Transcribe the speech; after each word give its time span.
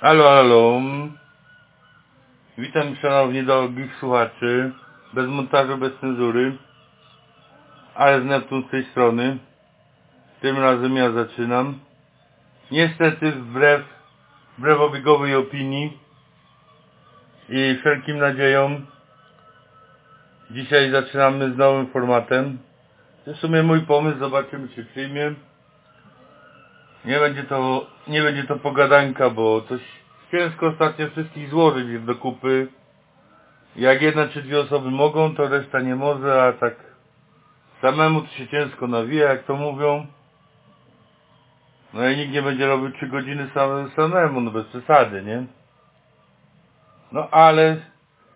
Halo, 0.00 0.24
halo. 0.24 0.80
Witam 2.58 2.96
szanowni 2.96 3.42
drogich 3.42 3.96
słuchaczy. 3.96 4.72
Bez 5.12 5.26
montażu, 5.26 5.76
bez 5.76 5.92
cenzury. 6.00 6.56
Ale 7.94 8.20
z 8.20 8.24
Neptun 8.24 8.64
z 8.68 8.70
tej 8.70 8.84
strony. 8.84 9.38
Tym 10.40 10.58
razem 10.58 10.96
ja 10.96 11.12
zaczynam. 11.12 11.78
Niestety 12.70 13.32
wbrew, 13.32 13.82
wbrew 14.58 14.80
obiegowej 14.80 15.34
opinii 15.34 15.98
i 17.48 17.76
wszelkim 17.80 18.18
nadziejom 18.18 18.86
dzisiaj 20.50 20.90
zaczynamy 20.90 21.52
z 21.52 21.56
nowym 21.56 21.86
formatem. 21.86 22.58
W 23.26 23.36
sumie 23.36 23.62
mój 23.62 23.80
pomysł, 23.80 24.18
zobaczymy 24.18 24.68
czy 24.68 24.84
przyjmie. 24.84 25.34
Nie 27.04 27.18
będzie 27.18 27.42
to, 27.42 27.86
nie 28.08 28.22
będzie 28.22 28.44
to 28.44 28.56
pogadanka, 28.56 29.30
bo 29.30 29.62
coś 29.62 29.80
ciężko 30.30 30.66
ostatnio 30.66 31.10
wszystkich 31.10 31.50
złożyć 31.50 32.02
do 32.04 32.14
kupy. 32.14 32.68
Jak 33.76 34.02
jedna 34.02 34.28
czy 34.28 34.42
dwie 34.42 34.60
osoby 34.60 34.90
mogą, 34.90 35.34
to 35.34 35.48
reszta 35.48 35.80
nie 35.80 35.96
może, 35.96 36.42
a 36.42 36.52
tak 36.52 36.74
samemu 37.80 38.20
to 38.20 38.28
się 38.28 38.48
ciężko 38.48 38.86
nawija, 38.86 39.28
jak 39.28 39.44
to 39.44 39.56
mówią. 39.56 40.06
No 41.94 42.08
i 42.08 42.16
nikt 42.16 42.32
nie 42.32 42.42
będzie 42.42 42.66
robił 42.66 42.92
trzy 42.92 43.06
godziny 43.06 43.50
sam, 43.54 43.90
samemu, 43.96 44.40
no 44.40 44.50
bez 44.50 44.66
przesady, 44.66 45.22
nie? 45.22 45.46
No 47.12 47.28
ale, 47.30 47.76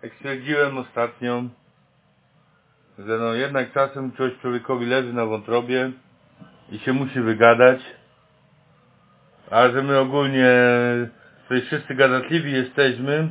jak 0.03 0.13
stwierdziłem 0.13 0.77
ostatnio, 0.77 1.43
że 2.99 3.17
no 3.17 3.33
jednak 3.33 3.73
czasem 3.73 4.11
coś 4.11 4.31
człowiekowi 4.41 4.85
leży 4.85 5.13
na 5.13 5.25
wątrobie 5.25 5.91
i 6.71 6.79
się 6.79 6.93
musi 6.93 7.21
wygadać. 7.21 7.79
A 9.51 9.69
że 9.69 9.83
my 9.83 9.99
ogólnie 9.99 10.51
tutaj 11.43 11.61
wszyscy 11.61 11.95
gadatliwi 11.95 12.51
jesteśmy, 12.51 13.29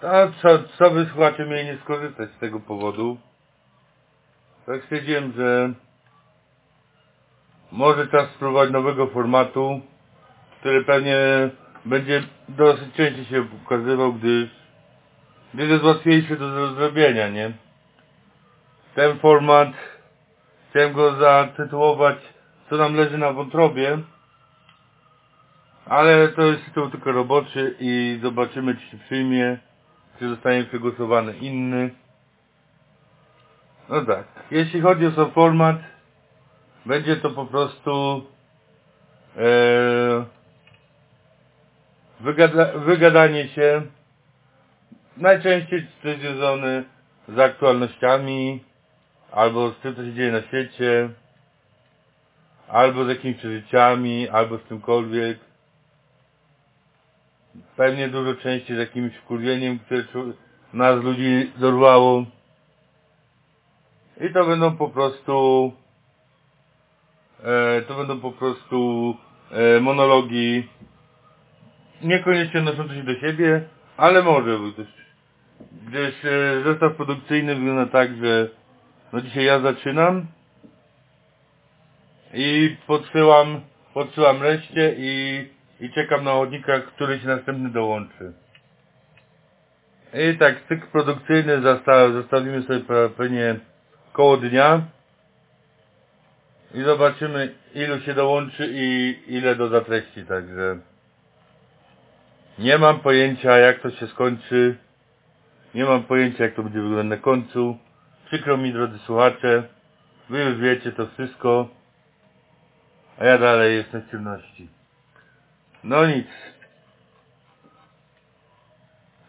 to 0.00 0.08
co, 0.42 0.58
co 0.78 1.06
słuchacze 1.10 1.46
mieli 1.46 1.64
nie 1.64 1.78
skorzystać 1.78 2.30
z 2.30 2.38
tego 2.38 2.60
powodu? 2.60 3.18
Tak 4.66 4.82
stwierdziłem, 4.82 5.32
że 5.36 5.72
może 7.72 8.06
czas 8.06 8.30
spróbować 8.30 8.70
nowego 8.70 9.06
formatu, 9.06 9.80
który 10.60 10.84
pewnie 10.84 11.16
będzie 11.84 12.22
dosyć 12.48 12.94
częściej 12.94 13.24
się 13.24 13.44
ukazywał, 13.64 14.12
gdyż, 14.12 14.50
gdyż 15.54 15.70
jest 15.70 15.84
łatwiejszy 15.84 16.36
do 16.36 16.74
zrobienia, 16.74 17.28
nie? 17.28 17.52
Ten 18.94 19.18
format, 19.18 19.68
chciałem 20.70 20.92
go 20.92 21.16
zatytułować 21.16 22.16
co 22.70 22.76
nam 22.76 22.94
leży 22.94 23.18
na 23.18 23.32
wątrobie, 23.32 23.98
ale 25.86 26.28
to 26.28 26.42
jest 26.42 26.64
tytuł 26.64 26.90
tylko 26.90 27.12
roboczy 27.12 27.76
i 27.80 28.18
zobaczymy 28.22 28.76
czy 28.76 28.86
się 28.86 28.98
przyjmie, 28.98 29.58
czy 30.18 30.28
zostanie 30.28 30.64
przegłosowany 30.64 31.36
inny. 31.36 31.90
No 33.88 34.04
tak, 34.04 34.24
jeśli 34.50 34.80
chodzi 34.80 35.06
o 35.06 35.26
format, 35.26 35.76
będzie 36.86 37.16
to 37.16 37.30
po 37.30 37.46
prostu 37.46 38.24
e, 39.36 40.24
wygada, 42.20 42.78
wygadanie 42.78 43.48
się, 43.48 43.82
najczęściej 45.16 45.86
związane 46.20 46.84
z 47.28 47.38
aktualnościami, 47.38 48.64
albo 49.32 49.70
z 49.70 49.76
tym 49.76 49.94
co 49.94 50.04
się 50.04 50.12
dzieje 50.12 50.32
na 50.32 50.42
świecie, 50.42 51.10
albo 52.72 53.04
z 53.04 53.08
jakimiś 53.08 53.36
przeżyciami, 53.36 54.28
albo 54.28 54.58
z 54.58 54.68
czymkolwiek. 54.68 55.38
Pewnie 57.76 58.08
dużo 58.08 58.34
częściej 58.34 58.76
z 58.76 58.78
jakimś 58.78 59.14
wkurwieniem, 59.14 59.78
które 59.78 60.04
nas 60.72 61.04
ludzi 61.04 61.52
dorwało. 61.56 62.24
I 64.20 64.32
to 64.32 64.46
będą 64.46 64.76
po 64.76 64.88
prostu 64.88 65.72
e, 67.44 67.82
to 67.82 67.94
będą 67.94 68.20
po 68.20 68.32
prostu 68.32 69.14
e, 69.50 69.80
monologi 69.80 70.68
niekoniecznie 72.02 72.60
odnoszące 72.60 72.94
się 72.94 73.02
do 73.02 73.14
siebie, 73.14 73.62
ale 73.96 74.22
może 74.22 74.58
być. 74.58 74.76
Gdyż 75.86 76.24
e, 76.24 76.62
zestaw 76.64 76.94
produkcyjny 76.94 77.54
wygląda 77.54 77.86
tak, 77.86 78.16
że 78.16 78.48
no 79.12 79.20
dzisiaj 79.20 79.44
ja 79.44 79.60
zaczynam 79.60 80.26
i 82.34 82.76
podsyłam, 82.86 83.60
podsyłam 83.94 84.42
reszcie 84.42 84.94
i, 84.98 85.48
i 85.80 85.90
czekam 85.90 86.24
na 86.24 86.30
chodnika, 86.30 86.80
który 86.80 87.20
się 87.20 87.26
następny 87.26 87.70
dołączy. 87.70 88.32
I 90.14 90.38
tak 90.38 90.66
cykl 90.68 90.86
produkcyjny 90.86 91.62
zostawimy 92.12 92.62
sobie 92.62 92.80
pewnie 93.16 93.56
koło 94.12 94.36
dnia. 94.36 94.82
I 96.74 96.82
zobaczymy 96.82 97.54
ilu 97.74 98.00
się 98.00 98.14
dołączy 98.14 98.68
i 98.72 99.18
ile 99.26 99.56
do 99.56 99.68
zatreści, 99.68 100.24
także. 100.24 100.78
Nie 102.58 102.78
mam 102.78 103.00
pojęcia 103.00 103.58
jak 103.58 103.80
to 103.80 103.90
się 103.90 104.06
skończy, 104.06 104.76
nie 105.74 105.84
mam 105.84 106.02
pojęcia 106.02 106.44
jak 106.44 106.54
to 106.54 106.62
będzie 106.62 106.80
wyglądać 106.80 107.18
na 107.18 107.24
końcu. 107.24 107.76
Przykro 108.26 108.56
mi 108.56 108.72
drodzy 108.72 108.98
słuchacze, 108.98 109.62
wy 110.28 110.44
już 110.44 110.58
wiecie 110.58 110.92
to 110.92 111.06
wszystko, 111.06 111.68
a 113.20 113.24
ja 113.24 113.38
dalej 113.38 113.76
jestem 113.76 114.02
w 114.02 114.10
ciemności. 114.10 114.68
No 115.84 116.06
nic. 116.06 116.26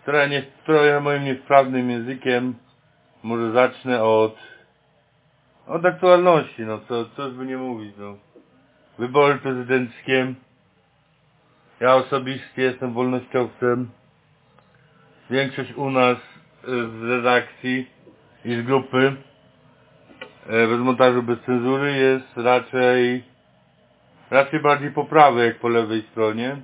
Trochę, 0.05 0.29
nie, 0.29 0.43
trochę 0.65 0.99
moim 0.99 1.23
niesprawnym 1.23 1.89
językiem 1.89 2.55
może 3.23 3.51
zacznę 3.51 4.03
od 4.03 4.35
od 5.67 5.85
aktualności, 5.85 6.61
no 6.61 6.79
co, 6.79 7.05
co 7.05 7.29
by 7.29 7.45
nie 7.45 7.57
mówić, 7.57 7.95
no. 7.97 8.17
Wybory 8.99 9.35
prezydenckie. 9.35 10.33
Ja 11.79 11.95
osobiście 11.95 12.61
jestem 12.61 12.93
wolnościowcem. 12.93 13.89
Większość 15.29 15.73
u 15.73 15.89
nas 15.89 16.17
z 16.67 17.03
redakcji 17.03 17.89
i 18.45 18.55
z 18.55 18.61
grupy 18.61 19.15
bez 20.47 20.79
montażu, 20.79 21.23
bez 21.23 21.39
cenzury 21.39 21.91
jest 21.91 22.37
raczej 22.37 23.30
raczej 24.31 24.59
bardziej 24.59 24.91
poprawy 24.91 25.45
jak 25.45 25.59
po 25.59 25.69
lewej 25.69 26.01
stronie. 26.11 26.57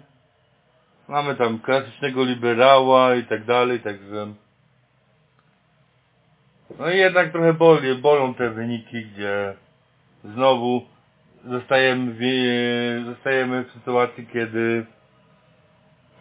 Mamy 1.08 1.36
tam 1.36 1.60
klasycznego 1.60 2.24
liberała 2.24 3.16
i 3.16 3.24
tak 3.24 3.46
dalej, 3.46 3.80
także 3.80 4.28
no 6.80 6.92
i 6.92 6.98
jednak 6.98 7.32
trochę 7.32 7.54
boli, 7.54 7.96
bolą 7.96 8.34
te 8.34 8.50
wyniki, 8.50 9.06
gdzie 9.06 9.54
znowu 10.24 10.82
zostajemy 11.46 12.14
w, 12.20 13.06
zostajemy 13.06 13.64
w 13.64 13.72
sytuacji, 13.72 14.28
kiedy 14.34 14.86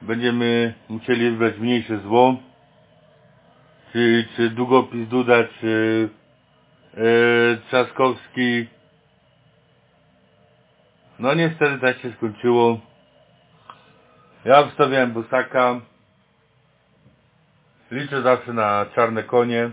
będziemy 0.03 0.75
musieli 0.89 1.31
wybrać 1.31 1.59
mniejsze 1.59 1.99
zło. 1.99 2.37
Czy, 3.93 4.29
czy 4.37 4.51
długopis 4.51 5.09
Duda, 5.09 5.45
czy 5.61 6.09
e, 6.95 7.01
Trzaskowski. 7.69 8.67
No 11.19 11.35
niestety 11.35 11.79
tak 11.79 11.99
się 11.99 12.13
skończyło. 12.13 12.81
Ja 14.45 14.67
wstawiałem 14.67 15.13
Busaka. 15.13 15.81
Liczę 17.91 18.23
zawsze 18.23 18.53
na 18.53 18.87
czarne 18.95 19.23
konie. 19.23 19.71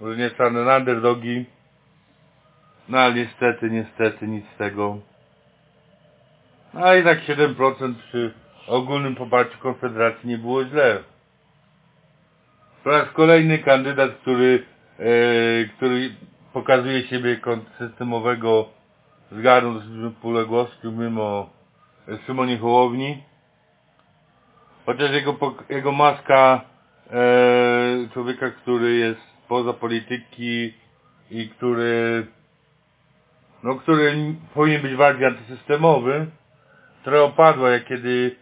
Może 0.00 0.16
nie 0.16 0.30
czarne 0.30 0.64
na 0.64 0.76
underdogi. 0.76 1.44
No 2.88 2.98
ale 2.98 3.14
niestety, 3.14 3.70
niestety 3.70 4.28
nic 4.28 4.44
z 4.54 4.58
tego. 4.58 4.98
A 6.74 6.94
i 6.94 7.04
tak 7.04 7.18
7% 7.20 7.94
przy 7.94 8.34
ogólnym 8.66 9.14
poparciu 9.14 9.58
Konfederacji 9.58 10.28
nie 10.28 10.38
było 10.38 10.64
źle. 10.64 10.98
Po 12.84 12.90
raz 12.90 13.10
kolejny 13.10 13.58
kandydat, 13.58 14.10
który, 14.10 14.64
e, 14.98 15.04
który 15.76 16.14
pokazuje 16.52 17.06
siebie 17.06 17.40
systemowego 17.78 18.77
zgarnął 19.32 19.80
głosów 20.46 20.84
mimo 20.84 21.50
Szymonie 22.26 22.58
Hołowni. 22.58 23.22
Chociaż 24.86 25.10
jego, 25.10 25.36
jego 25.68 25.92
maska 25.92 26.60
e, 27.10 28.08
człowieka, 28.12 28.50
który 28.50 28.96
jest 28.96 29.20
poza 29.48 29.72
polityki 29.72 30.74
i 31.30 31.48
który 31.48 32.26
no, 33.62 33.74
który 33.74 34.34
powinien 34.54 34.82
być 34.82 34.96
bardziej 34.96 35.26
antysystemowy, 35.26 36.26
trochę 37.04 37.22
opadła, 37.22 37.70
jak 37.70 37.84
kiedy 37.84 38.36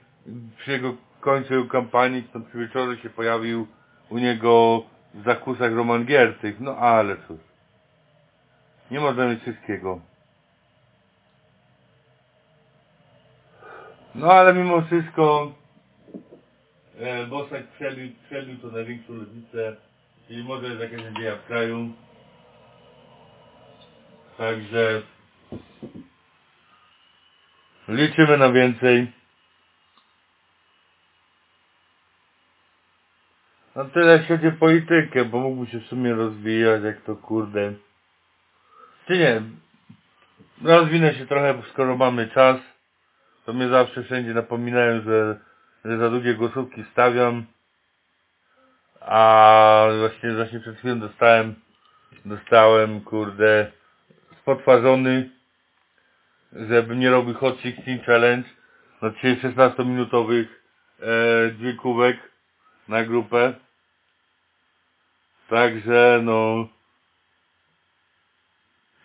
przy 0.59 0.71
jego 0.71 0.94
końcu 1.21 1.67
kampanii, 1.69 2.23
tam 2.23 2.44
przy 2.44 2.59
wieczorze 2.59 2.97
się 2.97 3.11
pojawił 3.11 3.67
u 4.11 4.19
niego 4.19 4.83
w 5.15 5.25
zakusach 5.25 5.73
Roman 5.75 6.05
Giertych. 6.05 6.61
No 6.61 6.77
ale 6.77 7.17
cóż. 7.17 7.38
Nie 8.91 9.00
można 9.00 9.29
mieć 9.29 9.43
wszystkiego. 9.43 10.00
No 14.17 14.33
ale 14.33 14.55
mimo 14.55 14.83
wszystko 14.83 15.53
e, 16.99 17.27
Bosak 17.27 17.67
przebił, 17.67 18.13
przebił 18.27 18.59
to 18.59 18.67
największą 18.67 19.13
lewicę, 19.13 19.77
czyli 20.29 20.45
może 20.45 20.67
jest 20.67 20.81
jakaś 20.81 21.05
nadzieja 21.05 21.37
w 21.37 21.47
kraju. 21.47 21.93
Także 24.39 25.03
liczymy 27.89 28.37
na 28.37 28.53
więcej. 28.53 29.13
No 33.77 33.85
tyle 33.85 34.12
jeśli 34.12 34.29
chodzi 34.29 34.49
o 34.49 34.53
politykę, 34.53 35.25
bo 35.25 35.41
mógłby 35.41 35.71
się 35.71 35.81
w 35.81 35.87
sumie 35.87 36.15
rozwijać, 36.15 36.83
jak 36.83 37.01
to 37.01 37.17
kurde. 37.17 37.73
Czy 39.07 39.19
nie? 39.19 39.43
Rozwinę 40.62 41.15
się 41.15 41.27
trochę, 41.27 41.62
skoro 41.73 41.97
mamy 41.97 42.29
czas. 42.29 42.75
To 43.47 43.53
mnie 43.53 43.69
zawsze 43.69 44.03
wszędzie 44.03 44.35
napominają, 44.35 45.03
że, 45.03 45.37
że 45.85 45.99
za 45.99 46.11
długie 46.11 46.35
głosówki 46.35 46.85
stawiam. 46.93 47.47
A 49.01 49.87
właśnie, 49.99 50.35
właśnie 50.35 50.61
przed 50.61 50.79
chwilą 50.79 51.01
dostałem, 51.01 51.55
dostałem, 52.25 53.01
kurde, 53.01 53.73
spotwarzony, 54.43 55.31
żebym 56.53 57.01
nie 57.01 57.11
robił 57.11 57.35
Hot 57.35 57.61
16 57.61 57.99
Challenge, 58.07 58.49
no 59.03 59.11
dzisiaj 59.11 59.37
16-minutowych 59.37 60.47
e, 61.01 61.07
dźwiękówek 61.59 62.17
na 62.89 63.05
grupę. 63.05 63.55
Także 65.49 66.21
no, 66.23 66.69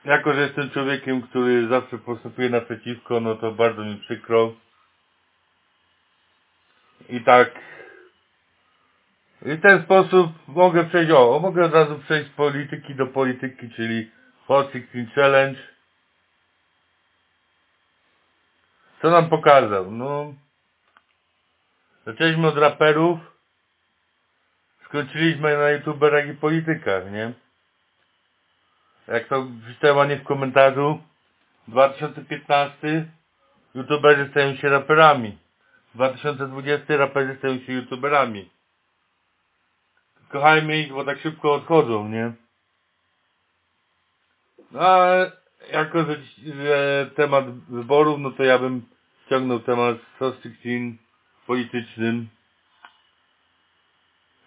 jako 0.06 0.34
że 0.34 0.42
jestem 0.42 0.70
człowiekiem, 0.70 1.22
który 1.22 1.68
zawsze 1.68 1.98
postępuje 1.98 2.50
naprzeciwko, 2.50 3.20
no 3.20 3.36
to 3.36 3.52
bardzo 3.52 3.86
mi 3.86 3.98
przykro. 3.98 4.54
I 7.10 7.22
tak 7.22 7.52
i 9.46 9.56
w 9.56 9.62
ten 9.62 9.84
sposób 9.84 10.32
mogę 10.48 10.86
przejść, 10.86 11.12
o, 11.12 11.40
mogę 11.40 11.66
od 11.66 11.74
razu 11.74 12.00
przejść 12.00 12.32
z 12.32 12.34
polityki 12.34 12.96
do 12.96 13.08
polityki, 13.08 13.70
czyli 13.70 14.12
Hot 14.48 14.72
16 14.72 15.06
Challenge. 15.16 15.60
Co 19.02 19.10
nam 19.10 19.30
pokazał? 19.30 19.92
No, 19.92 20.34
zaczęliśmy 22.06 22.48
od 22.48 22.58
raperów, 22.58 23.20
skończyliśmy 24.86 25.58
na 25.58 25.70
youtuberach 25.70 26.28
i 26.28 26.34
politykach, 26.34 27.12
nie? 27.12 27.34
Jak 29.14 29.28
to 29.28 29.48
ładnie 29.96 30.18
w 30.18 30.24
komentarzu, 30.24 31.02
2015 31.68 33.12
youtuberzy 33.76 34.28
stają 34.32 34.56
się 34.56 34.70
raperami. 34.70 35.38
2020 35.96 36.98
raperzy 36.98 37.36
stają 37.38 37.60
się 37.60 37.74
youtuberami. 37.74 38.50
Kochajmy 40.30 40.80
ich, 40.80 40.94
bo 40.94 41.06
tak 41.06 41.20
szybko 41.20 41.54
odchodzą, 41.54 42.10
nie? 42.10 42.32
No 44.72 44.80
ale 44.80 45.32
jako, 45.72 46.04
że, 46.04 46.18
że 46.64 47.10
temat 47.16 47.46
wyborów, 47.70 48.20
no 48.20 48.32
to 48.32 48.44
ja 48.44 48.60
bym 48.60 48.82
ściągnął 49.26 49.60
temat 49.60 49.98
SOS 50.20 50.36
16 50.44 50.60
politycznym. 51.48 52.30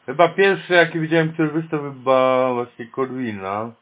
Chyba 0.07 0.29
pierwszy 0.29 0.73
jaki 0.73 1.01
widziałem, 1.01 1.33
który 1.33 1.51
wystąpił 1.51 1.93
chyba 1.93 2.53
właśnie 2.53 2.87
Korwina. 2.87 3.73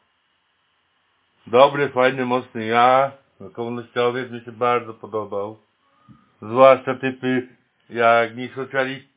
Dobry, 1.47 1.89
fajny, 1.89 2.25
mocny 2.25 2.65
ja. 2.65 3.11
Komunistowiec 3.53 4.31
mi 4.31 4.41
się 4.41 4.51
bardzo 4.51 4.93
podobał. 4.93 5.57
Zwłaszcza 6.41 6.95
typy 6.95 7.47
jak 7.89 8.35
niech 8.35 8.55
socjaliści, 8.55 9.09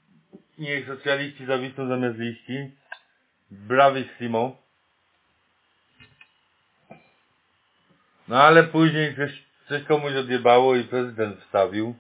niech 0.59 0.87
socjaliści 0.87 1.47
zawisną 1.47 1.89
zamiast 1.89 2.19
liści. 2.19 2.71
Bravissimo. 3.51 4.57
No 8.29 8.43
ale 8.43 8.65
później 8.65 9.17
coś, 9.17 9.43
coś 9.69 9.83
komuś 9.83 10.13
odjebało 10.13 10.77
i 10.77 10.85
prezydent 10.85 11.41
wstawił. 11.41 11.95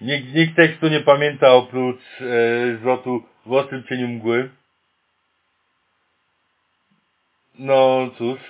Nikt, 0.00 0.34
nikt 0.34 0.56
tekstu 0.56 0.88
nie 0.88 1.00
pamięta 1.00 1.48
oprócz 1.52 2.00
e, 2.20 2.76
zwrotu 2.76 3.22
w 3.46 3.52
ostrym 3.52 3.84
cieniu 3.84 4.08
mgły. 4.08 4.50
No 7.58 8.10
cóż. 8.18 8.40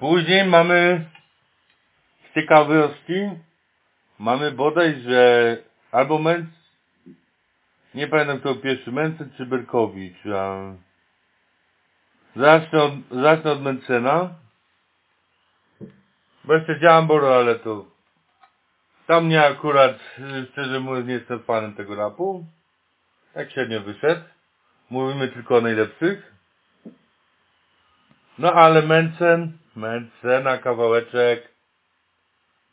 Później 0.00 0.44
mamy 0.44 1.10
z 2.30 2.34
ciekawostki 2.34 3.14
mamy 4.18 4.52
bodaj, 4.52 5.00
że 5.00 5.56
albo 5.92 6.18
Męc 6.18 6.46
nie 7.94 8.08
pamiętam 8.08 8.40
kto 8.40 8.54
pierwszy, 8.54 8.92
Mencen 8.92 9.30
czy 9.36 9.46
Berkowicz. 9.46 10.26
A... 10.26 10.72
Zacznę 12.36 12.82
od, 12.82 12.92
zacznę 13.10 13.52
od 13.52 13.62
Mencena. 13.62 14.34
Bo 16.44 16.54
jeszcze 16.54 16.80
Dziambor, 16.80 17.24
ale 17.24 17.54
to 17.54 17.94
tam 19.06 19.26
mnie 19.26 19.46
akurat, 19.46 19.98
szczerze 20.52 20.80
mówiąc, 20.80 21.06
nie 21.06 21.14
jestem 21.14 21.42
fanem 21.42 21.74
tego 21.74 21.94
rapu. 21.94 22.44
Jak 23.34 23.50
średnio 23.50 23.80
wyszedł. 23.80 24.24
Mówimy 24.90 25.28
tylko 25.28 25.56
o 25.56 25.60
najlepszych. 25.60 26.33
No 28.38 28.52
ale 28.52 28.82
Mencen, 28.82 29.52
Mencena 29.76 30.58
kawałeczek, 30.58 31.48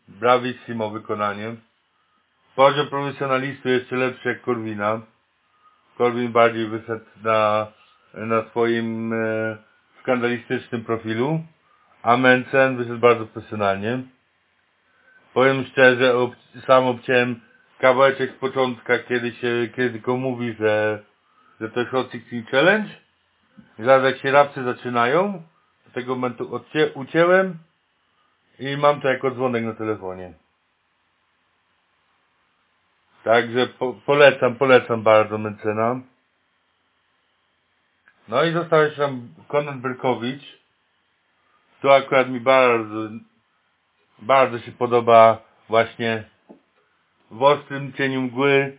brawissimo 0.07 0.89
wykonanie. 0.89 1.55
Poziom 2.55 2.87
profesjonalistu 2.87 3.69
jeszcze 3.69 3.95
lepszy 3.95 4.29
jak 4.29 4.41
Korwina. 4.41 5.01
Korwin 5.97 6.31
bardziej 6.31 6.67
wyszedł 6.67 7.05
na, 7.23 7.67
na 8.13 8.49
swoim 8.49 9.13
e, 9.13 9.57
skandalistycznym 10.01 10.85
profilu, 10.85 11.43
a 12.03 12.17
Mencen 12.17 12.77
wyszedł 12.77 12.99
bardzo 12.99 13.25
profesjonalnie. 13.25 13.99
Powiem 15.33 15.65
szczerze, 15.65 16.17
ob, 16.17 16.35
sam 16.67 16.85
obciąłem 16.85 17.41
kawałeczek 17.79 18.31
z 18.31 18.39
początka, 18.39 18.99
kiedy 18.99 19.31
się, 19.31 19.69
kiedy 19.75 19.89
tylko 19.89 20.17
mówi, 20.17 20.55
że, 20.59 21.03
że 21.61 21.69
to 21.69 21.79
jest 21.79 21.91
Hot 21.91 22.11
16 22.11 22.51
Challenge. 22.51 22.89
Zaraz 23.79 24.03
jak 24.03 24.17
się 24.17 24.31
rapcy 24.31 24.63
zaczynają, 24.63 25.43
tego 25.93 26.15
momentu 26.15 26.55
odcie, 26.55 26.91
ucięłem 26.93 27.57
i 28.59 28.77
mam 28.77 29.01
to 29.01 29.07
jako 29.07 29.31
dzwonek 29.31 29.63
na 29.63 29.73
telefonie. 29.73 30.33
Także 33.24 33.67
po, 33.67 33.93
polecam, 34.05 34.55
polecam 34.55 35.03
bardzo 35.03 35.38
Mencena. 35.38 36.00
No 38.27 38.43
i 38.43 38.53
został 38.53 38.81
jeszcze 38.81 39.01
tam 39.01 39.27
Konrad 39.48 39.77
Berkowicz. 39.77 40.62
Tu 41.81 41.91
akurat 41.91 42.29
mi 42.29 42.39
bardzo, 42.39 43.10
bardzo 44.19 44.60
się 44.60 44.71
podoba 44.71 45.41
właśnie 45.69 46.24
w 47.31 47.43
ostrym 47.43 47.93
cieniu 47.93 48.21
mgły 48.21 48.77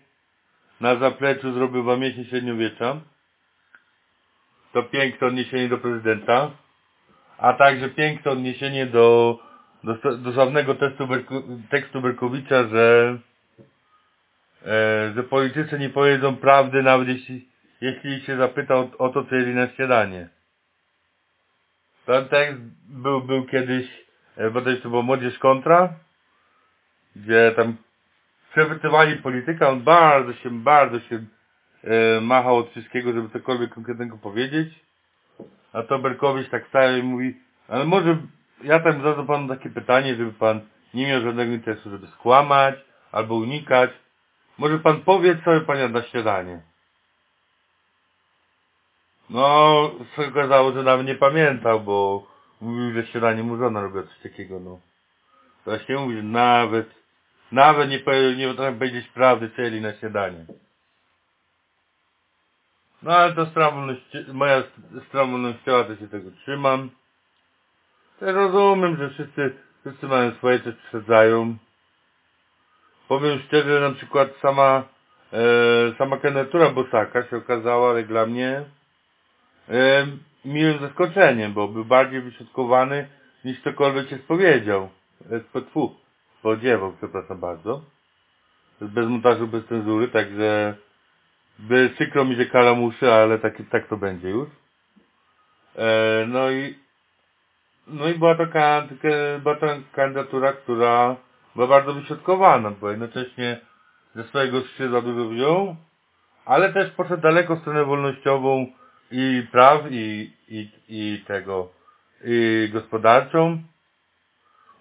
na 0.81 0.97
zapleczu 0.97 1.53
zrobił 1.53 1.85
wam 1.85 2.01
średniowiecza. 2.31 3.01
To 4.73 4.83
piękne 4.83 5.27
odniesienie 5.27 5.69
do 5.69 5.79
prezydenta. 5.79 6.51
A 7.43 7.53
także 7.53 7.89
piękne 7.89 8.31
odniesienie 8.31 8.87
do, 8.87 9.39
do, 9.85 9.95
do 10.17 10.53
tekstu 11.71 12.01
Berkowicza, 12.01 12.69
że 12.69 13.19
e, 14.67 15.13
że 15.17 15.23
politycy 15.23 15.79
nie 15.79 15.91
powiedzą 15.91 16.37
prawdy 16.37 16.83
nawet 16.83 17.09
jeśli, 17.09 17.49
jeśli 17.81 18.21
się 18.21 18.37
zapyta 18.37 18.75
o, 18.75 18.91
o 18.99 19.09
to, 19.09 19.25
co 19.25 19.35
jedli 19.35 19.55
na 19.55 19.69
śniadanie. 19.69 20.29
Ten 22.07 22.29
tekst 22.29 22.61
był, 22.89 23.21
był 23.21 23.47
kiedyś, 23.47 23.87
e, 24.37 24.51
bodaj 24.51 24.81
to 24.81 24.89
było 24.89 25.03
Młodzież 25.03 25.39
Kontra, 25.39 25.95
gdzie 27.17 27.53
tam 27.57 27.77
przepytywali 28.53 29.17
polityka, 29.17 29.69
on 29.69 29.83
bardzo 29.83 30.33
się, 30.33 30.51
bardzo 30.51 31.01
się 31.01 31.25
e, 31.85 32.21
machał 32.21 32.57
od 32.57 32.71
wszystkiego, 32.71 33.13
żeby 33.13 33.29
cokolwiek 33.29 33.75
konkretnego 33.75 34.19
powiedzieć. 34.19 34.92
A 35.73 35.83
to 35.83 35.99
Berkowicz 35.99 36.51
tak 36.51 36.67
staje 36.69 36.99
i 36.99 37.03
mówi, 37.03 37.37
ale 37.69 37.85
może 37.85 38.17
ja 38.65 38.81
tam 38.81 39.03
zadam 39.03 39.27
panu 39.27 39.49
takie 39.49 39.71
pytanie, 39.71 40.17
żeby 40.17 40.33
pan 40.33 40.61
nie 40.95 41.07
miał 41.07 41.23
żadnego 41.23 41.53
interesu, 41.53 41.91
żeby 41.91 42.07
skłamać 42.07 42.75
albo 43.13 43.35
unikać. 43.35 43.91
Może 44.59 44.79
pan 44.79 45.01
powie, 45.01 45.39
co 45.45 45.61
pan 45.61 45.79
jadł 45.79 45.95
na 45.95 46.03
śniadanie. 46.03 46.61
No, 49.31 49.91
się 50.17 50.29
okazało, 50.29 50.73
że 50.73 50.83
nawet 50.83 51.07
nie 51.07 51.15
pamiętał, 51.15 51.81
bo 51.81 52.27
mówił, 52.61 52.93
że 52.93 53.07
śniadanie 53.07 53.43
mu 53.43 53.57
żona 53.57 53.81
robiła 53.81 54.03
coś 54.03 54.19
takiego, 54.19 54.61
no. 54.61 54.81
Właśnie 55.65 55.97
mówi, 55.97 56.17
że 56.17 56.23
nawet, 56.23 56.91
nawet 57.53 57.89
nie, 57.91 57.99
nie 58.37 58.49
potrafi 58.49 58.79
powiedzieć 58.79 59.09
prawdy, 59.09 59.51
co 59.57 59.63
na 59.81 59.95
śniadanie. 59.95 60.47
No 63.03 63.17
ale 63.17 63.33
to 63.33 63.47
strawolność, 63.47 64.03
moja 64.33 64.63
strawolnościowa 65.09 65.85
to 65.85 65.97
się 65.97 66.09
tego 66.09 66.31
trzymam. 66.31 66.91
Rozumiem, 68.21 68.97
że 68.97 69.11
wszyscy 69.11 69.53
Wszyscy 69.87 70.09
mają 70.09 70.33
swoje, 70.35 70.61
coś 70.61 70.75
przeszedzają. 70.75 71.57
Powiem 73.09 73.39
szczerze, 73.39 73.81
na 73.81 73.91
przykład 73.91 74.29
sama 74.43 74.83
e, 75.33 75.39
sama 75.99 76.17
kandydatura 76.17 76.71
Bosaka 76.71 77.29
się 77.29 77.37
okazała 77.37 77.99
jak 77.99 78.07
dla 78.07 78.27
mnie 78.27 78.65
e, 79.69 80.07
miłym 80.45 80.79
zaskoczeniem, 80.81 81.53
bo 81.53 81.69
był 81.69 81.85
bardziej 81.85 82.21
wyśrodkowany 82.21 83.09
niż 83.45 83.61
ktokolwiek 83.61 84.09
się 84.09 84.19
spowiedział. 84.19 84.89
Spodziewał, 86.39 86.93
przepraszam 86.99 87.41
bardzo. 87.41 87.83
Bez 88.81 89.09
montażu, 89.09 89.47
bez 89.47 89.67
cenzury, 89.67 90.09
także 90.09 90.75
by 91.63 91.91
przykro 91.95 92.25
mi, 92.25 92.37
że 92.37 92.47
kalamuszy, 92.47 93.13
ale 93.13 93.39
tak, 93.39 93.55
tak 93.71 93.89
to 93.89 93.97
będzie 93.97 94.31
już. 94.31 94.49
E, 95.77 96.25
no 96.29 96.51
i 96.51 96.83
no 97.87 98.09
i 98.09 98.15
była 98.15 98.35
taka, 98.35 98.89
była 99.43 99.57
to 99.57 99.67
kandydatura, 99.93 100.53
która 100.53 101.17
była 101.55 101.67
bardzo 101.67 101.95
wyśrodkowana, 101.95 102.71
bo 102.71 102.91
jednocześnie 102.91 103.61
ze 104.15 104.25
swojego 104.25 104.61
skrzydła 104.61 105.03
dużo 105.03 105.29
wziął, 105.29 105.77
ale 106.45 106.73
też 106.73 106.91
poszedł 106.91 107.23
daleko 107.23 107.57
w 107.57 107.61
stronę 107.61 107.85
wolnościową 107.85 108.67
i 109.11 109.47
praw, 109.53 109.81
i, 109.91 110.33
i, 110.49 110.71
i 110.89 111.25
tego, 111.27 111.69
i 112.25 112.69
gospodarczą. 112.73 113.63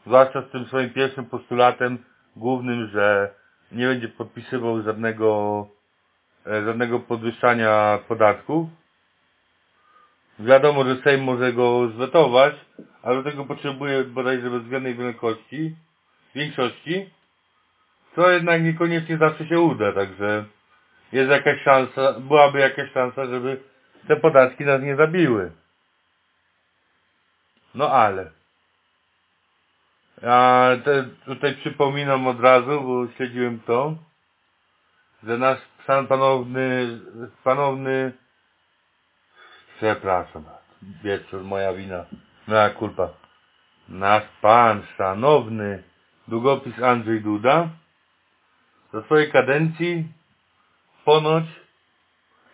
Zwłaszcza 0.06 0.42
z 0.42 0.52
tym 0.52 0.66
swoim 0.66 0.90
pierwszym 0.90 1.26
postulatem 1.26 1.98
głównym, 2.36 2.88
że 2.88 3.34
nie 3.72 3.88
będzie 3.88 4.08
podpisywał 4.08 4.82
żadnego, 4.82 5.68
żadnego 6.46 7.00
podwyższania 7.00 8.00
podatków. 8.08 8.70
Wiadomo, 10.40 10.84
że 10.84 11.02
Sejm 11.04 11.24
może 11.24 11.54
go 11.54 11.88
zwetować, 11.88 12.56
ale 13.04 13.24
do 13.24 13.32
tego 13.32 13.46
potrzebuje 13.46 14.04
bodajże 14.04 14.50
bezwzględnej 14.50 14.96
wielkości, 14.96 15.76
większości, 16.36 17.10
co 18.16 18.30
jednak 18.30 18.64
niekoniecznie 18.64 19.18
zawsze 19.18 19.48
się 19.48 19.60
uda, 19.60 19.92
także 19.92 20.46
jest 21.12 21.32
jakaś 21.32 21.62
szansa, 21.64 22.14
byłaby 22.20 22.60
jakaś 22.60 22.92
szansa, 22.92 23.26
żeby 23.26 23.62
te 24.08 24.16
podatki 24.16 24.66
nas 24.66 24.82
nie 24.82 24.96
zabiły. 24.96 25.52
No 27.76 27.90
ale. 27.92 28.32
Ja 30.22 30.72
te, 30.86 31.04
tutaj 31.26 31.56
przypominam 31.56 32.28
od 32.28 32.40
razu, 32.40 32.82
bo 32.82 33.08
śledziłem 33.08 33.60
to, 33.60 33.96
że 35.24 35.38
nasz 35.38 35.60
pan 35.88 36.08
panowny, 36.08 37.00
panowny, 37.44 38.12
przepraszam, 39.78 40.44
wieczór, 41.04 41.44
moja 41.44 41.74
wina, 41.74 42.06
moja 42.48 42.70
kulpa. 42.70 43.10
Nasz 43.90 44.24
pan, 44.42 44.84
szanowny, 44.98 45.84
długopis 46.28 46.84
Andrzej 46.84 47.22
Duda, 47.22 47.70
za 48.94 49.02
swojej 49.02 49.32
kadencji 49.32 50.08
ponoć, 51.06 51.46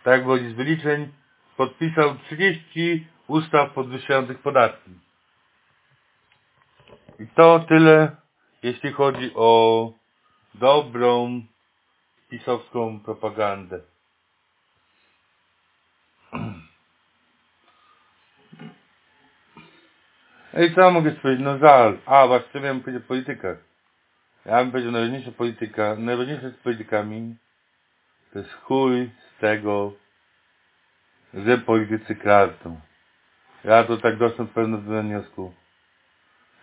tak 0.03 0.25
wychodzi 0.25 0.50
z 0.50 0.53
wyliczeń, 0.53 1.12
podpisał 1.57 2.15
30 2.17 3.07
ustaw 3.27 3.72
podwyższających 3.72 4.39
podatki. 4.39 4.91
I 7.19 7.27
to 7.27 7.60
tyle, 7.60 8.15
jeśli 8.63 8.91
chodzi 8.91 9.31
o 9.36 9.91
dobrą 10.53 11.41
pisowską 12.29 13.00
propagandę. 13.00 13.79
I 20.53 20.75
co 20.75 20.91
mogę 20.91 21.12
powiedzieć? 21.12 21.46
No 21.46 21.57
żal. 21.57 21.98
A, 22.05 22.27
właśnie 22.27 22.62
miałem 22.62 22.81
powiedzieć 22.81 23.03
o 23.03 23.07
politykach. 23.07 23.57
Ja 24.46 24.57
bym 24.63 24.72
powiedział, 24.72 24.91
najważniejsza 24.91 25.31
polityka, 25.31 25.96
najważniejsza 25.96 26.50
z 26.50 26.55
politykami 26.63 27.36
to 28.34 28.39
jest 28.39 28.53
chuj 28.53 29.12
z 29.36 29.39
tego, 29.41 29.93
że 31.34 31.57
politycy 31.57 32.15
kradną. 32.15 32.81
Ja 33.63 33.84
to 33.84 33.98
tak 33.98 34.17
doszedłem 34.17 34.86
do 34.86 35.01
wniosku. 35.01 35.53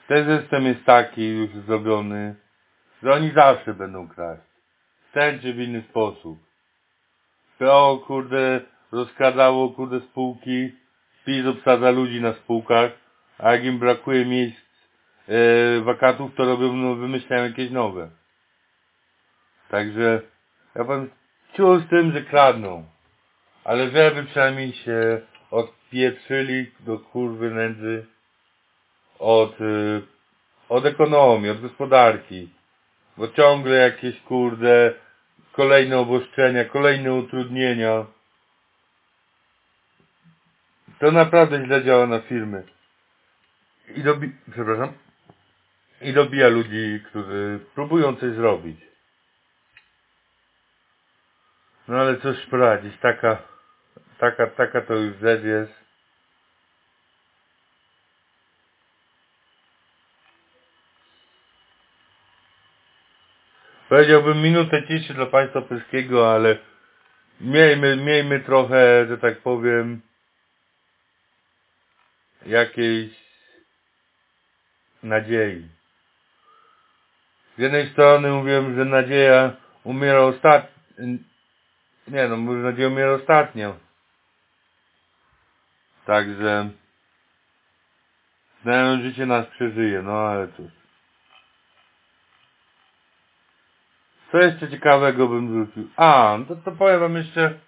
Ten 0.09 0.41
system 0.41 0.65
jest 0.65 0.85
taki 0.85 1.29
już 1.29 1.51
zrobiony, 1.51 2.35
że 3.03 3.13
oni 3.13 3.33
zawsze 3.33 3.75
będą 3.75 4.09
kraść. 4.09 4.54
Ten 5.15 5.41
czy 5.41 5.53
w 5.53 5.61
inny 5.61 5.83
sposób. 5.91 6.39
To 7.59 8.03
kurde 8.07 8.61
rozkradało 8.93 9.69
kurde 9.69 10.01
spółki, 10.01 10.73
PiS 11.25 11.47
obsadza 11.47 11.91
ludzi 11.91 12.21
na 12.21 12.33
spółkach, 12.33 12.91
a 13.39 13.53
jak 13.53 13.65
im 13.65 13.79
brakuje 13.79 14.25
miejsc 14.25 14.61
e, 15.29 15.81
wakatów, 15.81 16.35
to 16.35 16.45
robią, 16.45 16.73
no, 16.73 16.95
wymyślają 16.95 17.45
jakieś 17.45 17.71
nowe. 17.71 18.11
Także 19.69 20.21
ja 20.75 20.85
pan 20.85 21.09
czuł 21.57 21.81
z 21.81 21.89
tym, 21.89 22.13
że 22.13 22.23
kradną. 22.23 22.85
Ale 23.65 23.91
żeby 23.91 24.25
przynajmniej 24.25 24.73
się 24.73 25.21
odpieprzyli 25.51 26.71
do 26.81 26.99
kurwy 26.99 27.51
nędzy 27.51 28.07
od, 29.19 29.61
y, 29.61 30.03
od 30.69 30.85
ekonomii, 30.85 31.51
od 31.51 31.61
gospodarki. 31.61 32.49
Bo 33.17 33.29
ciągle 33.29 33.77
jakieś 33.77 34.21
kurde 34.21 34.95
kolejne 35.57 35.99
obostrzenia, 35.99 36.65
kolejne 36.65 37.13
utrudnienia. 37.15 38.07
To 40.99 41.13
naprawdę 41.13 41.65
źle 41.65 41.85
działa 41.85 42.07
na 42.07 42.21
firmy. 42.21 42.63
I 43.97 44.03
dobi... 44.03 44.33
Przepraszam. 44.53 44.93
I 46.01 46.13
dobija 46.13 46.49
ludzi, 46.49 47.01
którzy 47.07 47.61
próbują 47.75 48.17
coś 48.17 48.33
zrobić. 48.35 48.81
No 51.89 51.99
ale 52.01 52.17
cóż 52.17 52.47
poradzić, 52.47 52.99
taka, 53.01 53.43
taka, 54.19 54.47
taka 54.47 54.81
to 54.81 54.95
już 54.95 55.17
rzecz 55.17 55.45
jest. 55.45 55.84
Powiedziałbym 63.95 64.43
minutę 64.43 64.87
ciszy 64.89 65.15
dla 65.15 65.27
państwa 65.27 65.63
polskiego, 65.63 66.33
ale 66.35 66.57
miejmy, 67.41 67.97
miejmy 67.97 68.41
trochę, 68.41 69.07
że 69.07 69.19
tak 69.19 69.39
powiem, 69.39 70.01
jakiejś 72.47 73.13
nadziei. 75.03 75.69
Z 77.57 77.59
jednej 77.59 77.89
strony 77.89 78.33
mówiłem, 78.33 78.77
że 78.77 78.85
nadzieja 78.85 79.57
umiera 79.85 80.21
ostatnio. 80.21 80.79
Nie 82.09 82.29
no, 82.29 82.37
może 82.37 82.61
nadzieja 82.61 82.89
umiera 82.89 83.13
ostatnio. 83.13 83.77
Także 86.07 86.71
znając 88.63 89.03
życie 89.03 89.27
nas 89.27 89.47
przeżyje, 89.47 90.03
no 90.03 90.13
ale 90.13 90.49
cóż. 90.49 90.84
Co 94.35 94.41
jeszcze 94.41 94.71
ciekawego 94.71 95.29
bym 95.29 95.65
wrzucił? 95.65 95.89
A, 95.97 96.37
no 96.39 96.45
to, 96.45 96.63
to 96.63 96.73
powiem 96.73 97.01
wam 97.01 97.17
jeszcze 97.17 97.59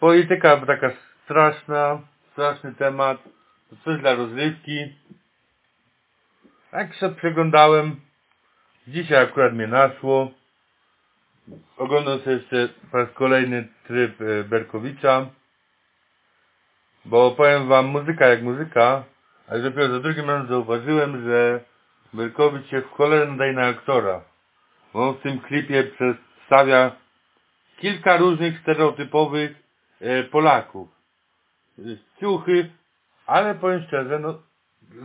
polityka 0.00 0.66
taka 0.66 0.90
straszna, 1.24 2.00
straszny 2.32 2.74
temat. 2.74 3.18
To 3.70 3.76
coś 3.84 4.00
dla 4.00 4.14
rozrywki. 4.14 4.94
Jak 6.72 6.94
się 6.94 7.14
przeglądałem, 7.14 8.00
dzisiaj 8.88 9.24
akurat 9.24 9.52
mnie 9.52 9.66
naszło. 9.66 10.30
Oglądam 11.76 12.18
sobie 12.18 12.36
jeszcze 12.36 12.68
po 12.90 12.96
raz 12.96 13.10
kolejny 13.14 13.68
tryb 13.86 14.20
e, 14.20 14.44
Berkowicza. 14.44 15.26
Bo 17.04 17.30
powiem 17.30 17.68
wam, 17.68 17.86
muzyka 17.86 18.26
jak 18.26 18.42
muzyka, 18.42 19.04
ale 19.48 19.62
dopiero 19.62 19.88
za 19.88 20.00
drugim 20.00 20.30
razem 20.30 20.48
zauważyłem, 20.48 21.24
że 21.24 21.60
Berkowicz 22.12 22.66
się 22.66 22.80
w 22.80 22.90
cholerę 22.90 23.26
nadaje 23.26 23.52
na 23.52 23.66
aktora. 23.66 24.31
On 24.92 25.14
w 25.14 25.20
tym 25.20 25.40
klipie 25.40 25.84
przedstawia 25.84 26.96
kilka 27.76 28.16
różnych 28.16 28.60
stereotypowych 28.60 29.62
e, 30.00 30.22
Polaków. 30.22 30.88
Ciuchy, 32.20 32.70
ale 33.26 33.54
powiem 33.54 33.82
szczerze, 33.82 34.18
no 34.18 34.38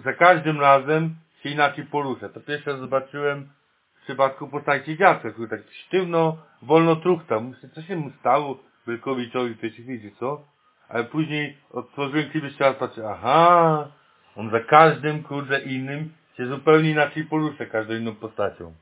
za 0.03 0.13
każdym 0.13 0.61
razem 0.61 1.15
się 1.43 1.49
inaczej 1.49 1.85
porusza. 1.85 2.29
To 2.29 2.39
pierwszy 2.39 2.69
raz 2.69 2.79
zobaczyłem 2.79 3.49
w 3.95 4.03
przypadku 4.03 4.47
postaci 4.47 4.97
dziadka, 4.97 5.31
który 5.31 5.47
tak 5.47 5.59
sztywno, 5.71 6.37
wolno 6.61 6.95
truchtał. 6.95 7.41
Myślę, 7.41 7.69
co 7.69 7.81
się 7.81 7.95
mu 7.95 8.11
stało 8.19 8.59
Wielkowiczowi 8.87 9.53
w 9.53 9.57
chwili, 9.57 10.11
co? 10.19 10.45
Ale 10.89 11.03
później 11.03 11.57
otworzyłem 11.71 12.29
klip 12.29 12.43
jeszcze 12.43 12.63
raz, 12.63 12.75
patrzę, 12.75 13.09
aha, 13.09 13.87
on 14.35 14.51
za 14.51 14.59
każdym, 14.59 15.23
kurde, 15.23 15.59
innym 15.59 16.13
się 16.37 16.47
zupełnie 16.47 16.91
inaczej 16.91 17.23
porusza, 17.23 17.65
każdą 17.65 17.93
inną 17.93 18.15
postacią. 18.15 18.73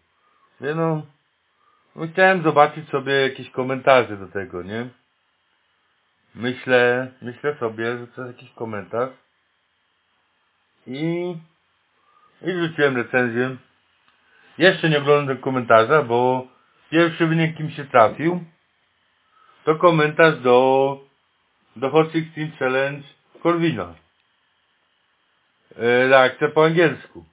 Nie 0.61 0.75
no, 0.75 1.01
no 1.95 2.07
chciałem 2.13 2.43
zobaczyć 2.43 2.89
sobie 2.89 3.13
jakieś 3.13 3.49
komentarze 3.49 4.17
do 4.17 4.27
tego, 4.27 4.63
nie? 4.63 4.89
Myślę, 6.35 7.11
myślę 7.21 7.55
sobie, 7.59 7.97
że 7.97 8.07
to 8.07 8.25
jest 8.25 8.37
jakiś 8.37 8.55
komentarz 8.55 9.09
i 10.87 11.35
i 12.41 12.51
rzuciłem 12.51 12.97
recenzję. 12.97 13.55
Jeszcze 14.57 14.89
nie 14.89 14.97
oglądam 14.97 15.37
komentarza, 15.37 16.03
bo 16.03 16.47
pierwszy 16.89 17.27
wynik 17.27 17.57
kim 17.57 17.71
się 17.71 17.85
trafił 17.85 18.45
to 19.63 19.75
komentarz 19.75 20.39
do 20.39 20.99
do 21.75 21.89
Hot 21.89 22.11
16 22.11 22.57
Challenge 22.59 23.07
Corwina. 23.43 23.95
E, 25.77 26.07
reakcja 26.07 26.49
po 26.49 26.65
angielsku. 26.65 27.25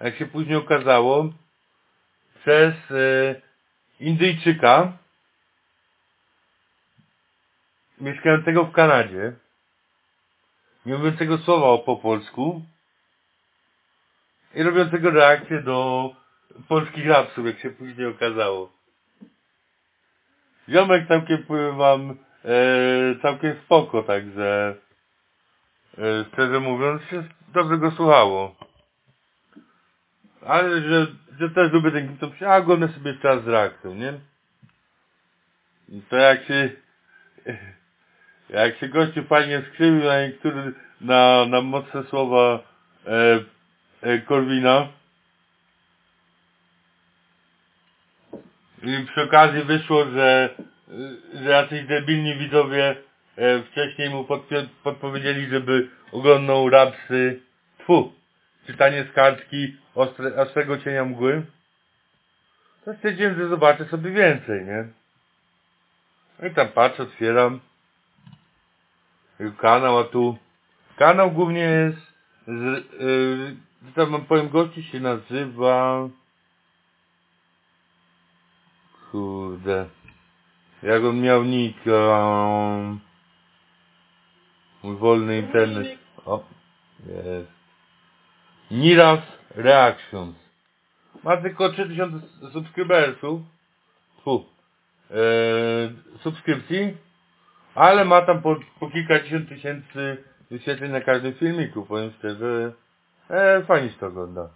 Jak 0.00 0.16
się 0.16 0.26
później 0.26 0.56
okazało, 0.56 1.28
przez 2.40 2.74
e, 2.90 3.34
Indyjczyka 4.00 4.92
mieszkającego 8.00 8.64
w 8.64 8.72
Kanadzie, 8.72 9.32
nie 10.86 10.94
mówiącego 10.94 11.38
słowa 11.38 11.84
po 11.84 11.96
polsku 11.96 12.62
i 14.54 14.62
robiącego 14.62 15.10
reakcję 15.10 15.62
do 15.62 16.10
polskich 16.68 17.06
rapsów, 17.06 17.46
jak 17.46 17.58
się 17.58 17.70
później 17.70 18.06
okazało. 18.06 18.72
Ziomek 20.68 21.08
całkiem 21.08 21.46
wam 21.76 22.10
e, 22.44 22.54
całkiem 23.22 23.56
spoko, 23.64 24.02
także 24.02 24.76
e, 25.98 26.24
szczerze 26.32 26.60
mówiąc 26.60 27.02
się 27.02 27.24
dobrze 27.52 27.78
go 27.78 27.90
słuchało. 27.90 28.69
Ale 30.46 30.80
że, 30.80 31.06
że 31.38 31.50
też 31.50 31.72
lubię 31.72 31.90
ten 31.90 32.18
się, 32.38 32.48
a 32.48 32.56
oglądam 32.56 32.92
sobie 32.92 33.14
czas 33.14 33.44
z 33.44 33.48
reakcją, 33.48 33.94
nie? 33.94 34.12
I 35.88 36.02
to 36.02 36.16
jak 36.16 36.44
się 36.44 36.70
jak 38.50 38.76
się 38.76 38.88
gościu 38.88 39.24
fajnie 39.24 39.62
skrzywił 39.68 40.04
na 40.04 40.26
niektóre 40.26 40.72
na, 41.00 41.46
na 41.46 41.60
mocne 41.60 42.04
słowa 42.04 42.62
e, 43.06 43.44
e, 44.02 44.18
Korwina 44.18 44.88
i 48.82 49.06
przy 49.06 49.22
okazji 49.22 49.62
wyszło, 49.62 50.04
że 50.04 50.54
że 51.34 51.50
jacyś 51.50 51.86
debilni 51.86 52.34
widzowie 52.34 52.96
e, 53.36 53.62
wcześniej 53.62 54.10
mu 54.10 54.26
podpowiedzieli, 54.82 55.46
żeby 55.50 55.88
oglądał 56.12 56.70
rapsy 56.70 57.40
tfu, 57.78 58.12
czytanie 58.70 59.04
z 59.04 59.14
kartki 59.14 59.76
ostre, 59.94 60.36
ostrego 60.36 60.78
cienia 60.78 61.04
mgły? 61.04 61.42
To 62.84 62.94
stwierdziłem, 62.94 63.36
że 63.36 63.48
zobaczę 63.48 63.84
sobie 63.84 64.10
więcej, 64.10 64.64
nie? 64.64 64.88
No 66.38 66.48
i 66.48 66.54
tam 66.54 66.68
patrzę, 66.68 67.02
otwieram. 67.02 67.60
Kanał, 69.58 69.98
a 69.98 70.04
tu 70.04 70.38
kanał 70.96 71.30
głównie 71.30 71.60
jest 71.60 71.98
z, 72.46 72.84
yy, 73.00 73.56
tam 73.94 74.10
wam 74.10 74.24
powiem, 74.24 74.48
gości 74.48 74.82
się 74.82 75.00
nazywa 75.00 76.08
kurde. 79.10 79.86
Jak 80.82 81.04
on 81.04 81.20
miał 81.20 81.44
nick 81.44 81.86
um, 81.86 83.00
mój 84.82 84.96
wolny 84.96 85.38
internet 85.38 85.98
o 86.26 86.44
jest 87.06 87.59
Niras 88.70 89.20
Reactions 89.56 90.36
ma 91.22 91.36
tylko 91.36 91.72
3000 91.72 92.26
subskrybersów. 92.52 93.40
Fu. 94.24 94.44
Eee, 95.10 95.90
subskrypcji 96.20 96.96
ale 97.74 98.04
ma 98.04 98.22
tam 98.22 98.42
po, 98.42 98.56
po 98.80 98.90
kilkadziesiąt 98.90 99.48
tysięcy 99.48 100.24
wyświetleń 100.50 100.92
na 100.92 101.00
każdym 101.00 101.34
filmiku. 101.34 101.86
Powiem 101.86 102.12
szczerze 102.18 102.72
e, 103.30 103.62
fajnie 103.64 103.90
się 103.90 103.98
to 103.98 104.06
ogląda. 104.06 104.48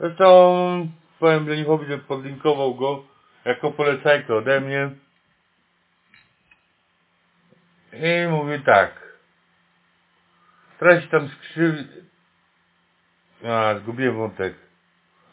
Zresztą 0.00 0.88
powiem 1.18 1.48
Lenichowi, 1.48 1.86
że 1.86 1.98
podlinkował 1.98 2.74
go 2.74 3.04
jako 3.44 3.70
polecajkę 3.70 4.34
ode 4.34 4.60
mnie. 4.60 4.90
I 7.92 8.28
mówi 8.28 8.60
tak. 8.60 9.04
Treść 10.78 11.08
tam 11.08 11.28
skrzywi 11.28 11.84
a 13.48 13.78
zgubiłem 13.78 14.16
wątek. 14.16 14.54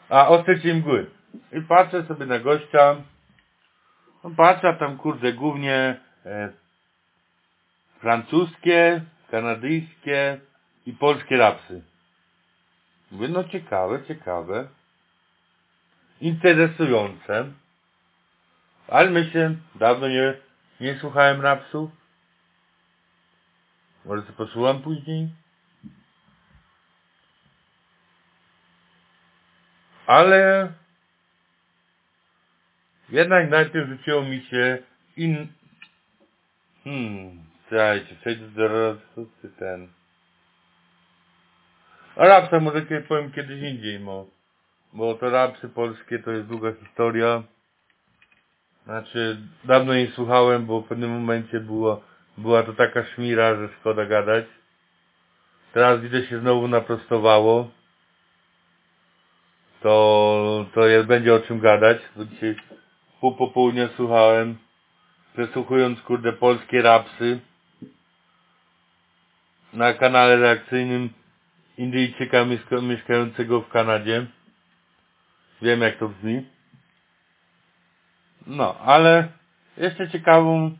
A 0.08 0.28
o 0.28 0.42
trzeciej 0.42 0.74
mgły 0.74 1.10
i 1.52 1.60
patrzę 1.60 2.04
sobie 2.04 2.26
na 2.26 2.38
gościa. 2.38 2.96
A 4.22 4.72
tam 4.72 4.98
kurde 4.98 5.32
głównie 5.32 6.00
e, 6.26 6.52
francuskie 8.00 9.00
kanadyjskie 9.30 10.40
i 10.86 10.92
polskie 10.92 11.36
rapsy. 11.36 11.82
Mówię 13.10 13.28
no 13.28 13.44
ciekawe 13.44 14.02
ciekawe. 14.08 14.68
Interesujące. 16.20 17.46
Ale 18.88 19.10
myślę, 19.10 19.54
dawno 19.74 20.08
nie, 20.08 20.34
nie 20.80 20.98
słuchałem 20.98 21.40
rapsów. 21.40 21.90
Może 24.04 24.22
to 24.22 24.32
posłucham 24.32 24.82
później. 24.82 25.41
Ale 30.12 30.72
jednak 33.08 33.50
najpierw 33.50 33.88
rzuciło 33.88 34.22
mi 34.22 34.40
się 34.40 34.78
in... 35.16 35.48
Hmm, 36.84 37.44
słuchajcie, 37.68 38.14
przejdę 38.20 38.46
do 38.48 38.96
ten. 39.58 39.88
A 42.16 42.26
rapsa 42.26 42.60
może 42.60 42.82
powiem 43.08 43.32
kiedyś 43.32 43.62
indziej, 43.62 43.98
bo, 43.98 44.26
bo 44.92 45.14
to 45.14 45.30
rapsy 45.30 45.68
polskie 45.68 46.18
to 46.18 46.30
jest 46.30 46.48
długa 46.48 46.72
historia. 46.72 47.42
Znaczy, 48.84 49.38
dawno 49.64 49.94
nie 49.94 50.10
słuchałem, 50.10 50.66
bo 50.66 50.80
w 50.80 50.88
pewnym 50.88 51.10
momencie 51.10 51.60
było, 51.60 52.02
była 52.38 52.62
to 52.62 52.72
taka 52.72 53.04
szmira, 53.04 53.54
że 53.56 53.68
szkoda 53.80 54.06
gadać. 54.06 54.44
Teraz 55.72 56.00
widzę 56.00 56.26
się 56.26 56.40
znowu 56.40 56.68
naprostowało. 56.68 57.81
To, 59.82 60.66
to 60.74 60.86
jest, 60.86 61.06
będzie 61.06 61.34
o 61.34 61.40
czym 61.40 61.60
gadać, 61.60 61.98
bo 62.16 62.24
dzisiaj 62.24 62.56
pół 63.20 63.34
popołudnia 63.34 63.88
słuchałem, 63.96 64.58
przesłuchując 65.32 66.02
kurde 66.02 66.32
polskie 66.32 66.82
rapsy 66.82 67.40
na 69.72 69.94
kanale 69.94 70.36
reakcyjnym 70.36 71.10
Indyjczyka 71.78 72.44
mieszkającego 72.82 73.60
w 73.60 73.68
Kanadzie. 73.68 74.26
Wiem 75.62 75.80
jak 75.80 75.98
to 75.98 76.08
brzmi. 76.08 76.46
No, 78.46 78.78
ale 78.78 79.28
jeszcze 79.76 80.10
ciekawą 80.10 80.76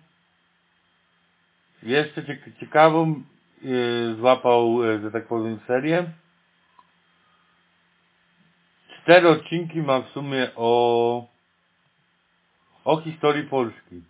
jeszcze 1.83 2.25
ciekawą 2.61 3.23
yy, 3.63 4.15
złapał, 4.19 4.85
yy, 4.85 5.01
że 5.01 5.11
tak 5.11 5.27
powiem, 5.27 5.59
serię. 5.67 6.05
Cztery 9.03 9.29
odcinki 9.29 9.83
ma 9.83 10.01
w 10.01 10.09
sumie 10.09 10.51
o 10.57 11.27
o 12.85 13.01
historii 13.01 13.45
Polski. 13.45 14.03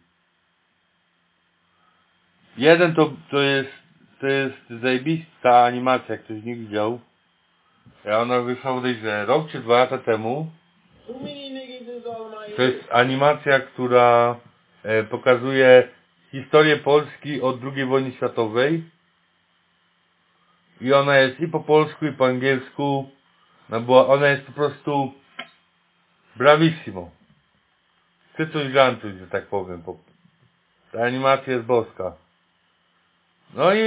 Jeden 2.57 2.95
to, 2.95 3.13
to 3.31 3.41
jest 3.41 3.71
to 4.21 4.27
jest 4.27 4.71
zajebista 4.83 5.65
animacja, 5.65 6.15
jak 6.15 6.25
ktoś 6.25 6.43
nie 6.43 6.57
widział. 6.57 7.01
Ja 8.05 8.19
ona 8.19 8.41
wyszła 8.41 8.83
że 9.03 9.27
rok 9.27 9.51
czy 9.51 9.61
dwa 9.61 9.79
lata 9.79 9.99
temu. 9.99 10.51
To 12.57 12.63
jest 12.63 12.93
animacja, 12.93 13.61
która 13.61 14.37
e, 14.83 15.05
pokazuje 15.05 15.89
historię 16.31 16.77
Polski 16.77 17.43
od 17.43 17.57
II 17.65 17.85
wojny 17.85 18.13
światowej. 18.13 18.85
I 20.81 20.93
ona 20.93 21.19
jest 21.19 21.41
i 21.41 21.49
po 21.49 21.61
polsku, 21.61 22.07
i 22.07 22.13
po 22.13 22.27
angielsku. 22.27 23.11
No 23.73 23.81
bo 23.81 24.09
ona 24.09 24.29
jest 24.29 24.47
po 24.47 24.53
prostu 24.53 25.13
bravissimo. 26.37 27.11
Ty 28.37 28.47
coś 28.47 28.73
gantuj, 28.73 29.19
że 29.19 29.27
tak 29.27 29.47
powiem. 29.47 29.83
Ta 30.93 31.03
animacja 31.03 31.53
jest 31.53 31.67
boska. 31.67 32.13
No 33.55 33.75
i 33.75 33.81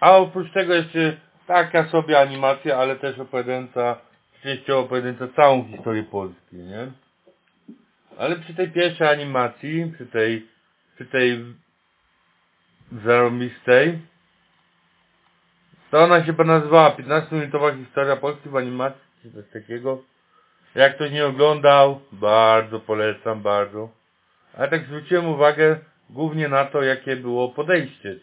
a 0.00 0.16
oprócz 0.16 0.52
tego 0.52 0.74
jeszcze 0.74 1.16
taka 1.46 1.88
sobie 1.88 2.20
animacja, 2.20 2.76
ale 2.76 2.96
też 2.96 3.18
opowiadająca, 3.18 3.96
częściowo 4.42 4.80
opowiadająca 4.80 5.28
całą 5.28 5.64
historię 5.64 6.02
Polski, 6.02 6.56
nie? 6.56 6.92
Ale 8.18 8.36
przy 8.36 8.54
tej 8.54 8.70
pierwszej 8.70 9.08
animacji, 9.08 9.92
przy 9.94 10.06
tej, 10.06 10.46
przy 10.94 11.06
tej 11.06 11.44
zarobistej, 12.92 13.98
to 15.90 16.04
ona 16.04 16.24
się 16.24 16.32
nazywała 16.44 16.90
15-minutowa 16.90 17.78
historia 17.78 18.16
Polski 18.16 18.48
w 18.48 18.56
animacji, 18.56 19.00
czy 19.22 19.32
coś 19.32 19.52
takiego. 19.52 20.02
Jak 20.74 20.94
ktoś 20.94 21.10
nie 21.10 21.26
oglądał, 21.26 22.00
bardzo 22.12 22.80
polecam, 22.80 23.42
bardzo. 23.42 23.88
Ale 24.54 24.68
tak 24.68 24.84
zwróciłem 24.84 25.26
uwagę 25.26 25.78
głównie 26.10 26.48
na 26.48 26.64
to, 26.64 26.82
jakie 26.82 27.16
było 27.16 27.48
podejście 27.48 28.16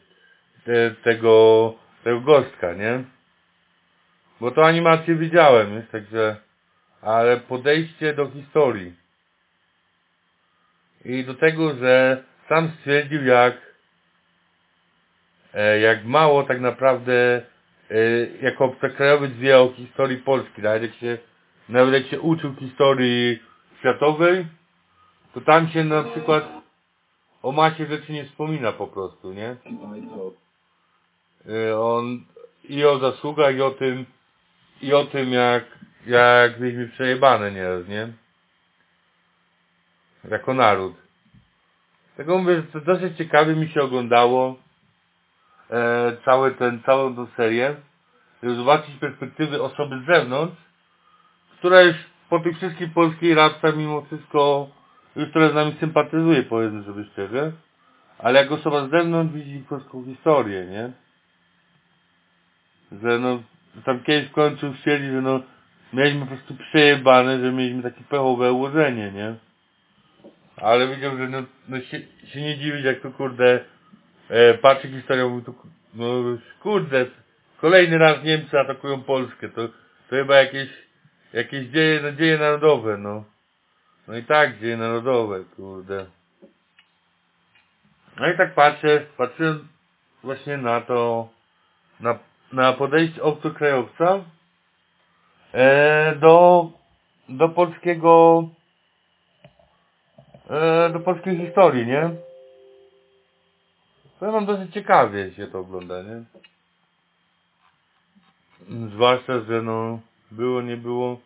te, 0.66 0.92
tego, 0.92 1.74
tego 2.04 2.22
gostka, 2.22 2.74
nie? 2.74 3.04
Bo 4.40 4.52
to 4.52 4.66
animację 4.66 5.16
widziałem, 5.16 5.76
już, 5.76 5.90
także... 5.90 6.36
Ale 7.02 7.38
podejście 7.38 8.14
do 8.14 8.30
historii. 8.30 8.94
I 11.06 11.24
do 11.24 11.34
tego, 11.34 11.76
że 11.76 12.24
sam 12.50 12.72
stwierdził 12.80 13.26
jak 13.26 13.54
e, 15.54 15.80
jak 15.80 16.06
mało 16.06 16.44
tak 16.44 16.62
naprawdę 16.62 17.42
jako 18.42 18.66
obcokrajowiec 18.66 19.34
wie 19.34 19.60
o 19.60 19.74
historii 19.76 20.18
Polski. 20.18 20.62
Nawet 20.62 20.84
jak 20.84 20.94
się, 20.94 21.18
nawet 21.70 21.94
jak 21.94 22.06
się 22.06 22.22
uczył 22.22 22.56
historii 22.56 23.40
światowej, 23.80 24.48
to 25.34 25.42
tam 25.42 25.70
się 25.70 25.84
na 25.84 26.04
przykład 26.04 26.64
o 27.42 27.52
masie 27.52 27.86
rzeczy 27.86 28.14
nie 28.14 28.26
wspomina 28.26 28.72
po 28.72 28.88
prostu, 28.88 29.34
nie? 29.34 29.56
E, 31.50 31.80
On 31.80 32.26
i 32.64 32.86
o 32.86 33.00
zasługach, 33.00 33.56
i 33.56 33.62
o 33.62 33.72
tym, 33.72 34.06
i 34.82 34.94
o 34.94 35.06
tym 35.06 35.34
jak, 35.34 35.64
jak 36.06 36.60
byliśmy 36.60 36.88
przejebane 36.88 37.52
nieraz, 37.52 37.88
nie? 37.88 38.08
Jako 40.30 40.54
naród. 40.54 40.94
Tego 42.18 42.38
mówię, 42.38 42.64
to 42.74 42.82
dosyć 42.82 43.18
ciekawie 43.18 43.56
mi 43.56 43.70
się 43.70 43.82
oglądało 43.82 44.56
e, 45.74 46.18
cały 46.26 46.52
ten, 46.52 46.82
całą 46.84 47.16
tą 47.16 47.28
serię, 47.38 47.76
żeby 48.44 48.56
zobaczyć 48.56 48.96
perspektywy 48.96 49.62
osoby 49.62 50.02
z 50.04 50.06
zewnątrz, 50.06 50.56
która 51.58 51.82
już 51.82 51.96
po 52.30 52.40
tych 52.40 52.58
wszystkich 52.58 52.94
polskich 52.94 53.36
rapsach 53.36 53.78
mimo 53.78 54.02
wszystko 54.02 54.70
już 55.16 55.32
trochę 55.32 55.52
z 55.52 55.56
nami 55.56 55.76
sympatyzuje, 55.80 56.44
powiedzmy 56.44 56.84
sobie 56.84 57.04
szczerze, 57.04 57.52
ale 58.20 58.40
jak 58.40 58.52
osoba 58.52 58.88
z 58.88 58.92
zewnątrz 58.92 59.34
widzi 59.36 59.66
polską 59.70 60.06
historię, 60.06 60.66
nie? 60.66 60.92
Że 63.02 63.20
no, 63.20 63.44
tam 63.86 64.04
kiedyś 64.04 64.30
w 64.30 64.34
końcu 64.34 64.74
stwierdzi, 64.74 65.06
że 65.06 65.22
no, 65.22 65.40
mieliśmy 65.94 66.22
po 66.22 66.28
prostu 66.28 66.56
przejebane, 66.56 67.40
że 67.40 67.52
mieliśmy 67.52 67.84
takie 67.84 68.04
pechowe 68.04 68.52
ułożenie, 68.52 69.12
nie? 69.12 69.36
Ale 70.58 70.96
widział, 70.96 71.18
że 71.18 71.30
no, 71.30 71.44
no 71.70 71.82
się, 71.82 72.02
się 72.26 72.42
nie 72.42 72.58
dziwić, 72.58 72.86
jak 72.86 73.02
to 73.02 73.12
kurde 73.12 73.60
e, 74.30 74.58
mówi 75.30 75.44
tu, 75.46 75.56
no 75.94 76.06
kurde, 76.64 77.06
kolejny 77.62 77.98
raz 77.98 78.24
Niemcy 78.24 78.60
atakują 78.60 79.04
Polskę, 79.04 79.50
to, 79.50 79.68
to 79.68 79.74
chyba 80.10 80.36
jakieś, 80.36 80.70
jakieś 81.34 81.68
dzieje, 81.68 82.02
no, 82.02 82.12
dzieje 82.12 82.38
narodowe, 82.38 82.98
no. 82.98 83.24
No 84.08 84.18
i 84.18 84.24
tak, 84.24 84.60
dzieje 84.60 84.78
narodowe, 84.78 85.44
kurde. 85.56 86.06
No 88.20 88.28
i 88.28 88.38
tak 88.38 88.54
patrzę, 88.54 89.06
patrzyłem 89.18 89.68
właśnie 90.24 90.58
na 90.58 90.82
to, 90.82 91.30
na, 92.00 92.20
na 92.54 92.74
podejście 92.74 93.24
obcokrajowca 93.24 94.20
e, 95.54 96.16
do, 96.16 96.70
do 97.30 97.50
polskiego 97.50 98.44
e, 100.50 100.90
do 100.90 101.00
polskiej 101.00 101.38
historii, 101.38 101.88
nie? 101.88 102.10
To 104.24 104.32
mam 104.32 104.46
dosyć 104.46 104.74
ciekawie 104.74 105.32
się 105.32 105.48
to 105.48 105.60
ogląda, 105.60 105.96
nie? 106.04 106.24
Zwłaszcza, 108.90 109.40
że 109.40 109.62
no 109.62 110.00
było, 110.32 110.62
nie 110.62 110.78
było. 110.78 111.20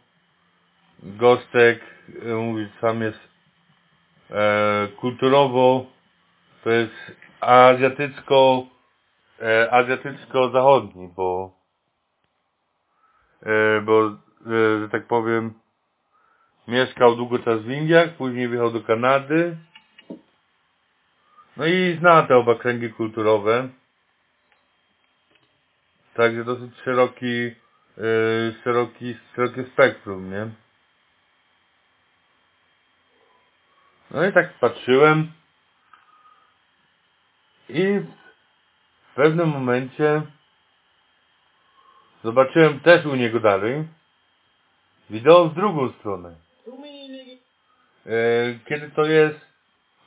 Gostek, 1.03 1.81
e, 2.25 2.33
mówi, 2.33 2.67
sam 2.81 3.01
jest 3.01 3.19
e, 4.31 4.88
kulturowo, 4.99 5.86
to 6.63 6.69
jest 6.69 6.93
azjatycko 7.39 8.65
e, 9.41 9.73
azjatycko-zachodni, 9.73 11.07
bo 11.15 11.51
e, 13.43 13.81
bo, 13.81 14.07
e, 14.07 14.79
że 14.79 14.89
tak 14.91 15.07
powiem 15.07 15.53
mieszkał 16.67 17.15
długo 17.15 17.39
czas 17.39 17.62
w 17.62 17.69
Indiach, 17.69 18.13
później 18.13 18.47
wyjechał 18.47 18.71
do 18.71 18.81
Kanady 18.81 19.57
no 21.58 21.65
i 21.65 21.98
zna 22.00 22.24
te 22.28 22.36
oba 22.36 22.56
kręgi 22.56 22.89
kulturowe 22.93 23.70
także 26.13 26.43
dosyć 26.43 26.72
szeroki 26.86 27.56
e, 27.98 28.04
szeroki, 28.63 29.17
szerokie 29.36 29.63
spektrum, 29.74 30.32
nie? 30.32 30.50
No 34.12 34.26
i 34.26 34.34
tak 34.34 34.54
patrzyłem 34.60 35.32
i 37.70 37.84
w 39.12 39.15
pewnym 39.15 39.50
momencie 39.50 40.22
zobaczyłem 42.24 42.80
też 42.80 43.06
u 43.06 43.15
niego 43.15 43.39
dalej 43.39 43.88
wideo 45.10 45.50
w 45.50 45.56
drugą 45.56 45.91
stronę. 45.91 46.36
E, 48.06 48.60
Kiedy 48.65 48.91
to 48.91 49.06
jest, 49.06 49.46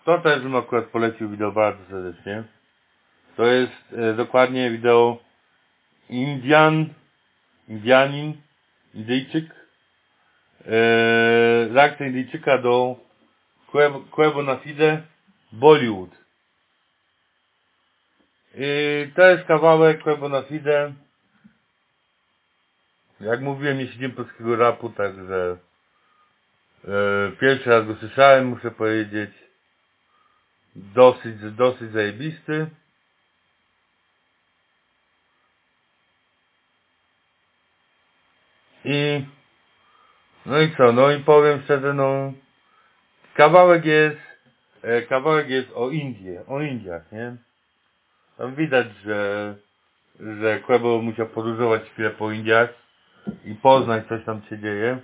to 0.04 0.18
też 0.18 0.42
bym 0.42 0.56
akurat 0.56 0.84
polecił 0.84 1.28
wideo 1.28 1.52
bardzo 1.52 1.84
serdecznie. 1.90 2.44
To 3.36 3.46
jest 3.46 3.92
e, 3.92 4.14
dokładnie 4.14 4.70
wideo 4.70 5.18
Indian, 6.08 6.86
Indianin, 7.68 8.34
Indyjczyk, 8.94 9.44
e, 10.66 11.68
reakcja 11.74 12.06
Indyjczyka 12.06 12.58
do 12.58 12.96
Quebo 14.10 14.42
na 14.42 14.56
Fide, 14.56 15.02
Bollywood. 15.52 16.10
I 18.54 19.12
to 19.16 19.26
jest 19.26 19.44
kawałek 19.44 20.02
Quebo 20.02 20.28
na 20.28 20.42
Fide. 20.42 20.92
Jak 23.20 23.40
mówiłem, 23.40 23.78
nie 23.78 23.86
siedzimy 23.86 24.10
polskiego 24.10 24.56
rapu, 24.56 24.90
także 24.90 25.56
e, 26.84 27.32
pierwszy 27.40 27.70
raz 27.70 27.86
go 27.86 27.96
słyszałem, 27.96 28.46
muszę 28.46 28.70
powiedzieć. 28.70 29.49
Dosyć, 30.76 31.36
dosyć 31.56 31.92
zajebisty. 31.92 32.66
I 38.84 39.24
no 40.46 40.60
i 40.60 40.76
co, 40.76 40.92
no 40.92 41.10
i 41.10 41.20
powiem 41.20 41.62
szczerze, 41.62 41.94
no 41.94 42.32
kawałek 43.34 43.84
jest 43.84 44.20
e, 44.82 45.02
kawałek 45.02 45.48
jest 45.48 45.68
o 45.74 45.90
Indie, 45.90 46.46
o 46.46 46.60
Indiach, 46.60 47.12
nie? 47.12 47.36
Tam 48.36 48.54
widać, 48.54 48.86
że 49.04 49.54
że 50.20 50.60
Quebo 50.60 51.02
musiał 51.02 51.26
podróżować 51.26 51.82
chwilę 51.82 52.10
po 52.10 52.32
Indiach 52.32 52.70
i 53.44 53.54
poznać 53.54 54.06
coś 54.08 54.24
tam 54.24 54.42
się 54.42 54.58
dzieje. 54.58 54.98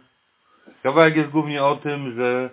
Kawałek 0.82 1.16
jest 1.16 1.30
głównie 1.30 1.64
o 1.64 1.76
tym, 1.76 2.14
że 2.16 2.50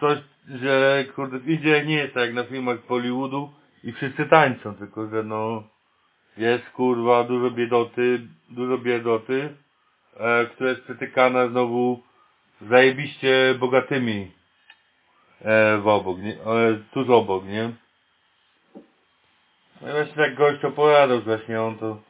coś, 0.00 0.18
że 0.48 1.04
kurde 1.16 1.38
Indiach 1.38 1.86
nie 1.86 1.94
jest 1.94 2.14
tak 2.14 2.22
jak 2.24 2.34
na 2.34 2.44
filmach 2.44 2.86
Hollywoodu 2.86 3.52
i 3.84 3.92
wszyscy 3.92 4.26
tańczą, 4.26 4.74
tylko 4.74 5.06
że 5.06 5.22
no 5.22 5.62
jest 6.36 6.70
kurwa 6.70 7.24
dużo 7.24 7.50
biedoty, 7.50 8.20
dużo 8.50 8.78
biedoty, 8.78 9.54
e, 10.16 10.46
która 10.46 10.70
jest 10.70 10.82
przetykana 10.82 11.48
znowu 11.48 12.02
zajebiście 12.60 13.54
bogatymi 13.58 14.32
e, 15.40 15.78
w 15.78 15.88
obok, 15.88 16.18
nie? 16.18 16.32
E, 16.32 16.78
tuż 16.92 17.08
obok, 17.08 17.44
nie? 17.44 17.70
No 19.80 19.88
i 19.88 19.92
właśnie 19.92 20.14
tak 20.14 20.34
gość 20.34 20.64
opowiadał, 20.64 21.20
właśnie 21.20 21.62
on 21.62 21.78
to, 21.78 22.02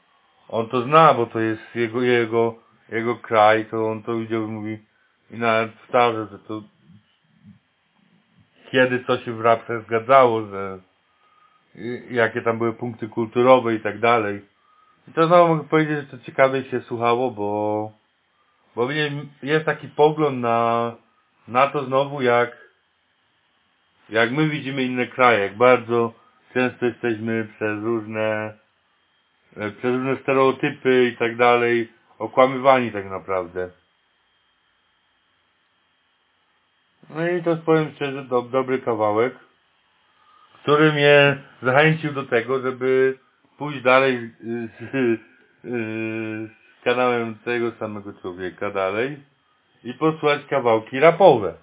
on 0.49 0.69
to 0.69 0.83
zna, 0.83 1.15
bo 1.15 1.27
to 1.27 1.41
jest 1.41 1.63
jego, 1.75 2.03
jego, 2.03 2.55
jego 2.89 3.17
kraj, 3.17 3.67
to 3.67 3.91
on 3.91 4.03
to 4.03 4.17
widział 4.17 4.43
i 4.43 4.51
mówi, 4.51 4.79
i 5.31 5.39
nawet 5.39 5.73
powtarza, 5.73 6.27
że 6.27 6.39
to 6.39 6.63
kiedy 8.73 9.05
co 9.05 9.19
się 9.19 9.33
w 9.33 9.41
rapsach 9.41 9.83
zgadzało, 9.83 10.47
że 10.47 10.79
jakie 12.11 12.43
tam 12.43 12.59
były 12.59 12.73
punkty 12.73 13.09
kulturowe 13.09 13.75
i 13.75 13.81
tak 13.81 13.99
dalej. 13.99 14.43
I 15.09 15.13
to 15.13 15.27
znowu 15.27 15.55
mogę 15.55 15.69
powiedzieć, 15.69 15.99
że 15.99 16.19
to 16.19 16.25
ciekawie 16.25 16.65
się 16.65 16.81
słuchało, 16.81 17.31
bo 17.31 17.93
bo 18.77 18.89
jest 19.43 19.67
taki 19.67 19.89
pogląd 19.89 20.41
na 20.41 20.93
na 21.49 21.67
to 21.67 21.85
znowu 21.85 22.23
jak 22.23 22.63
jak 24.09 24.31
my 24.31 24.49
widzimy 24.49 24.83
inne 24.83 25.07
kraje, 25.07 25.39
jak 25.41 25.57
bardzo 25.57 26.13
często 26.55 26.87
jesteśmy 26.87 27.49
przez 27.57 27.83
różne 27.83 28.55
przez 29.53 29.85
różne 29.85 30.17
stereotypy 30.17 31.05
i 31.05 31.17
tak 31.17 31.37
dalej 31.37 31.93
okłamywani 32.19 32.93
tak 32.93 33.11
naprawdę. 33.11 33.82
No 37.15 37.29
i 37.29 37.43
to 37.43 37.57
powiem 37.57 37.93
szczerze, 37.95 38.25
do, 38.25 38.43
dobry 38.43 38.79
kawałek, 38.79 39.35
który 40.63 40.93
mnie 40.93 41.43
zachęcił 41.63 42.13
do 42.13 42.27
tego, 42.27 42.61
żeby 42.61 43.19
pójść 43.59 43.83
dalej 43.83 44.31
z, 44.41 44.71
z, 44.93 45.21
z 45.65 46.85
kanałem 46.85 47.35
tego 47.45 47.73
samego 47.73 48.13
człowieka 48.13 48.71
dalej 48.71 49.23
i 49.85 49.95
posłuchać 49.95 50.47
kawałki 50.47 51.01
rapowe. 51.01 51.55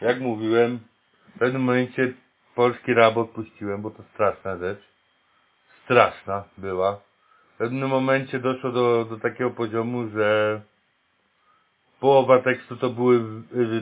Jak 0.00 0.20
mówiłem, 0.20 0.78
w 1.36 1.38
pewnym 1.38 1.62
momencie 1.62 2.12
polski 2.54 2.94
rap 2.94 3.16
odpuściłem, 3.16 3.82
bo 3.82 3.90
to 3.90 4.02
straszna 4.14 4.58
rzecz. 4.58 4.80
Straszna 5.84 6.44
była. 6.58 7.00
w 7.54 7.58
pewnym 7.58 7.88
momencie 7.88 8.38
doszło 8.38 8.72
do, 8.72 9.04
do 9.04 9.16
takiego 9.16 9.50
poziomu, 9.50 10.08
że 10.08 10.60
połowa 12.00 12.42
tekstu 12.42 12.76
to 12.76 12.90
były, 12.90 13.20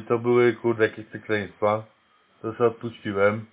to 0.08 0.18
były 0.18 0.52
kurde 0.52 0.84
jakieś 0.84 1.06
przekleństwa. 1.06 1.84
To 2.42 2.52
sobie 2.52 2.70
odpuściłem. 2.70 3.46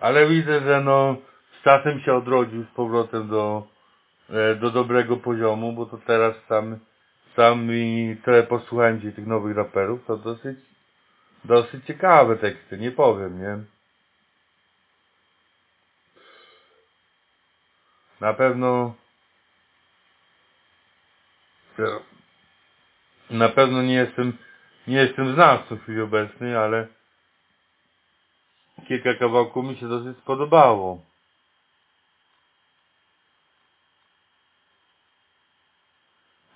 Ale 0.00 0.28
widzę, 0.28 0.60
że 0.60 0.80
no 0.80 1.16
z 1.60 1.62
czasem 1.64 2.00
się 2.00 2.14
odrodził 2.14 2.64
z 2.64 2.68
powrotem 2.68 3.28
do, 3.28 3.66
e, 4.30 4.54
do 4.54 4.70
dobrego 4.70 5.16
poziomu, 5.16 5.72
bo 5.72 5.86
to 5.86 5.98
teraz 6.06 6.34
sam, 6.48 6.78
sam 7.36 7.72
i 7.72 8.16
trochę 8.24 8.42
posłuchałem 8.42 9.00
tych 9.00 9.26
nowych 9.26 9.56
raperów, 9.56 10.04
to 10.06 10.16
dosyć, 10.16 10.58
dosyć 11.44 11.84
ciekawe 11.86 12.36
teksty, 12.36 12.78
nie 12.78 12.90
powiem, 12.90 13.40
nie? 13.40 13.58
Na 18.20 18.34
pewno 18.34 18.94
na 23.30 23.48
pewno 23.48 23.82
nie 23.82 23.94
jestem 23.94 24.38
nie 24.86 24.96
jestem 24.96 25.34
znawcą 25.34 25.76
w 25.76 25.82
chwili 25.82 26.00
obecnej, 26.00 26.56
ale 26.56 26.86
kilka 28.88 29.14
kawałków 29.14 29.64
mi 29.64 29.76
się 29.76 29.88
dosyć 29.88 30.18
spodobało. 30.18 31.02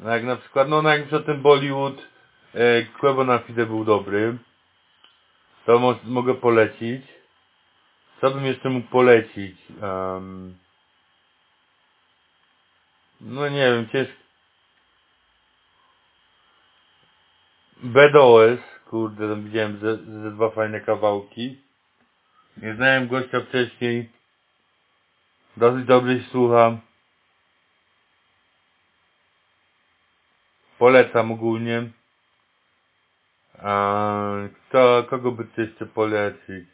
No 0.01 0.11
jak 0.11 0.25
na 0.25 0.37
przykład, 0.37 0.69
no, 0.69 0.83
no 0.83 0.89
jak 0.89 1.01
przykład 1.01 1.27
ten 1.27 1.43
Bollywood 1.43 2.07
e, 2.55 2.83
Quebo 2.83 3.25
na 3.25 3.39
Fide 3.39 3.67
był 3.67 3.85
dobry, 3.85 4.39
to 5.67 5.79
mo 5.79 5.99
mogę 6.05 6.35
polecić. 6.35 7.03
Co 8.21 8.31
bym 8.31 8.45
jeszcze 8.47 8.71
mógł 8.71 8.89
polecić? 8.89 9.57
Um, 9.83 10.59
no 13.21 13.49
nie 13.49 13.73
wiem, 13.73 13.89
ciężko. 13.89 14.22
BDOS, 17.83 18.61
kurde, 18.90 19.29
tam 19.29 19.45
widziałem 19.45 19.79
ze, 19.79 19.97
ze 19.97 20.31
dwa 20.31 20.51
fajne 20.51 20.81
kawałki. 20.81 21.61
Nie 22.57 22.75
znałem 22.75 23.09
gościa 23.09 23.40
wcześniej. 23.40 24.11
Dosyć 25.57 25.85
dobrze 25.85 26.21
się 26.21 26.31
słucham. 26.31 26.81
Polecam 30.79 31.33
ogólnie. 31.33 31.90
A 33.59 34.23
kto, 34.55 35.05
kogo 35.11 35.33
by 35.33 35.45
tu 35.45 35.61
jeszcze 35.61 35.87
polecić? 35.87 36.68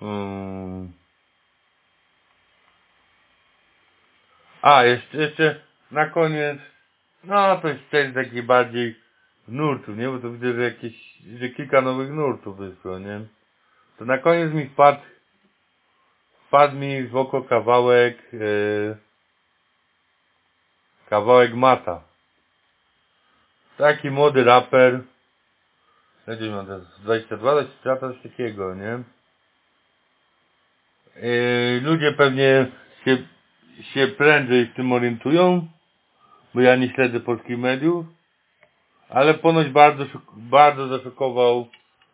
Hmm. 0.00 0.92
A, 4.62 4.84
jeszcze, 4.84 5.18
jeszcze 5.18 5.60
na 5.90 6.06
koniec. 6.06 6.75
No, 7.26 7.58
to 7.58 7.68
jest 7.68 7.90
też 7.90 8.14
taki 8.14 8.42
bardziej 8.42 8.94
nurtów, 9.48 9.96
nie? 9.96 10.08
Bo 10.08 10.18
to 10.18 10.30
widzę, 10.30 10.54
że 10.54 10.62
jakieś, 10.62 10.94
że 11.38 11.48
kilka 11.48 11.80
nowych 11.80 12.10
nurtów 12.10 12.56
wyszło, 12.56 12.98
nie? 12.98 13.20
To 13.98 14.04
na 14.04 14.18
koniec 14.18 14.52
mi 14.52 14.66
wpadł, 14.66 15.00
wpadł 16.46 16.76
mi 16.76 17.08
w 17.08 17.16
oko 17.16 17.42
kawałek, 17.42 18.32
yy, 18.32 18.96
kawałek 21.08 21.54
Mata. 21.54 22.02
Taki 23.78 24.10
młody 24.10 24.44
raper. 24.44 25.00
Gdzieś 26.28 26.50
mam 26.50 26.66
teraz 26.66 27.00
22, 27.00 27.52
23 27.52 27.88
lata, 27.88 28.08
coś 28.12 28.22
takiego, 28.22 28.74
nie? 28.74 29.02
Yy, 31.16 31.80
ludzie 31.80 32.12
pewnie 32.12 32.66
się, 33.04 33.18
się 33.82 34.08
prędzej 34.08 34.66
w 34.66 34.74
tym 34.74 34.92
orientują, 34.92 35.68
bo 36.54 36.60
ja 36.60 36.76
nie 36.76 36.88
śledzę 36.88 37.20
polskich 37.20 37.58
mediów, 37.58 38.06
ale 39.08 39.34
ponoć 39.34 39.68
bardzo, 39.68 40.04
bardzo 40.36 40.88
zaszokował, 40.88 41.68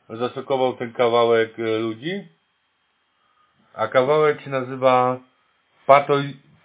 zaszokował 0.08 0.76
ten 0.76 0.92
kawałek 0.92 1.58
e, 1.58 1.78
ludzi. 1.78 2.28
A 3.74 3.88
kawałek 3.88 4.40
się 4.40 4.50
nazywa 4.50 5.18
Pato, 5.86 6.14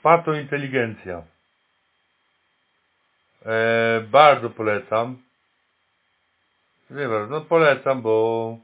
Pato 0.01 0.33
Inteligencja. 0.33 1.23
E, 3.45 4.01
bardzo 4.01 4.49
polecam. 4.49 5.17
Nie 6.89 7.07
wiem, 7.07 7.29
no 7.29 7.41
polecam, 7.41 8.01
bo 8.01 8.57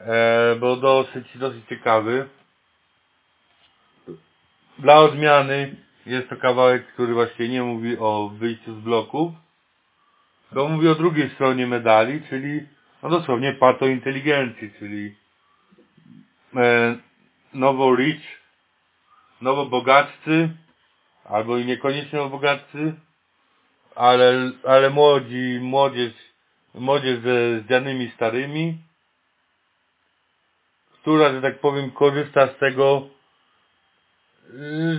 e, 0.00 0.56
bo 0.60 0.76
dosyć, 0.76 1.38
dosyć 1.38 1.68
ciekawy. 1.68 2.28
Dla 4.78 4.98
odmiany 4.98 5.76
jest 6.06 6.28
to 6.28 6.36
kawałek, 6.36 6.86
który 6.86 7.14
właśnie 7.14 7.48
nie 7.48 7.62
mówi 7.62 7.98
o 7.98 8.28
wyjściu 8.38 8.74
z 8.74 8.78
bloków, 8.78 9.32
bo 10.52 10.68
mówi 10.68 10.88
o 10.88 10.94
drugiej 10.94 11.30
stronie 11.30 11.66
medali, 11.66 12.22
czyli 12.28 12.60
no 13.02 13.10
dosłownie 13.10 13.52
pato 13.52 13.86
inteligencji, 13.86 14.72
czyli 14.78 15.14
e, 16.56 16.96
nowo 17.54 17.96
rich, 17.96 18.40
nowo 19.40 19.66
bogatcy, 19.66 20.48
albo 21.24 21.58
i 21.58 21.66
niekoniecznie 21.66 22.18
bogatcy, 22.18 22.94
ale, 23.94 24.52
ale 24.64 24.90
młodzi, 24.90 25.58
młodzież, 25.62 26.12
młodzież 26.74 27.18
ze 27.18 27.60
zdzianymi 27.60 28.10
starymi, 28.10 28.78
która, 30.92 31.32
że 31.32 31.42
tak 31.42 31.58
powiem, 31.58 31.90
korzysta 31.90 32.46
z 32.46 32.58
tego, 32.58 33.08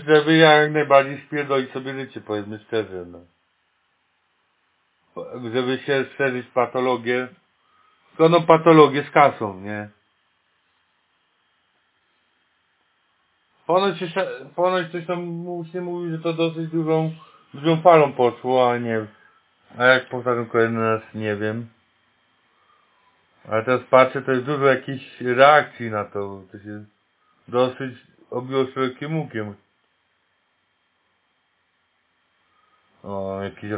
żeby 0.07 0.37
jak 0.37 0.71
najbardziej 0.71 1.21
spierdolić 1.27 1.71
sobie 1.71 1.93
życie, 1.93 2.21
powiedzmy 2.21 2.59
szczerze, 2.59 3.05
no. 3.05 3.19
Żeby 5.53 5.77
się 5.77 6.05
szerzyć 6.17 6.47
patologię, 6.47 7.27
tylko 8.09 8.29
no 8.29 8.41
patologię 8.41 9.03
z 9.03 9.11
kasą, 9.11 9.59
nie? 9.59 9.89
Ponoć, 13.67 14.01
jeszcze, 14.01 14.45
ponoć 14.55 14.91
coś 14.91 15.05
tam 15.05 15.45
się 15.71 15.81
mówi, 15.81 16.11
że 16.11 16.19
to 16.19 16.33
dosyć 16.33 16.69
dużą, 16.69 17.11
dużą 17.53 17.81
falą 17.81 18.13
poszło, 18.13 18.71
a 18.71 18.77
nie 18.77 19.07
A 19.77 19.83
jak 19.83 20.09
powtarzam 20.09 20.45
kolejny 20.45 20.79
raz, 20.79 21.01
nie 21.13 21.35
wiem. 21.35 21.67
Ale 23.49 23.63
teraz 23.63 23.81
patrzę, 23.89 24.21
to 24.21 24.31
jest 24.31 24.45
dużo 24.45 24.65
jakichś 24.65 25.21
reakcji 25.21 25.89
na 25.89 26.05
to. 26.05 26.41
To 26.51 26.59
się 26.59 26.85
dosyć 27.47 27.93
obiło 28.33 28.65
szerokim 28.65 29.19
łukiem. 29.19 29.55
O, 33.03 33.39
jakiś 33.43 33.71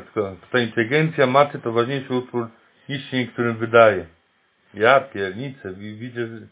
Ta 0.52 0.60
inteligencja 0.60 1.28
maty 1.28 1.60
to 1.60 1.72
ważniejszy 1.72 2.14
utwór 2.14 2.48
niż 2.90 3.10
się 3.10 3.18
niektórym 3.18 3.58
wydaje. 3.58 4.06
Ja 4.74 5.00
piernicę, 5.00 5.74
widzę, 5.74 6.28
że... 6.28 6.48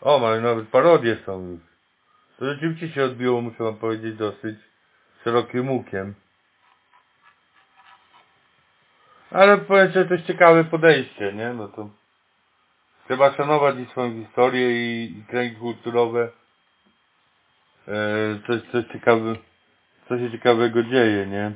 O, 0.00 0.28
ale 0.28 0.40
nawet 0.40 0.68
parodie 0.68 1.16
są 1.26 1.48
już. 1.48 1.60
To 2.38 2.44
rzeczywiście 2.44 2.88
się 2.88 3.04
odbiło, 3.04 3.40
muszę 3.40 3.64
wam 3.64 3.76
powiedzieć, 3.76 4.16
dosyć 4.16 4.58
szerokim 5.24 5.70
łukiem. 5.70 6.14
Ale 9.30 9.58
powiem, 9.58 9.90
że 9.90 10.04
to 10.04 10.14
jest 10.14 10.26
ciekawe 10.26 10.64
podejście, 10.64 11.32
nie? 11.32 11.52
No 11.52 11.68
to 11.68 11.90
trzeba 13.06 13.32
szanować 13.32 13.76
i 13.76 13.86
swoją 13.86 14.24
historię 14.24 14.70
i, 14.70 15.18
i 15.18 15.24
kręgi 15.24 15.56
kulturowe. 15.56 16.30
E, 17.88 17.92
coś, 18.46 18.62
coś 18.72 18.84
ciekawe, 18.92 19.36
co 20.08 20.18
się 20.18 20.30
ciekawego 20.30 20.82
dzieje, 20.82 21.26
nie? 21.26 21.52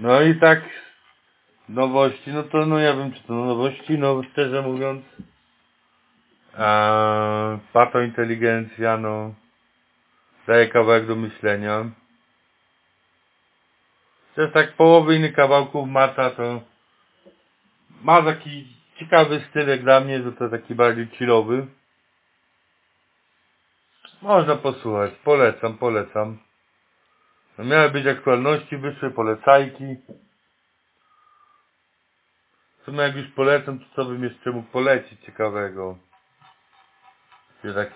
No 0.00 0.22
i 0.22 0.34
tak 0.40 0.60
nowości, 1.68 2.30
no 2.32 2.42
to 2.42 2.66
no 2.66 2.78
ja 2.78 2.96
wiem 2.96 3.12
czy 3.12 3.22
to 3.22 3.32
nowości, 3.34 3.98
no 3.98 4.22
szczerze 4.22 4.62
mówiąc 4.62 5.04
eee, 6.58 7.58
pato 7.72 8.00
inteligencja, 8.00 8.96
no 8.96 9.34
daje 10.46 10.68
kawałek 10.68 11.06
do 11.06 11.16
myślenia. 11.16 11.90
Jest 14.36 14.52
tak 14.54 14.72
połowy 14.76 15.16
innych 15.16 15.34
kawałków 15.34 15.88
Mata 15.88 16.30
to 16.30 16.71
ma 18.02 18.22
taki 18.22 18.66
ciekawy 18.98 19.40
styl 19.50 19.68
jak 19.68 19.82
dla 19.82 20.00
mnie, 20.00 20.22
że 20.22 20.32
to 20.32 20.48
taki 20.48 20.74
bardziej 20.74 21.06
chillowy. 21.06 21.66
Można 24.22 24.56
posłuchać, 24.56 25.12
polecam, 25.24 25.78
polecam. 25.78 26.38
No 27.58 27.64
miały 27.64 27.90
być 27.90 28.06
aktualności, 28.06 28.76
wyszły 28.76 29.10
polecajki. 29.10 29.84
W 32.80 32.84
sumie 32.84 32.98
jak 32.98 33.16
już 33.16 33.28
polecam, 33.28 33.78
to 33.78 33.84
co 33.96 34.04
bym 34.04 34.24
jeszcze 34.24 34.50
mógł 34.50 34.68
polecić 34.70 35.20
ciekawego? 35.20 35.98
Ja 37.64 37.74
tak 37.74 37.90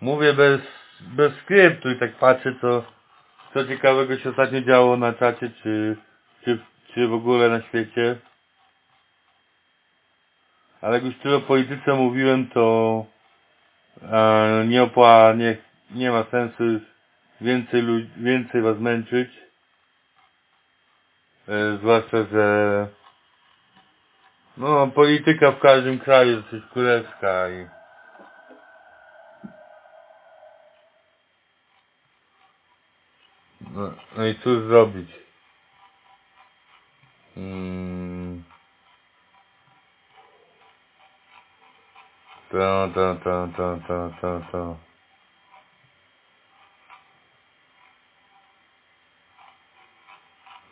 mówię 0.00 0.32
bez, 0.32 0.60
bez 1.00 1.34
skryptu 1.34 1.90
i 1.90 1.98
tak 1.98 2.16
patrzę 2.16 2.54
co, 2.60 2.84
co 3.54 3.66
ciekawego 3.66 4.18
się 4.18 4.30
ostatnio 4.30 4.60
działo 4.60 4.96
na 4.96 5.12
czacie, 5.12 5.50
czy, 5.62 5.96
czy, 6.44 6.58
czy 6.96 7.08
w 7.08 7.14
ogóle 7.14 7.48
na 7.48 7.62
świecie. 7.62 8.16
Ale 10.80 10.94
jak 10.94 11.04
już 11.04 11.18
tyle 11.18 11.36
o 11.36 11.40
polityce 11.40 11.94
mówiłem, 11.94 12.48
to 12.48 13.06
e, 14.02 14.64
nie 14.66 14.82
opła, 14.82 15.32
nie, 15.32 15.56
nie 15.90 16.10
ma 16.10 16.24
sensu 16.24 16.64
więcej, 17.40 17.82
lud- 17.82 18.22
więcej 18.22 18.62
was 18.62 18.78
męczyć. 18.78 19.30
E, 21.48 21.76
zwłaszcza, 21.76 22.24
że 22.32 22.86
no, 24.56 24.86
polityka 24.86 25.52
w 25.52 25.60
każdym 25.60 25.98
kraju 25.98 26.42
jest 26.52 26.66
królewska 26.72 27.48
i 27.50 27.66
no, 33.60 33.92
no 34.16 34.26
i 34.26 34.34
cóż 34.34 34.62
zrobić? 34.64 35.25
Mm. 37.36 38.42
To, 42.52 42.92
to, 42.94 43.20
to, 43.24 43.52
to, 43.56 43.80
to, 43.88 44.12
to, 44.20 44.42
to. 44.52 44.76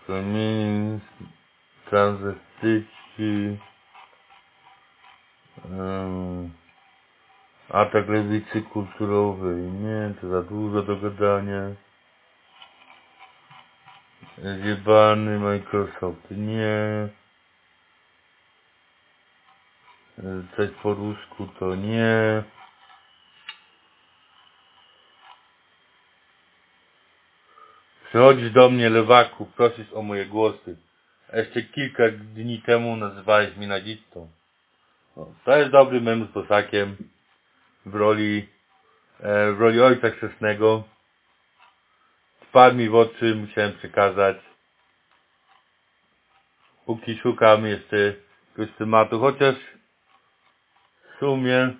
Feminizm, 0.07 1.01
transwestyci, 1.91 3.59
um, 5.65 6.53
atak 7.71 8.09
lewicy 8.09 8.63
kulturowej, 8.63 9.73
nie, 9.73 10.15
to 10.21 10.29
za 10.31 10.43
dużo 10.43 10.83
do 10.83 10.97
gadania. 10.97 11.77
Zjebany 14.39 15.39
Microsoft, 15.39 16.31
nie. 16.31 17.09
Coś 20.57 20.71
po 20.83 20.95
rusku 20.95 21.49
to 21.59 21.75
nie. 21.75 22.43
Przychodzisz 28.09 28.51
do 28.51 28.71
mnie, 28.71 28.91
lewaku, 28.91 29.47
prosisz 29.47 29.93
o 29.93 30.03
moje 30.03 30.27
głosy. 30.27 30.77
Jeszcze 31.33 31.63
kilka 31.63 32.03
dni 32.11 32.63
temu 32.63 32.97
nazywałeś 32.97 33.57
mnie 33.57 33.67
nazistą. 33.67 34.29
To 35.45 35.57
jest 35.57 35.71
dobry 35.71 36.01
mem 36.01 36.27
z 36.27 36.29
Bosakiem 36.29 36.97
w 37.87 37.95
roli, 37.95 38.49
e, 39.21 39.53
w 39.53 39.61
roli 39.61 39.81
ojca 39.81 40.11
chrzestnego. 40.11 40.85
Wpadł 42.55 42.77
mi 42.77 42.89
w 42.89 42.95
oczy, 42.95 43.35
musiałem 43.35 43.73
przekazać. 43.73 44.37
Póki 46.87 47.19
szukam 47.19 47.67
jeszcze 47.67 47.97
jakiegoś 47.97 48.77
tematu, 48.79 49.21
chociaż 49.21 49.55
w 51.15 51.19
sumie 51.19 51.73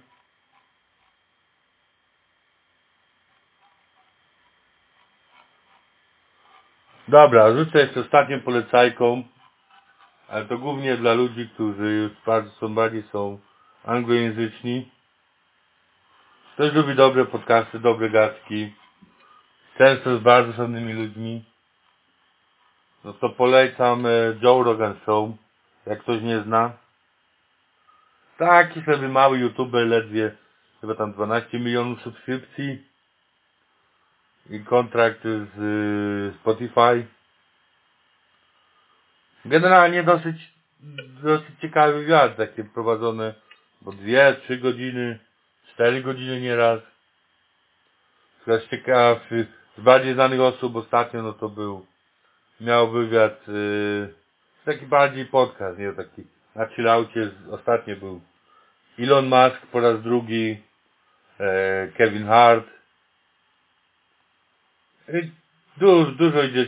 Dobra, 7.09 7.53
rzucę 7.53 7.79
jeszcze 7.79 8.01
ostatnią 8.01 8.41
polecajką, 8.41 9.25
ale 10.29 10.45
to 10.45 10.59
głównie 10.59 10.97
dla 10.97 11.13
ludzi, 11.13 11.51
którzy 11.55 11.93
już 11.93 12.13
bardzo 12.27 12.51
są 12.51 12.75
bardziej 12.75 13.03
są 13.13 13.39
anglojęzyczni. 13.85 14.91
Ktoś 16.55 16.73
lubi 16.73 16.95
dobre 16.95 17.25
podcasty, 17.25 17.79
dobre 17.79 18.11
gadki, 18.11 18.73
często 19.79 20.19
z 20.19 20.23
bardzo 20.23 20.53
szanownymi 20.53 20.93
ludźmi. 20.93 21.45
No 23.05 23.13
to 23.13 23.29
polecam 23.29 24.07
e, 24.07 24.11
Joe 24.43 24.63
Rogan 24.63 24.95
Show, 25.05 25.31
jak 25.87 26.03
ktoś 26.03 26.23
nie 26.23 26.41
zna. 26.41 26.73
Taki 28.39 28.83
sobie 28.83 29.09
mały 29.09 29.39
youtuber, 29.39 29.87
ledwie 29.87 30.37
chyba 30.81 30.95
tam 30.95 31.13
12 31.13 31.59
milionów 31.59 32.03
subskrypcji 32.03 32.85
i 34.51 34.61
kontrakt 34.61 35.23
z 35.23 35.59
y, 35.59 36.39
Spotify. 36.41 37.07
Generalnie 39.45 40.03
dosyć, 40.03 40.53
dosyć 41.23 41.61
ciekawy 41.61 41.93
wywiad, 41.93 42.37
takie 42.37 42.65
prowadzone, 42.65 43.35
bo 43.81 43.93
dwie, 43.93 44.37
trzy 44.43 44.57
godziny, 44.57 45.19
cztery 45.73 46.03
godziny 46.03 46.41
nieraz. 46.41 46.81
Teraz 48.45 48.65
ciekawy, 48.69 49.47
z 49.79 49.81
bardziej 49.81 50.15
znanych 50.15 50.41
osób 50.41 50.77
ostatnio, 50.77 51.23
no 51.23 51.33
to 51.33 51.49
był, 51.49 51.87
miał 52.61 52.91
wywiad, 52.91 53.49
yy, 53.49 54.15
taki 54.65 54.87
bardziej 54.87 55.27
podcast, 55.27 55.79
nie 55.79 55.93
taki, 55.93 56.23
na 56.55 56.67
chillaucie, 56.67 57.31
ostatnio 57.51 57.97
był 57.97 58.21
Elon 58.99 59.25
Musk 59.25 59.67
po 59.73 59.81
raz 59.81 60.03
drugi, 60.03 60.63
e, 61.41 61.89
Kevin 61.89 62.27
Hart, 62.27 62.67
Y, 65.09 65.31
Dużo, 65.77 66.11
dużo 66.11 66.43
idzie 66.43 66.67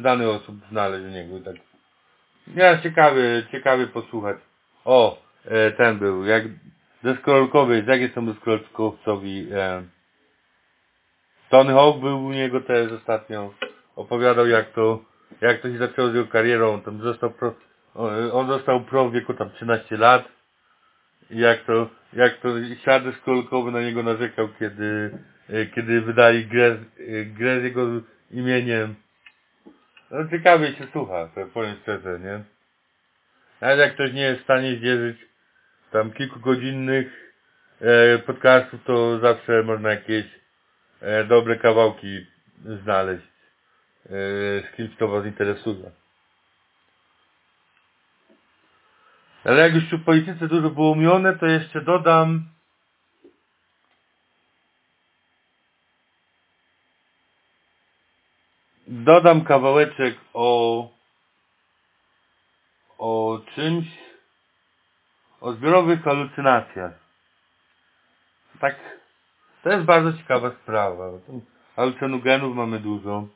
znanych 0.00 0.28
osób 0.28 0.56
znaleźć 0.70 1.06
u 1.06 1.08
niego. 1.08 1.40
Tak. 1.40 1.56
Ja 2.56 2.78
ciekawy, 2.82 3.46
ciekawy 3.52 3.86
posłuchać. 3.86 4.36
O, 4.84 5.22
e, 5.44 5.72
ten 5.72 5.98
był, 5.98 6.24
jak 6.24 6.44
deskorolkowy, 7.02 7.84
jakie 7.86 8.08
są 8.14 8.26
deskorolkowcowi. 8.26 9.48
E, 9.52 9.82
Tony 11.50 11.72
Hawk 11.72 12.00
był 12.00 12.24
u 12.24 12.32
niego 12.32 12.60
też 12.60 12.92
ostatnio. 12.92 13.54
Opowiadał 13.96 14.46
jak 14.46 14.72
to, 14.72 15.04
jak 15.40 15.60
to 15.60 15.68
się 15.68 15.78
zaczęło 15.78 16.10
z 16.10 16.14
jego 16.14 16.26
karierą. 16.26 16.80
Tam 16.80 17.02
został 17.02 17.30
pro, 17.30 17.54
on 18.32 18.48
został 18.48 18.80
pro 18.80 19.08
w 19.08 19.12
wieku 19.12 19.34
tam 19.34 19.50
13 19.50 19.96
lat. 19.96 20.24
Jak 21.30 21.64
to, 21.64 21.88
jak 22.12 22.36
to 22.38 22.48
ślad 22.82 23.04
deskorolkowy 23.04 23.70
na 23.70 23.80
niego 23.80 24.02
narzekał, 24.02 24.48
kiedy 24.58 25.18
kiedy 25.74 26.00
wydali 26.00 26.46
grę, 26.46 26.76
grę 27.26 27.60
z 27.60 27.64
jego 27.64 27.86
imieniem. 28.30 28.94
No 30.10 30.28
ciekawie 30.28 30.72
się 30.72 30.86
słucha, 30.92 31.28
to 31.34 31.46
powiem 31.46 31.76
szczerze, 31.82 32.18
nie? 32.20 32.44
Nawet 33.60 33.78
jak 33.78 33.94
ktoś 33.94 34.12
nie 34.12 34.22
jest 34.22 34.40
w 34.40 34.44
stanie 34.44 34.76
zdzierżyć 34.76 35.16
tam 35.90 36.12
kilkugodzinnych 36.12 37.34
e, 37.80 38.18
podcastów, 38.18 38.84
to 38.84 39.18
zawsze 39.18 39.62
można 39.62 39.90
jakieś 39.90 40.24
dobre 41.28 41.56
kawałki 41.56 42.26
znaleźć 42.64 43.26
e, 44.06 44.10
z 44.62 44.76
kimś, 44.76 44.96
kto 44.96 45.08
was 45.08 45.26
interesuje. 45.26 45.90
Ale 49.44 49.62
jak 49.62 49.74
już 49.74 49.84
w 49.84 50.04
polityce 50.04 50.48
dużo 50.48 50.70
było 50.70 50.90
umione, 50.90 51.38
to 51.38 51.46
jeszcze 51.46 51.80
dodam 51.80 52.48
dodam 58.86 59.44
kawałeczek 59.44 60.16
o 60.32 60.88
o 62.98 63.40
czymś 63.54 63.86
o 65.40 65.52
zbiorowych 65.52 66.02
halucynacjach. 66.02 66.92
Tak, 68.60 68.76
to 69.64 69.72
jest 69.72 69.84
bardzo 69.84 70.12
ciekawa 70.12 70.50
sprawa. 70.50 71.04
Halucynogenów 71.76 72.56
mamy 72.56 72.80
dużo. 72.80 73.26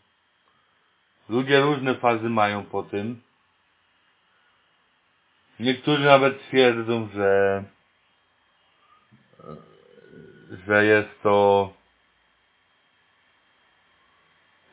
Ludzie 1.28 1.60
różne 1.60 1.94
fazy 1.94 2.28
mają 2.28 2.64
po 2.64 2.82
tym. 2.82 3.20
Niektórzy 5.60 6.04
nawet 6.04 6.40
twierdzą, 6.40 7.08
że 7.14 7.64
że 10.66 10.84
jest 10.84 11.22
to 11.22 11.70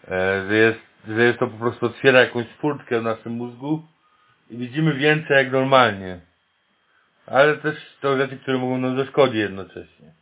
E, 0.07 0.47
że 0.47 0.55
jest, 0.55 0.79
że 1.07 1.23
jest 1.23 1.39
to 1.39 1.47
po 1.47 1.57
prostu 1.57 1.85
otwiera 1.85 2.19
jakąś 2.19 2.47
furtkę 2.47 2.99
w 2.99 3.03
naszym 3.03 3.33
mózgu 3.33 3.87
i 4.49 4.57
widzimy 4.57 4.93
więcej 4.93 5.37
jak 5.37 5.51
normalnie. 5.51 6.19
Ale 7.25 7.57
też 7.57 7.97
to 8.01 8.17
rzeczy, 8.17 8.37
które 8.37 8.57
mogą 8.57 8.77
nam 8.77 8.97
zaszkodzić 8.97 9.35
jednocześnie. 9.35 10.13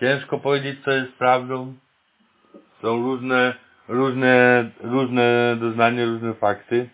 Ciężko 0.00 0.38
powiedzieć, 0.38 0.84
co 0.84 0.90
jest 0.90 1.12
prawdą. 1.12 1.74
Są 2.82 3.02
różne, 3.02 3.54
różne, 3.88 4.64
różne 4.80 5.56
doznania, 5.60 6.04
różne 6.04 6.34
fakty. 6.34 6.90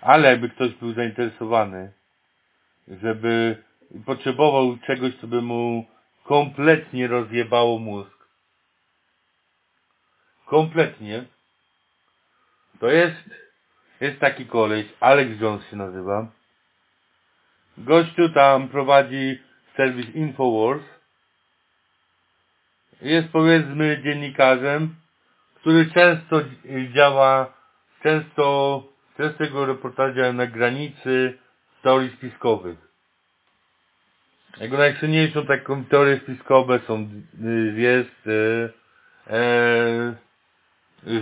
Ale 0.00 0.28
jakby 0.28 0.48
ktoś 0.48 0.74
był 0.74 0.92
zainteresowany, 0.92 1.92
żeby 2.88 3.62
potrzebował 4.06 4.78
czegoś, 4.86 5.14
co 5.20 5.26
by 5.26 5.42
mu 5.42 5.86
kompletnie 6.24 7.08
rozjebało 7.08 7.78
mózg, 7.78 8.28
kompletnie, 10.46 11.24
to 12.80 12.88
jest, 12.90 13.30
jest 14.00 14.20
taki 14.20 14.46
koleś, 14.46 14.86
Alex 15.00 15.40
Jones 15.40 15.70
się 15.70 15.76
nazywa. 15.76 16.26
Gościu 17.78 18.28
tam 18.28 18.68
prowadzi 18.68 19.38
serwis 19.76 20.14
Infowars. 20.14 20.82
Jest 23.02 23.28
powiedzmy 23.28 24.00
dziennikarzem, 24.04 24.94
który 25.54 25.86
często 25.86 26.40
działa 26.94 27.52
często, 28.02 28.82
często 29.16 29.44
jego 29.44 29.66
reportaże 29.66 30.32
na 30.32 30.46
granicy 30.46 31.38
teorii 31.82 32.10
spiskowych. 32.10 32.78
Jego 34.60 34.76
najsłynniejszą 34.78 35.46
taką 35.46 35.84
teorię 35.84 36.20
spiskową 36.22 36.78
są, 36.86 37.08
y, 37.44 37.80
jest 37.80 38.26
e, 38.26 38.68
e, 39.34 40.14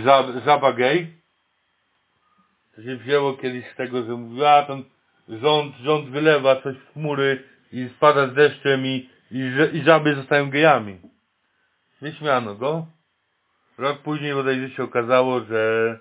żab, 0.03 0.25
żaba 0.45 0.73
gay. 0.73 1.07
To 2.75 2.83
się 2.83 2.95
wzięło 2.95 3.33
kiedyś 3.33 3.65
z 3.73 3.75
tego, 3.75 4.03
że 4.03 4.11
mówiła, 4.11 4.49
a 4.49 4.67
rząd, 5.29 5.75
rząd 5.75 6.09
wylewa 6.09 6.61
coś 6.61 6.75
w 6.75 6.93
chmury 6.93 7.43
i 7.71 7.89
spada 7.97 8.27
z 8.27 8.33
deszczem 8.33 8.85
i, 8.85 9.09
i, 9.31 9.51
i 9.73 9.83
żaby 9.83 10.15
zostają 10.15 10.49
gejami. 10.49 11.11
Wyśmiano 12.01 12.55
go. 12.55 12.85
Rok 13.77 13.97
później 13.97 14.33
bodajże 14.33 14.69
się 14.69 14.83
okazało, 14.83 15.39
że, 15.39 15.99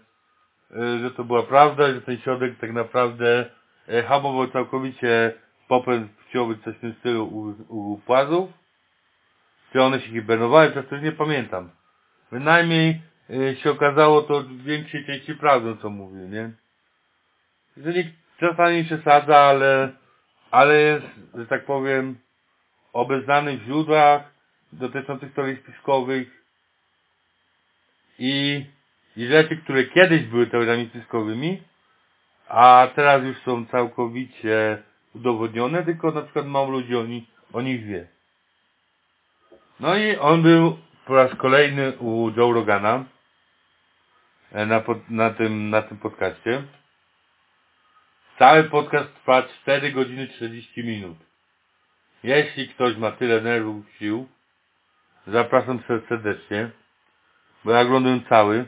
e, 0.70 0.98
że 0.98 1.10
to 1.10 1.24
była 1.24 1.42
prawda, 1.42 1.94
że 1.94 2.02
ten 2.02 2.18
środek 2.18 2.58
tak 2.58 2.72
naprawdę 2.72 3.50
e, 3.88 4.02
hamował 4.02 4.48
całkowicie 4.48 5.34
popęd 5.68 6.12
płciowy, 6.12 6.58
coś 6.64 6.76
w 6.76 6.80
tym 6.80 6.94
stylu 6.94 7.24
u, 7.24 7.54
u 7.92 7.98
płazów. 7.98 8.50
Czy 9.72 9.82
one 9.82 10.00
się 10.00 10.08
hibernowały, 10.10 10.70
przez 10.70 10.88
to 10.88 10.96
nie 10.96 11.12
pamiętam. 11.12 11.70
Bynajmniej 12.32 13.02
e, 13.30 13.56
się 13.56 13.70
okazało 13.70 14.22
to 14.22 14.42
w 14.42 14.62
większej 14.62 15.06
części 15.06 15.34
prawdą, 15.34 15.76
co 15.76 15.90
mówił, 15.90 16.28
nie? 16.28 16.50
Jeżeli 17.76 18.12
czasami 18.40 18.84
przesadza, 18.84 19.38
ale, 19.38 19.92
ale 20.50 20.80
jest, 20.80 21.06
że 21.34 21.46
tak 21.46 21.64
powiem, 21.64 22.18
obeznany 22.92 23.58
w 23.58 23.62
źródłach 23.62 24.39
dotyczących 24.72 25.34
teorii 25.34 25.56
spiskowych 25.56 26.44
i, 28.18 28.64
i 29.16 29.26
rzeczy, 29.26 29.56
które 29.56 29.84
kiedyś 29.84 30.22
były 30.22 30.46
teoriami 30.46 30.88
spiskowymi, 30.88 31.62
a 32.48 32.88
teraz 32.94 33.24
już 33.24 33.38
są 33.38 33.66
całkowicie 33.66 34.82
udowodnione, 35.14 35.82
tylko 35.82 36.10
na 36.10 36.22
przykład 36.22 36.46
mało 36.46 36.70
ludzi 36.70 36.96
o 36.96 37.06
nich, 37.06 37.24
o 37.52 37.60
nich 37.62 37.86
wie. 37.86 38.06
No 39.80 39.96
i 39.96 40.16
on 40.16 40.42
był 40.42 40.78
po 41.06 41.14
raz 41.14 41.34
kolejny 41.34 41.98
u 41.98 42.30
Joe 42.36 42.52
Rogana 42.52 43.04
e, 44.52 44.66
na, 44.66 44.80
pod, 44.80 45.10
na, 45.10 45.30
tym, 45.30 45.70
na 45.70 45.82
tym 45.82 45.98
podcaście. 45.98 46.62
Cały 48.38 48.64
podcast 48.64 49.14
trwa 49.14 49.42
4 49.42 49.92
godziny 49.92 50.28
40 50.28 50.84
minut. 50.84 51.16
Jeśli 52.22 52.68
ktoś 52.68 52.96
ma 52.96 53.10
tyle 53.10 53.40
nerwów, 53.40 53.84
sił, 53.98 54.28
zapraszam 55.32 55.82
serdecznie, 56.08 56.70
bo 57.64 57.72
ja 57.72 57.80
oglądam 57.80 58.20
cały, 58.28 58.64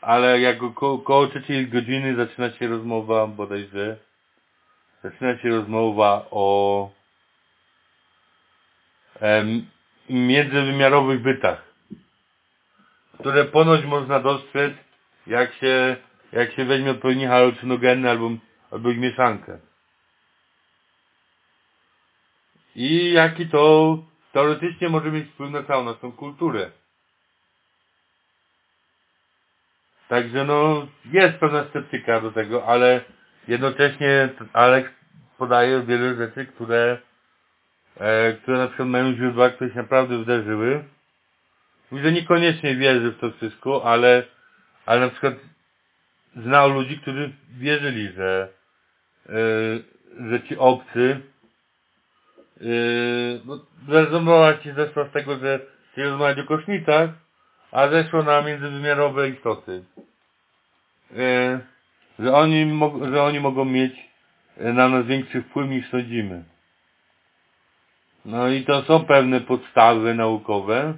ale 0.00 0.40
jak 0.40 0.58
ko 0.74 0.98
koło 0.98 1.26
trzeciej 1.26 1.68
godziny 1.68 2.16
zaczyna 2.16 2.50
się 2.50 2.68
rozmowa, 2.68 3.26
bodajże, 3.26 3.96
zaczyna 5.02 5.38
się 5.38 5.48
rozmowa 5.48 6.26
o 6.30 6.90
em, 9.20 9.66
międzywymiarowych 10.10 11.22
bytach, 11.22 11.64
które 13.18 13.44
ponoć 13.44 13.84
można 13.84 14.20
dostrzec, 14.20 14.72
jak 15.26 15.54
się, 15.54 15.96
jak 16.32 16.52
się 16.52 16.64
weźmie 16.64 16.90
odpowiedni 16.90 17.26
halucynogeny 17.26 18.10
albo, 18.10 18.30
albo 18.70 18.90
ich 18.90 18.98
mieszankę. 18.98 19.58
I 22.74 23.12
jaki 23.12 23.46
to 23.46 23.98
teoretycznie 24.36 24.88
może 24.88 25.10
mieć 25.12 25.28
wpływ 25.28 25.50
na 25.50 25.62
całą 25.62 25.84
naszą 25.84 26.12
kulturę. 26.12 26.70
Także 30.08 30.44
no, 30.44 30.86
jest 31.12 31.36
pewna 31.36 31.64
sceptyka 31.70 32.20
do 32.20 32.32
tego, 32.32 32.66
ale 32.66 33.00
jednocześnie 33.48 34.28
Alex 34.52 34.90
podaje 35.38 35.82
wiele 35.82 36.14
rzeczy, 36.14 36.46
które, 36.46 36.98
e, 37.96 38.32
które 38.32 38.58
na 38.58 38.66
przykład 38.66 38.88
mają 38.88 39.14
źródła, 39.14 39.50
które 39.50 39.70
się 39.70 39.76
naprawdę 39.76 40.18
wydarzyły. 40.18 40.84
Widzę, 41.92 42.12
niekoniecznie 42.12 42.76
wierzy 42.76 43.10
w 43.10 43.18
to 43.18 43.30
wszystko, 43.30 43.84
ale, 43.84 44.22
ale 44.86 45.00
na 45.00 45.08
przykład 45.08 45.34
znał 46.36 46.70
ludzi, 46.70 46.98
którzy 46.98 47.32
wierzyli, 47.58 48.12
że, 48.12 48.48
e, 49.28 49.32
że 50.30 50.42
ci 50.42 50.56
obcy, 50.56 51.20
yy, 52.60 53.40
no, 53.44 53.58
rozmowa 53.88 54.58
ci 54.58 54.72
zeszła 54.72 55.04
z 55.04 55.12
tego, 55.12 55.38
że 55.38 55.60
się 55.94 56.04
rozmawiać 56.04 56.38
o 56.38 56.44
koszmitach, 56.44 57.10
a 57.72 57.88
zeszło 57.88 58.22
na 58.22 58.42
międzywymiarowe 58.42 59.28
istoty. 59.28 59.84
Yy, 61.10 61.60
że 62.18 62.34
oni, 62.34 62.80
że 63.12 63.22
oni 63.22 63.40
mogą 63.40 63.64
mieć 63.64 63.92
yy, 64.56 64.72
na 64.72 64.88
nas 64.88 65.06
większy 65.06 65.42
wpływ 65.42 65.70
niż 65.70 65.90
sądzimy. 65.90 66.44
No 68.24 68.48
i 68.48 68.64
to 68.64 68.82
są 68.82 69.04
pewne 69.04 69.40
podstawy 69.40 70.14
naukowe, 70.14 70.94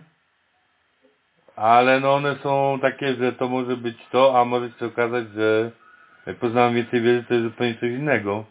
ale 1.56 2.00
no 2.00 2.14
one 2.14 2.36
są 2.42 2.78
takie, 2.82 3.14
że 3.14 3.32
to 3.32 3.48
może 3.48 3.76
być 3.76 3.96
to, 4.10 4.40
a 4.40 4.44
może 4.44 4.70
się 4.78 4.86
okazać, 4.86 5.28
że 5.34 5.70
jak 6.26 6.36
poznałem 6.36 6.74
więcej 6.74 7.00
wiedzy, 7.00 7.24
to 7.28 7.34
jest 7.34 7.46
zupełnie 7.46 7.74
coś 7.74 7.90
innego. 7.90 8.44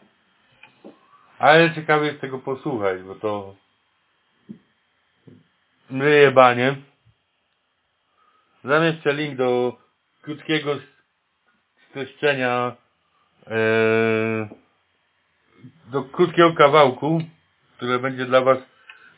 Ale 1.39 1.75
ciekawe 1.75 2.05
jest 2.05 2.21
tego 2.21 2.39
posłuchać, 2.39 3.01
bo 3.01 3.15
to 3.15 3.55
myje 5.89 6.31
banie. 6.31 6.75
Zamieszczę 8.63 9.13
link 9.13 9.37
do 9.37 9.77
krótkiego 10.21 10.75
streszczenia 11.89 12.75
e, 13.47 13.57
do 15.85 16.03
krótkiego 16.03 16.53
kawałku, 16.53 17.21
które 17.77 17.99
będzie 17.99 18.25
dla 18.25 18.41
Was 18.41 18.57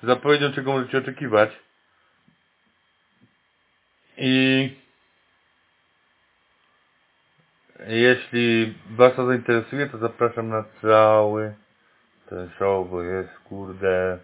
zapowiedzią, 0.03 0.53
czego 0.53 0.71
możecie 0.73 0.97
oczekiwać. 0.97 1.49
I 4.17 4.75
jeśli 7.87 8.75
Was 8.89 9.15
to 9.15 9.25
zainteresuje, 9.25 9.87
to 9.89 9.97
zapraszam 9.97 10.49
na 10.49 10.63
cały 10.81 11.55
ten 12.29 12.49
show, 12.57 12.89
bo 12.89 13.01
jest 13.01 13.39
kurde... 13.39 14.19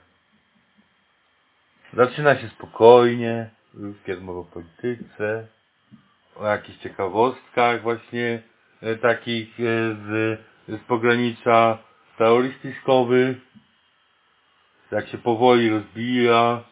Zaczyna 1.93 2.35
się 2.35 2.47
spokojnie, 2.49 3.49
ludzkie 3.73 4.13
rozmowy 4.15 4.39
o 4.39 4.43
polityce, 4.43 5.47
o 6.35 6.47
jakichś 6.47 6.79
ciekawostkach 6.79 7.81
właśnie 7.81 8.41
e, 8.81 8.95
takich 8.95 9.59
e, 9.59 9.63
z, 10.05 10.39
z 10.67 10.83
pogranicza 10.87 11.77
teorii 12.17 12.53
jak 14.91 15.07
się 15.07 15.17
powoli 15.17 15.69
rozbija, 15.69 16.63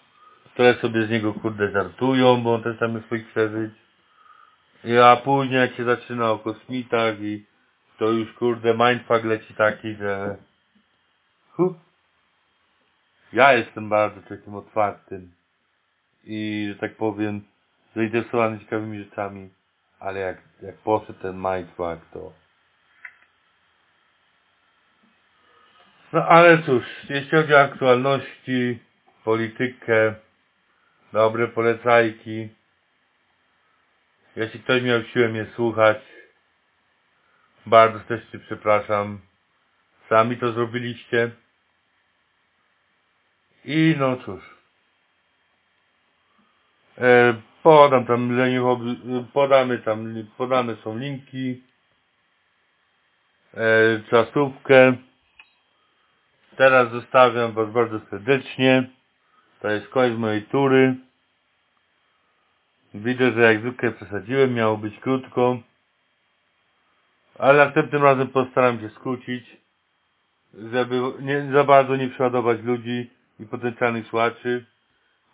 które 0.53 0.73
sobie 0.73 1.07
z 1.07 1.09
niego 1.09 1.33
kurde 1.33 1.71
żartują, 1.71 2.43
bo 2.43 2.55
on 2.55 2.63
też 2.63 2.79
tam 2.79 2.93
jest 2.93 3.05
swoich 3.05 3.27
przeżyć. 3.27 3.71
A 5.03 5.15
później 5.15 5.59
jak 5.59 5.73
się 5.73 5.83
zaczyna 5.83 6.31
o 6.31 6.39
kosmitach 6.39 7.21
i 7.21 7.45
to 7.97 8.11
już 8.11 8.33
kurde 8.33 8.73
mindfuck 8.73 9.23
leci 9.23 9.53
taki, 9.53 9.95
że 9.95 10.37
huh. 11.57 11.73
ja 13.33 13.53
jestem 13.53 13.89
bardzo 13.89 14.21
takim 14.21 14.55
otwartym 14.55 15.31
i 16.23 16.67
że 16.73 16.79
tak 16.79 16.95
powiem 16.95 17.41
zainteresowany 17.95 18.59
ciekawymi 18.59 19.03
rzeczami, 19.03 19.49
ale 19.99 20.19
jak, 20.19 20.37
jak 20.61 20.77
poszedł 20.77 21.19
ten 21.19 21.35
mindfuck 21.35 22.11
to 22.13 22.43
no 26.13 26.25
ale 26.27 26.63
cóż, 26.63 26.83
jeśli 27.09 27.29
chodzi 27.29 27.53
o 27.53 27.61
aktualności, 27.61 28.79
politykę, 29.23 30.15
dobre 31.13 31.47
polecajki, 31.47 32.49
jeśli 34.35 34.59
ktoś 34.59 34.83
miał 34.83 35.03
siłę 35.03 35.29
mnie 35.29 35.45
słuchać, 35.55 35.97
bardzo 37.65 37.99
też 37.99 38.31
Cię 38.31 38.39
przepraszam. 38.39 39.19
Sami 40.09 40.37
to 40.37 40.51
zrobiliście. 40.51 41.31
I 43.65 43.95
no 43.99 44.17
cóż. 44.17 44.55
E, 46.97 47.33
podam 47.63 48.05
tam 48.05 48.37
leniuchowy, 48.37 48.95
podamy 49.33 49.77
tam, 49.77 50.13
podane 50.37 50.75
są 50.75 50.97
linki. 50.97 51.63
E, 53.53 53.99
czasówkę. 54.09 54.93
Teraz 56.55 56.91
zostawiam 56.91 57.51
Was 57.51 57.69
bardzo 57.69 57.99
serdecznie. 58.09 58.89
To 59.61 59.69
jest 59.69 59.87
koniec 59.87 60.17
mojej 60.17 60.43
tury. 60.43 60.95
Widzę, 62.93 63.31
że 63.31 63.41
jak 63.41 63.59
zwykle 63.59 63.91
przesadziłem, 63.91 64.53
miało 64.53 64.77
być 64.77 64.99
krótko. 64.99 65.57
Ale 67.39 67.65
następnym 67.65 68.03
razem 68.03 68.27
postaram 68.27 68.79
się 68.79 68.89
skrócić, 68.89 69.57
żeby 70.53 71.01
nie, 71.19 71.51
za 71.53 71.63
bardzo 71.63 71.95
nie 71.95 72.09
przeładować 72.09 72.61
ludzi 72.61 73.12
i 73.39 73.45
potencjalnych 73.45 74.07
słuchaczy. 74.07 74.65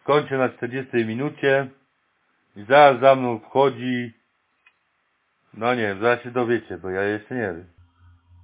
Kończę 0.04 0.38
na 0.38 0.50
40 0.50 1.06
minucie 1.06 1.68
i 2.56 2.64
zaraz 2.64 3.02
za 3.02 3.16
mną 3.16 3.40
wchodzi 3.40 4.20
No 5.54 5.76
nie 5.76 5.82
wiem, 5.82 6.02
zaraz 6.02 6.24
się 6.24 6.32
dowiecie, 6.32 6.78
bo 6.78 6.90
ja 6.90 7.04
jeszcze 7.04 7.36
nie 7.36 7.42
wiem. 7.42 7.70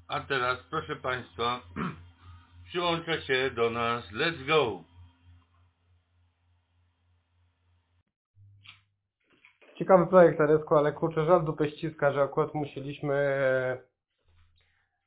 A 0.07 0.19
teraz, 0.19 0.59
proszę 0.69 0.95
Państwa, 0.95 1.61
przyłącza 2.67 3.21
się 3.21 3.51
do 3.51 3.69
nas 3.69 4.11
Let's 4.11 4.47
Go. 4.47 4.83
Ciekawy 9.75 10.07
projekt 10.07 10.37
Teresku, 10.37 10.75
ale 10.75 10.91
kurczę, 10.91 11.25
żal 11.25 11.45
dupę 11.45 11.69
ściska, 11.69 12.11
że 12.11 12.21
akurat 12.21 12.53
musieliśmy, 12.53 13.13
e, 13.13 13.77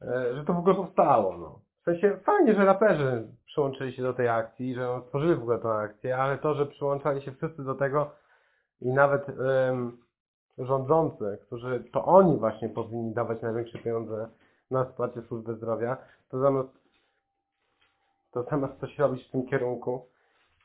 e, 0.03 0.36
że 0.36 0.44
to 0.44 0.53
w 0.53 0.59
ogóle 0.59 0.74
powstało, 0.74 1.38
no. 1.38 1.61
Sensie 1.89 2.16
fajnie, 2.24 2.55
że 2.55 2.64
raperzy 2.64 3.28
przyłączyli 3.47 3.93
się 3.93 4.03
do 4.03 4.12
tej 4.12 4.28
akcji, 4.28 4.74
że 4.74 5.01
stworzyli 5.07 5.34
w 5.34 5.43
ogóle 5.43 5.59
tę 5.59 5.68
akcję, 5.68 6.16
ale 6.16 6.39
to, 6.39 6.55
że 6.55 6.66
przyłączali 6.66 7.22
się 7.22 7.32
wszyscy 7.32 7.64
do 7.64 7.74
tego 7.74 8.11
i 8.80 8.89
nawet 8.89 9.28
em, 9.28 9.99
rządzący, 10.59 11.39
którzy, 11.47 11.84
to 11.93 12.05
oni 12.05 12.39
właśnie 12.39 12.68
powinni 12.68 13.14
dawać 13.14 13.43
największe 13.43 13.78
pieniądze 13.78 14.28
na 14.70 14.84
wsparcie 14.84 15.22
służby 15.22 15.55
zdrowia, 15.55 15.97
to 16.28 16.39
zamiast, 16.39 16.68
to 18.32 18.43
zamiast 18.43 18.80
coś 18.80 18.99
robić 18.99 19.28
w 19.28 19.30
tym 19.30 19.47
kierunku, 19.47 20.07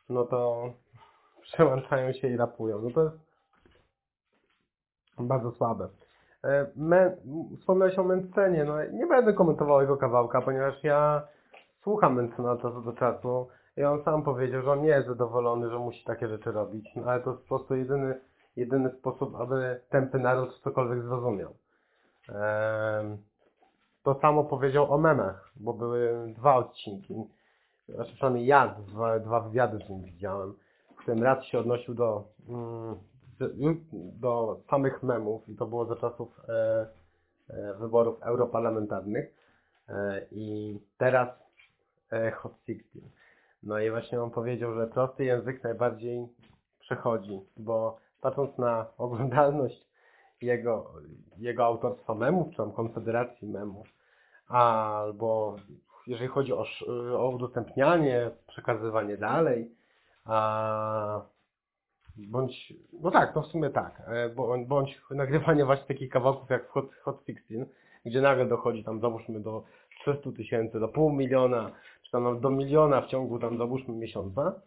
no 0.09 0.25
to 0.25 0.63
przełączają 1.43 2.13
się 2.13 2.27
i 2.27 2.37
rapują. 2.37 2.81
No 2.81 2.91
to 2.91 3.03
jest 3.03 3.17
bardzo 5.19 5.51
słabe. 5.51 5.89
E, 6.43 6.67
Me, 6.75 7.17
wspomniałeś 7.59 7.99
o 7.99 8.03
Mencenie, 8.03 8.63
no 8.65 8.85
nie 8.85 9.07
będę 9.07 9.33
komentował 9.33 9.81
jego 9.81 9.97
kawałka, 9.97 10.41
ponieważ 10.41 10.83
ja 10.83 11.27
słucham 11.81 12.15
Mencena 12.15 12.51
od 12.51 12.61
czasu 12.61 12.81
do 12.81 12.93
czasu 12.93 13.47
i 13.77 13.83
on 13.83 14.03
sam 14.03 14.23
powiedział, 14.23 14.61
że 14.61 14.71
on 14.71 14.81
nie 14.81 14.89
jest 14.89 15.07
zadowolony, 15.07 15.69
że 15.69 15.79
musi 15.79 16.03
takie 16.03 16.27
rzeczy 16.27 16.51
robić, 16.51 16.95
no, 16.95 17.11
ale 17.11 17.21
to 17.21 17.29
jest 17.29 17.41
po 17.41 17.47
prostu 17.47 17.75
jedyny, 17.75 18.19
jedyny 18.55 18.89
sposób, 18.89 19.35
aby 19.35 19.81
tępy 19.89 20.19
naród 20.19 20.59
cokolwiek 20.63 21.01
zrozumiał. 21.01 21.53
Em, 22.29 23.17
to 24.03 24.19
samo 24.19 24.43
powiedział 24.43 24.93
o 24.93 24.97
memach, 24.97 25.51
bo 25.55 25.73
były 25.73 26.33
dwa 26.37 26.55
odcinki, 26.55 27.15
znaczy 27.89 28.13
przynajmniej 28.13 28.45
ja 28.45 28.75
dwa, 28.87 29.19
dwa 29.19 29.39
wywiady 29.39 29.77
z 29.85 29.89
nim 29.89 30.03
widziałem, 30.03 30.53
w 30.91 30.95
którym 30.95 31.23
raz 31.23 31.43
się 31.43 31.59
odnosił 31.59 31.93
do 31.93 32.23
mm, 32.49 32.95
do 34.19 34.59
samych 34.69 35.03
memów 35.03 35.49
i 35.49 35.55
to 35.55 35.65
było 35.65 35.85
za 35.85 35.95
czasów 35.95 36.39
e, 36.49 36.87
e, 37.49 37.73
wyborów 37.73 38.21
europarlamentarnych 38.21 39.33
e, 39.89 40.25
i 40.31 40.79
teraz 40.97 41.29
e, 42.11 42.31
Hot 42.31 42.53
16. 42.67 42.99
No 43.63 43.79
i 43.79 43.91
właśnie 43.91 44.21
on 44.21 44.31
powiedział, 44.31 44.73
że 44.73 44.87
prosty 44.87 45.25
język 45.25 45.63
najbardziej 45.63 46.27
przechodzi, 46.79 47.41
bo 47.57 47.97
patrząc 48.21 48.57
na 48.57 48.85
oglądalność 48.97 49.87
jego, 50.41 50.93
jego 51.37 51.65
autorstwa 51.65 52.15
memów, 52.15 52.51
czy 52.51 52.57
tam 52.57 52.71
konfederacji 52.71 53.47
memów, 53.47 53.87
albo 54.47 55.55
jeżeli 56.07 56.27
chodzi 56.27 56.53
o, 56.53 56.65
o 57.17 57.29
udostępnianie, 57.29 58.31
przekazywanie 58.47 59.17
dalej, 59.17 59.71
a 60.25 61.21
Bądź, 62.17 62.73
no 63.01 63.11
tak, 63.11 63.35
no 63.35 63.41
w 63.41 63.47
sumie 63.47 63.69
tak, 63.69 64.01
e, 64.07 64.29
bądź, 64.65 65.01
nagrywanie 65.11 65.65
właśnie 65.65 65.85
takich 65.87 66.09
kawałków 66.09 66.49
jak 66.49 66.67
w 66.67 66.69
Hot, 66.69 66.93
Hot 67.03 67.23
16, 67.27 67.65
gdzie 68.05 68.21
nagle 68.21 68.45
dochodzi 68.45 68.83
tam 68.83 69.01
załóżmy 69.01 69.39
do 69.39 69.63
300 70.01 70.31
tysięcy, 70.31 70.79
do 70.79 70.87
pół 70.87 71.11
miliona, 71.11 71.71
czy 72.03 72.11
tam 72.11 72.39
do 72.39 72.49
miliona 72.49 73.01
w 73.01 73.07
ciągu 73.07 73.39
tam 73.39 73.57
załóżmy 73.57 73.95
miesiąca, 73.95 74.61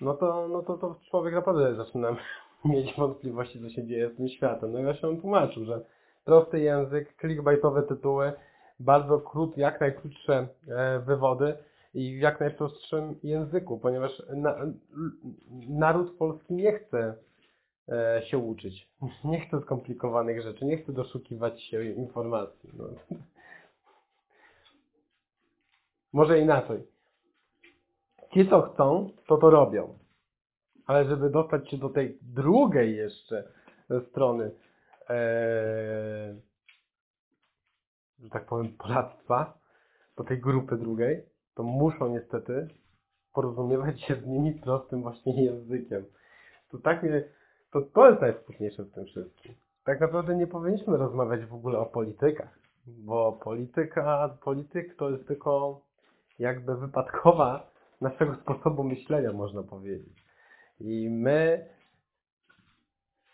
no 0.00 0.14
to, 0.14 0.48
no 0.48 0.62
to, 0.62 0.78
to 0.78 0.96
człowiek 1.10 1.34
naprawdę 1.34 1.74
zaczyna 1.74 2.16
mieć 2.64 2.94
wątpliwości, 2.96 3.60
co 3.60 3.68
się 3.68 3.86
dzieje 3.86 4.10
z 4.10 4.16
tym 4.16 4.28
światem. 4.28 4.72
No 4.72 4.78
i 4.80 4.84
właśnie 4.84 5.08
on 5.08 5.20
tłumaczył, 5.20 5.64
że 5.64 5.80
prosty 6.24 6.60
język, 6.60 7.14
clickbaitowe 7.20 7.82
tytuły, 7.82 8.32
bardzo 8.80 9.20
krót, 9.20 9.56
jak 9.56 9.80
najkrótsze 9.80 10.48
e, 10.68 10.98
wywody 10.98 11.56
i 11.98 12.18
w 12.18 12.20
jak 12.20 12.40
najprostszym 12.40 13.14
języku, 13.22 13.78
ponieważ 13.78 14.22
na, 14.36 14.56
naród 15.68 16.18
polski 16.18 16.54
nie 16.54 16.72
chce 16.72 17.14
e, 17.88 18.22
się 18.26 18.38
uczyć. 18.38 18.88
Nie 19.24 19.40
chce 19.40 19.60
skomplikowanych 19.60 20.42
rzeczy, 20.42 20.64
nie 20.64 20.76
chce 20.76 20.92
doszukiwać 20.92 21.62
się 21.62 21.84
informacji. 21.84 22.70
No. 22.78 22.84
Może 26.12 26.38
inaczej. 26.38 26.86
Ci, 28.34 28.48
co 28.48 28.62
chcą, 28.62 29.10
to 29.26 29.36
to 29.36 29.50
robią. 29.50 29.98
Ale 30.86 31.04
żeby 31.04 31.30
dostać 31.30 31.70
się 31.70 31.78
do 31.78 31.88
tej 31.88 32.18
drugiej 32.22 32.96
jeszcze 32.96 33.48
strony, 34.10 34.50
e, 35.10 36.34
że 38.18 38.30
tak 38.30 38.46
powiem, 38.46 38.72
Polactwa, 38.84 39.58
do 40.16 40.24
tej 40.24 40.40
grupy 40.40 40.76
drugiej, 40.76 41.37
to 41.58 41.62
muszą 41.64 42.08
niestety 42.08 42.68
porozumiewać 43.34 44.00
się 44.00 44.14
z 44.14 44.26
nimi 44.26 44.52
prostym 44.52 45.02
właśnie 45.02 45.44
językiem. 45.44 46.04
To 46.70 46.78
tak 46.78 47.02
mnie, 47.02 47.24
to, 47.72 47.82
to 47.82 48.10
jest 48.10 48.20
najsmutniejsze 48.20 48.82
w 48.82 48.92
tym 48.92 49.04
wszystkim. 49.06 49.54
Tak 49.84 50.00
naprawdę 50.00 50.36
nie 50.36 50.46
powinniśmy 50.46 50.96
rozmawiać 50.96 51.44
w 51.44 51.54
ogóle 51.54 51.78
o 51.78 51.86
politykach, 51.86 52.58
bo 52.86 53.32
polityka, 53.32 54.36
polityk 54.44 54.96
to 54.96 55.10
jest 55.10 55.28
tylko 55.28 55.80
jakby 56.38 56.76
wypadkowa 56.76 57.70
naszego 58.00 58.34
sposobu 58.34 58.84
myślenia, 58.84 59.32
można 59.32 59.62
powiedzieć. 59.62 60.24
I 60.80 61.10
my 61.10 61.68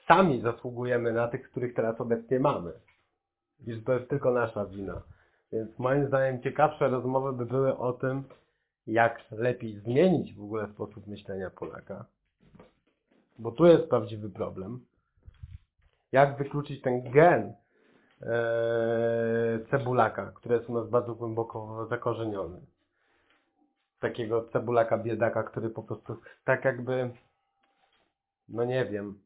sami 0.08 0.40
zasługujemy 0.40 1.12
na 1.12 1.28
tych, 1.28 1.50
których 1.50 1.74
teraz 1.74 2.00
obecnie 2.00 2.40
mamy. 2.40 2.72
I 3.66 3.72
że 3.72 3.82
to 3.82 3.92
jest 3.92 4.10
tylko 4.10 4.30
nasza 4.30 4.66
wina. 4.66 5.02
Więc 5.52 5.78
moim 5.78 6.06
zdaniem 6.06 6.42
ciekawsze 6.42 6.88
rozmowy 6.88 7.32
by 7.32 7.46
były 7.46 7.78
o 7.78 7.92
tym, 7.92 8.24
jak 8.86 9.24
lepiej 9.30 9.78
zmienić 9.80 10.34
w 10.34 10.42
ogóle 10.42 10.68
sposób 10.68 11.06
myślenia 11.06 11.50
Polaka. 11.50 12.04
Bo 13.38 13.50
tu 13.50 13.66
jest 13.66 13.88
prawdziwy 13.88 14.30
problem. 14.30 14.80
Jak 16.12 16.38
wykluczyć 16.38 16.82
ten 16.82 17.10
gen 17.10 17.54
e, 18.22 18.34
cebulaka, 19.70 20.32
który 20.34 20.54
jest 20.54 20.68
u 20.68 20.74
nas 20.74 20.88
bardzo 20.88 21.14
głęboko 21.14 21.86
zakorzeniony. 21.86 22.60
Takiego 24.00 24.44
cebulaka 24.52 24.98
biedaka, 24.98 25.42
który 25.42 25.70
po 25.70 25.82
prostu 25.82 26.20
tak 26.44 26.64
jakby, 26.64 27.10
no 28.48 28.64
nie 28.64 28.84
wiem, 28.84 29.18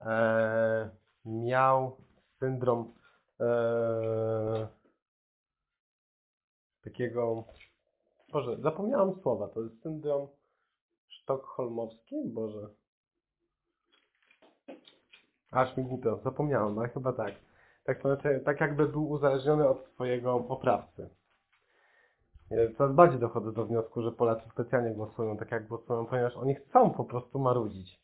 e, 0.00 0.90
miał 1.24 1.96
syndrom 2.38 2.92
e, 3.40 3.44
takiego, 6.84 7.44
Boże, 8.32 8.56
zapomniałam 8.56 9.20
słowa, 9.22 9.48
to 9.48 9.60
jest 9.60 9.82
syndrom 9.82 10.28
sztokholmowski? 11.08 12.16
Boże. 12.24 12.68
Aż 15.50 15.76
mi 15.76 15.84
głupio, 15.84 16.20
zapomniałem, 16.24 16.78
ale 16.78 16.88
chyba 16.88 17.12
tak. 17.12 17.34
Tak, 17.84 18.02
to 18.02 18.08
znaczy, 18.08 18.42
tak 18.44 18.60
jakby 18.60 18.88
był 18.88 19.10
uzależniony 19.10 19.68
od 19.68 19.86
swojego 19.86 20.40
poprawcy. 20.40 21.08
Ja 22.50 22.58
Coraz 22.78 22.94
bardziej 22.94 23.20
dochodzę 23.20 23.52
do 23.52 23.64
wniosku, 23.64 24.02
że 24.02 24.12
Polacy 24.12 24.50
specjalnie 24.50 24.90
głosują 24.90 25.36
tak 25.36 25.50
jak 25.50 25.66
głosują, 25.66 26.06
ponieważ 26.06 26.36
oni 26.36 26.54
chcą 26.54 26.90
po 26.90 27.04
prostu 27.04 27.38
marudzić. 27.38 28.00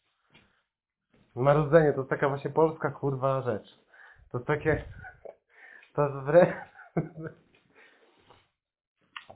Marudzenie 1.34 1.92
to 1.92 1.98
jest 1.98 2.10
taka 2.10 2.28
właśnie 2.28 2.50
polska 2.50 2.90
kurwa 2.90 3.40
rzecz. 3.40 3.78
To 4.32 4.38
jest 4.38 4.46
takie... 4.46 4.84
To 5.94 6.02
jest 6.02 6.16
wręcz... 6.16 6.54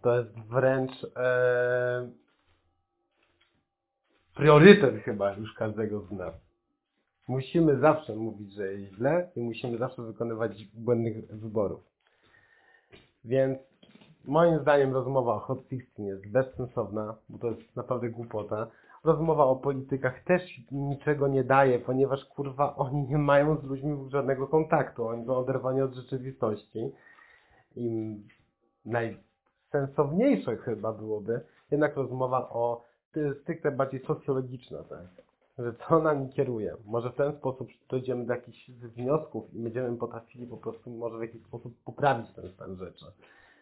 To 0.05 0.19
jest 0.19 0.39
wręcz 0.39 0.93
e, 1.17 2.09
priorytet 4.35 4.95
chyba 5.03 5.33
już 5.33 5.55
każdego 5.55 6.01
z 6.01 6.11
nas. 6.11 6.35
Musimy 7.29 7.79
zawsze 7.79 8.17
mówić, 8.17 8.53
że 8.53 8.73
jest 8.73 8.95
źle 8.95 9.31
i 9.37 9.41
musimy 9.41 9.79
zawsze 9.79 10.03
wykonywać 10.03 10.65
błędnych 10.65 11.27
wyborów. 11.27 11.81
Więc 13.25 13.59
moim 14.25 14.59
zdaniem 14.59 14.95
rozmowa 14.95 15.35
o 15.35 15.39
Hot 15.39 15.63
16 15.63 16.03
jest 16.03 16.29
bezsensowna, 16.29 17.17
bo 17.29 17.39
to 17.39 17.51
jest 17.51 17.77
naprawdę 17.77 18.09
głupota. 18.09 18.67
Rozmowa 19.05 19.45
o 19.45 19.57
politykach 19.57 20.25
też 20.25 20.61
niczego 20.71 21.29
nie 21.29 21.45
daje, 21.45 21.79
ponieważ 21.79 22.25
kurwa 22.25 22.77
oni 22.77 23.09
nie 23.09 23.19
mają 23.19 23.57
z 23.57 23.65
ludźmi 23.65 24.11
żadnego 24.11 24.49
kontaktu. 24.49 25.07
Oni 25.07 25.27
są 25.27 25.37
oderwani 25.37 25.83
od 25.83 25.95
rzeczywistości. 25.95 26.93
I 27.77 28.17
najsensowniejsze 29.75 30.57
chyba 30.57 30.93
byłoby 30.93 31.41
jednak 31.71 31.97
rozmowa 31.97 32.49
o 32.51 32.85
stricte 33.43 33.71
bardziej 33.71 34.01
socjologiczna, 34.01 34.83
tak? 34.83 35.07
Że 35.59 35.75
co 35.89 35.99
nami 35.99 36.29
kieruje. 36.29 36.77
Może 36.85 37.11
w 37.11 37.15
ten 37.15 37.33
sposób 37.33 37.69
dojdziemy 37.89 38.27
do 38.27 38.35
jakichś 38.35 38.71
wniosków 38.71 39.55
i 39.55 39.59
będziemy 39.59 39.97
potrafili 39.97 40.47
po 40.47 40.57
prostu 40.57 40.91
może 40.91 41.19
w 41.19 41.23
jakiś 41.23 41.43
sposób 41.43 41.75
poprawić 41.85 42.33
ten 42.33 42.53
stan 42.53 42.77
rzeczy. 42.77 43.05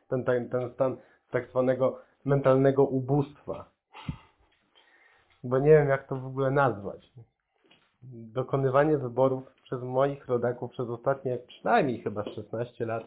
Ten, 0.09 0.25
ten, 0.25 0.49
ten 0.49 0.71
stan 0.71 0.97
tak 1.31 1.49
zwanego 1.51 1.99
mentalnego 2.25 2.85
ubóstwa. 2.85 3.65
Bo 5.45 5.59
nie 5.59 5.71
wiem 5.71 5.89
jak 5.89 6.09
to 6.09 6.17
w 6.17 6.27
ogóle 6.27 6.51
nazwać. 6.51 7.13
Dokonywanie 8.13 8.99
wyborów 8.99 9.45
przez 9.63 9.83
moich 9.83 10.29
rodaków 10.29 10.71
przez 10.71 10.89
ostatnie 10.89 11.39
przynajmniej 11.47 12.03
chyba 12.03 12.25
16 12.25 12.87
lat, 12.87 13.05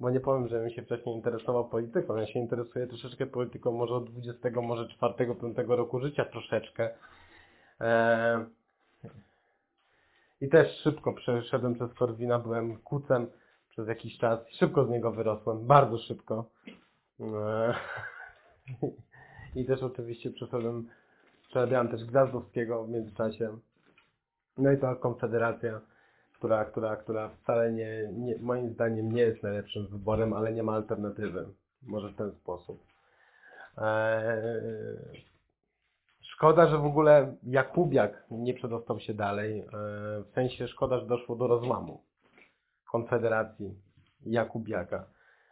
bo 0.00 0.10
nie 0.10 0.20
powiem, 0.20 0.48
że 0.48 0.60
bym 0.60 0.70
się 0.70 0.82
wcześniej 0.82 1.16
interesował 1.16 1.68
polityką. 1.68 2.16
Ja 2.16 2.26
się 2.26 2.38
interesuję 2.38 2.86
troszeczkę 2.86 3.26
polityką 3.26 3.72
może 3.72 3.94
od 3.94 4.10
20, 4.10 4.60
może 4.60 4.88
4, 4.88 5.14
5 5.16 5.56
roku 5.68 6.00
życia 6.00 6.24
troszeczkę. 6.24 6.90
Eee, 7.80 8.44
I 10.40 10.48
też 10.48 10.80
szybko 10.82 11.12
przeszedłem 11.12 11.74
przez 11.74 11.94
Korwina, 11.94 12.38
byłem 12.38 12.76
kucem 12.76 13.26
przez 13.70 13.88
jakiś 13.88 14.18
czas. 14.18 14.40
Szybko 14.50 14.84
z 14.84 14.90
niego 14.90 15.12
wyrosłem, 15.12 15.66
bardzo 15.66 15.98
szybko. 15.98 16.44
Eee, 17.20 17.74
I 19.60 19.64
też 19.64 19.82
oczywiście 19.82 20.30
przeszedłem, 20.30 20.88
przerabiałem 21.48 21.88
też 21.88 22.04
Gwiazdowskiego 22.04 22.84
w 22.84 22.88
międzyczasie. 22.88 23.58
No 24.58 24.72
i 24.72 24.78
ta 24.78 24.94
Konfederacja, 24.94 25.80
która, 26.38 26.64
która, 26.64 26.96
która 26.96 27.28
wcale 27.28 27.72
nie, 27.72 28.08
nie, 28.12 28.36
moim 28.40 28.70
zdaniem 28.70 29.12
nie 29.12 29.22
jest 29.22 29.42
najlepszym 29.42 29.86
wyborem, 29.86 30.32
ale 30.32 30.52
nie 30.52 30.62
ma 30.62 30.72
alternatywy. 30.72 31.46
Może 31.82 32.08
w 32.08 32.16
ten 32.16 32.32
sposób. 32.32 32.82
Eee, 33.78 35.22
szkoda, 36.20 36.68
że 36.68 36.78
w 36.78 36.84
ogóle 36.84 37.36
Jakubiak 37.42 38.24
nie 38.30 38.54
przedostał 38.54 39.00
się 39.00 39.14
dalej. 39.14 39.58
Eee, 39.58 39.66
w 40.24 40.34
sensie 40.34 40.68
szkoda, 40.68 40.98
że 40.98 41.06
doszło 41.06 41.36
do 41.36 41.46
rozłamu 41.46 42.00
Konfederacji 42.92 43.74
Jakubiaka, 44.26 45.04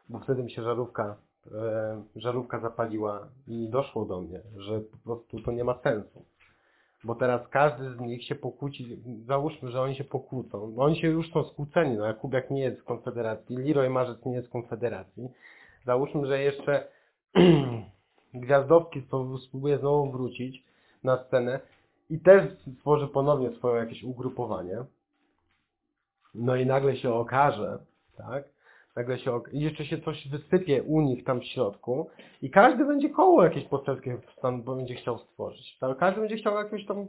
bo 0.08 0.18
wtedy 0.18 0.42
mi 0.42 0.50
się 0.50 0.62
żarówka, 0.62 1.16
e, 1.52 2.02
żarówka 2.16 2.60
zapaliła 2.60 3.28
i 3.46 3.68
doszło 3.68 4.04
do 4.04 4.20
mnie, 4.20 4.40
że 4.56 4.80
po 4.80 4.96
prostu 5.04 5.40
to 5.40 5.52
nie 5.52 5.64
ma 5.64 5.78
sensu. 5.82 6.24
Bo 7.06 7.14
teraz 7.14 7.48
każdy 7.48 7.94
z 7.94 8.00
nich 8.00 8.24
się 8.24 8.34
pokłóci, 8.34 8.98
załóżmy, 9.26 9.70
że 9.70 9.82
oni 9.82 9.94
się 9.94 10.04
pokłócą. 10.04 10.72
No 10.76 10.82
oni 10.82 11.00
się 11.00 11.08
już 11.08 11.32
są 11.32 11.44
skłóceni, 11.44 11.96
no 11.96 12.06
Jakubiak 12.06 12.50
nie 12.50 12.60
jest 12.60 12.80
z 12.80 12.82
Konfederacji, 12.82 13.56
Leroy 13.56 13.90
Marzec 13.90 14.24
nie 14.24 14.34
jest 14.34 14.48
z 14.48 14.50
Konfederacji. 14.50 15.28
Załóżmy, 15.84 16.26
że 16.26 16.42
jeszcze 16.42 16.88
Gwiazdowski 18.34 19.02
spróbuje 19.46 19.78
znowu 19.78 20.10
wrócić 20.10 20.64
na 21.04 21.24
scenę 21.24 21.60
i 22.10 22.20
też 22.20 22.52
stworzy 22.76 23.08
ponownie 23.08 23.50
swoje 23.50 23.80
jakieś 23.80 24.04
ugrupowanie. 24.04 24.76
No 26.34 26.56
i 26.56 26.66
nagle 26.66 26.96
się 26.96 27.14
okaże, 27.14 27.78
tak? 28.16 28.44
Nagle 28.96 29.18
się 29.18 29.40
i 29.52 29.60
jeszcze 29.60 29.84
się 29.84 29.98
coś 29.98 30.28
wysypie 30.28 30.82
u 30.82 31.00
nich 31.00 31.24
tam 31.24 31.40
w 31.40 31.44
środku 31.44 32.10
i 32.42 32.50
każdy 32.50 32.84
będzie 32.84 33.10
koło 33.10 33.44
jakieś 33.44 33.64
poselskie 33.64 34.18
bo 34.64 34.76
będzie 34.76 34.94
chciał 34.94 35.18
stworzyć. 35.18 35.78
Każdy 35.98 36.20
będzie 36.20 36.36
chciał 36.36 36.54
jakąś 36.54 36.86
tam 36.86 37.06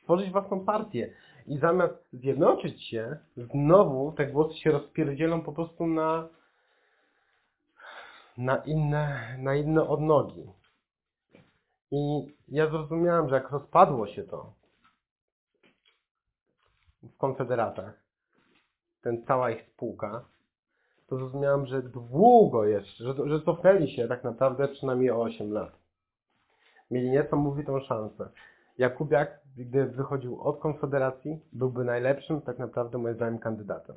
stworzyć 0.00 0.30
własną 0.30 0.64
partię. 0.64 1.14
I 1.46 1.58
zamiast 1.58 1.94
zjednoczyć 2.12 2.84
się, 2.84 3.16
znowu 3.36 4.12
te 4.12 4.26
głosy 4.26 4.58
się 4.58 4.70
rozpierdzielą 4.70 5.40
po 5.40 5.52
prostu 5.52 5.86
na 5.86 6.28
na 8.36 8.56
inne, 8.56 9.36
na 9.38 9.54
inne 9.54 9.88
odnogi. 9.88 10.46
I 11.90 12.26
ja 12.48 12.70
zrozumiałem, 12.70 13.28
że 13.28 13.34
jak 13.34 13.50
rozpadło 13.50 14.06
się 14.06 14.22
to 14.22 14.52
w 17.02 17.16
konfederatach, 17.16 18.00
ten 19.02 19.24
cała 19.24 19.50
ich 19.50 19.62
spółka, 19.62 20.24
to 21.06 21.16
zrozumiałem, 21.16 21.66
że 21.66 21.82
długo 21.82 22.64
jeszcze, 22.64 23.04
że, 23.04 23.14
że 23.26 23.40
cofnęli 23.40 23.88
się 23.88 24.08
tak 24.08 24.24
naprawdę 24.24 24.68
przynajmniej 24.68 25.10
o 25.10 25.22
8 25.22 25.52
lat. 25.52 25.72
Mieli 26.90 27.10
niesamowitą 27.10 27.80
szansę. 27.80 28.28
Jakubiak, 28.78 29.40
gdy 29.56 29.84
wychodził 29.84 30.42
od 30.42 30.58
Konfederacji, 30.58 31.40
byłby 31.52 31.84
najlepszym, 31.84 32.40
tak 32.40 32.58
naprawdę 32.58 32.98
moim 32.98 33.14
zdaniem, 33.14 33.38
kandydatem. 33.38 33.96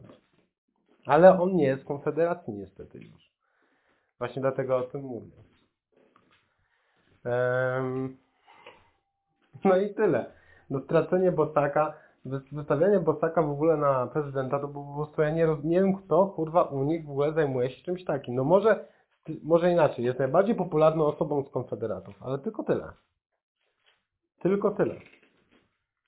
Ale 1.06 1.40
on 1.42 1.56
nie 1.56 1.66
jest 1.66 1.84
w 1.84 1.88
Konfederacji 1.88 2.54
niestety 2.54 2.98
już. 2.98 3.32
Właśnie 4.20 4.42
dlatego 4.42 4.78
o 4.78 4.82
tym 4.82 5.02
mówię. 5.02 5.32
Em, 7.26 8.18
no 9.64 9.78
i 9.78 9.94
tyle. 9.94 10.32
No 10.70 10.80
stracenie 10.80 11.32
Bosaka, 11.32 11.94
wystawianie 12.52 13.00
Bosaka 13.00 13.42
w 13.42 13.52
ogóle 13.52 13.78
na 13.78 14.08
prezydenta, 14.08 14.60
to 14.60 14.68
po 14.68 14.94
prostu 14.96 15.22
ja 15.22 15.30
nie, 15.30 15.48
nie 15.64 15.82
wiem 15.82 15.96
kto, 15.96 16.26
kurwa, 16.26 16.64
u 16.64 16.84
nich 16.84 17.06
w 17.06 17.10
ogóle 17.10 17.34
zajmuje 17.34 17.70
się 17.70 17.84
czymś 17.84 18.06
takim. 18.06 18.36
No 18.36 18.44
może, 18.44 18.86
może 19.44 19.72
inaczej, 19.72 20.06
jest 20.06 20.20
najbardziej 20.20 20.56
popularną 20.56 21.06
osobą 21.06 21.44
z 21.44 21.50
konfederatów, 21.50 22.16
ale 22.24 22.40
tylko 22.40 22.64
tyle. 22.64 22.92
Tylko 24.40 24.72
tyle. 24.72 24.96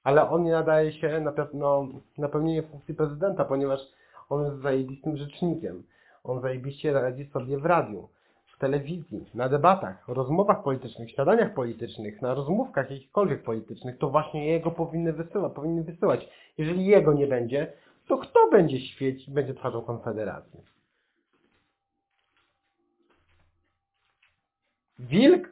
Ale 0.03 0.29
on 0.29 0.43
nie 0.43 0.51
nadaje 0.51 0.91
się 0.91 1.19
na 1.19 1.31
pewno 1.31 1.87
na 2.17 2.29
pełnienie 2.29 2.63
funkcji 2.63 2.95
prezydenta, 2.95 3.45
ponieważ 3.45 3.79
on 4.29 4.45
jest 4.45 4.61
zajebistym 4.61 5.17
rzecznikiem. 5.17 5.83
On 6.23 6.41
zajebiście 6.41 6.93
radzi 6.93 7.25
sobie 7.25 7.57
w 7.57 7.65
radiu, 7.65 8.09
telewizji, 8.59 9.25
na 9.33 9.49
debatach, 9.49 10.07
rozmowach 10.07 10.63
politycznych, 10.63 11.11
śniadaniach 11.11 11.53
politycznych, 11.53 12.21
na 12.21 12.33
rozmówkach 12.33 12.91
jakichkolwiek 12.91 13.43
politycznych. 13.43 13.97
To 13.97 14.09
właśnie 14.09 14.47
jego 14.47 14.71
powinny 14.71 15.13
wysyłać, 15.13 15.53
powinny 15.53 15.83
wysyłać. 15.83 16.29
Jeżeli 16.57 16.85
jego 16.85 17.13
nie 17.13 17.27
będzie, 17.27 17.73
to 18.07 18.17
kto 18.17 18.49
będzie 18.51 18.79
świecić, 18.79 19.29
będzie 19.29 19.53
twarzą 19.53 19.81
Konfederacji? 19.81 20.59
Wilk? 24.99 25.49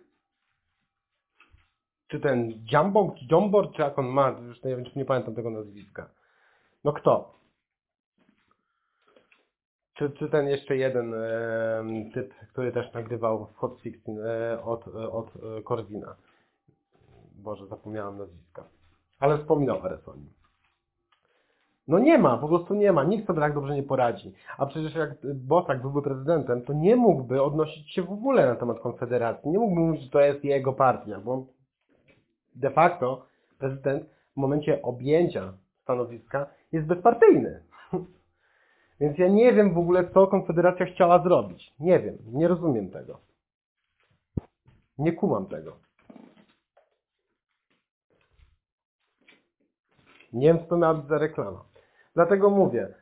Czy 2.07 2.19
ten 2.19 2.65
Jambon, 2.71 3.15
czy 3.15 3.25
Jombor, 3.31 3.71
czy 3.73 3.81
jak 3.81 3.99
on 3.99 4.05
ma, 4.07 4.29
już 4.29 4.63
nie, 4.63 4.77
nie 4.95 5.05
pamiętam 5.05 5.35
tego 5.35 5.49
nazwiska. 5.49 6.09
No 6.83 6.93
kto? 6.93 7.36
Czy, 9.97 10.09
czy 10.09 10.29
ten 10.29 10.47
jeszcze 10.47 10.77
jeden 10.77 11.13
em, 11.13 12.11
typ, 12.11 12.33
który 12.51 12.71
też 12.71 12.93
nagrywał 12.93 13.45
w 13.45 13.55
Hot 13.55 13.77
16 13.83 14.11
e, 14.11 14.63
od, 14.63 14.87
e, 14.87 15.11
od 15.11 15.27
e, 15.35 15.61
Korwina. 15.61 16.15
Boże, 17.35 17.67
zapomniałem 17.67 18.17
nazwiska. 18.17 18.63
Ale 19.19 19.37
wspominał 19.37 19.85
Ares 19.85 20.07
o. 20.07 20.13
No 21.87 21.99
nie 21.99 22.17
ma, 22.17 22.37
po 22.37 22.47
prostu 22.47 22.73
nie 22.73 22.91
ma. 22.91 23.03
Nikt 23.03 23.27
sobie 23.27 23.39
tak 23.39 23.53
dobrze 23.53 23.75
nie 23.75 23.83
poradzi. 23.83 24.33
A 24.57 24.65
przecież 24.65 24.95
jak 24.95 25.09
Bosak 25.35 25.81
byłby 25.81 26.01
prezydentem, 26.01 26.61
to 26.61 26.73
nie 26.73 26.95
mógłby 26.95 27.43
odnosić 27.43 27.93
się 27.93 28.03
w 28.03 28.11
ogóle 28.11 28.45
na 28.45 28.55
temat 28.55 28.79
Konfederacji. 28.79 29.51
Nie 29.51 29.59
mógłby 29.59 29.81
mówić, 29.81 30.01
że 30.01 30.09
to 30.09 30.19
jest 30.19 30.43
jego 30.43 30.73
partia, 30.73 31.19
bo 31.19 31.45
de 32.55 32.71
facto 32.71 33.25
prezydent 33.59 34.03
w 34.33 34.37
momencie 34.37 34.81
objęcia 34.81 35.53
stanowiska 35.83 36.47
jest 36.71 36.87
bezpartyjny. 36.87 37.63
Więc 38.99 39.17
ja 39.17 39.27
nie 39.27 39.53
wiem 39.53 39.73
w 39.73 39.77
ogóle, 39.77 40.09
co 40.09 40.27
Konfederacja 40.27 40.85
chciała 40.85 41.23
zrobić. 41.23 41.73
Nie 41.79 41.99
wiem, 41.99 42.17
nie 42.25 42.47
rozumiem 42.47 42.91
tego. 42.91 43.19
Nie 44.97 45.13
kumam 45.13 45.45
tego. 45.45 45.77
Nie 50.33 50.47
wiem, 50.47 50.59
co 50.59 50.65
to 50.65 50.77
miała 50.77 50.93
być 50.93 51.07
za 51.07 51.17
reklama. 51.17 51.63
Dlatego 52.13 52.49
mówię, 52.49 52.93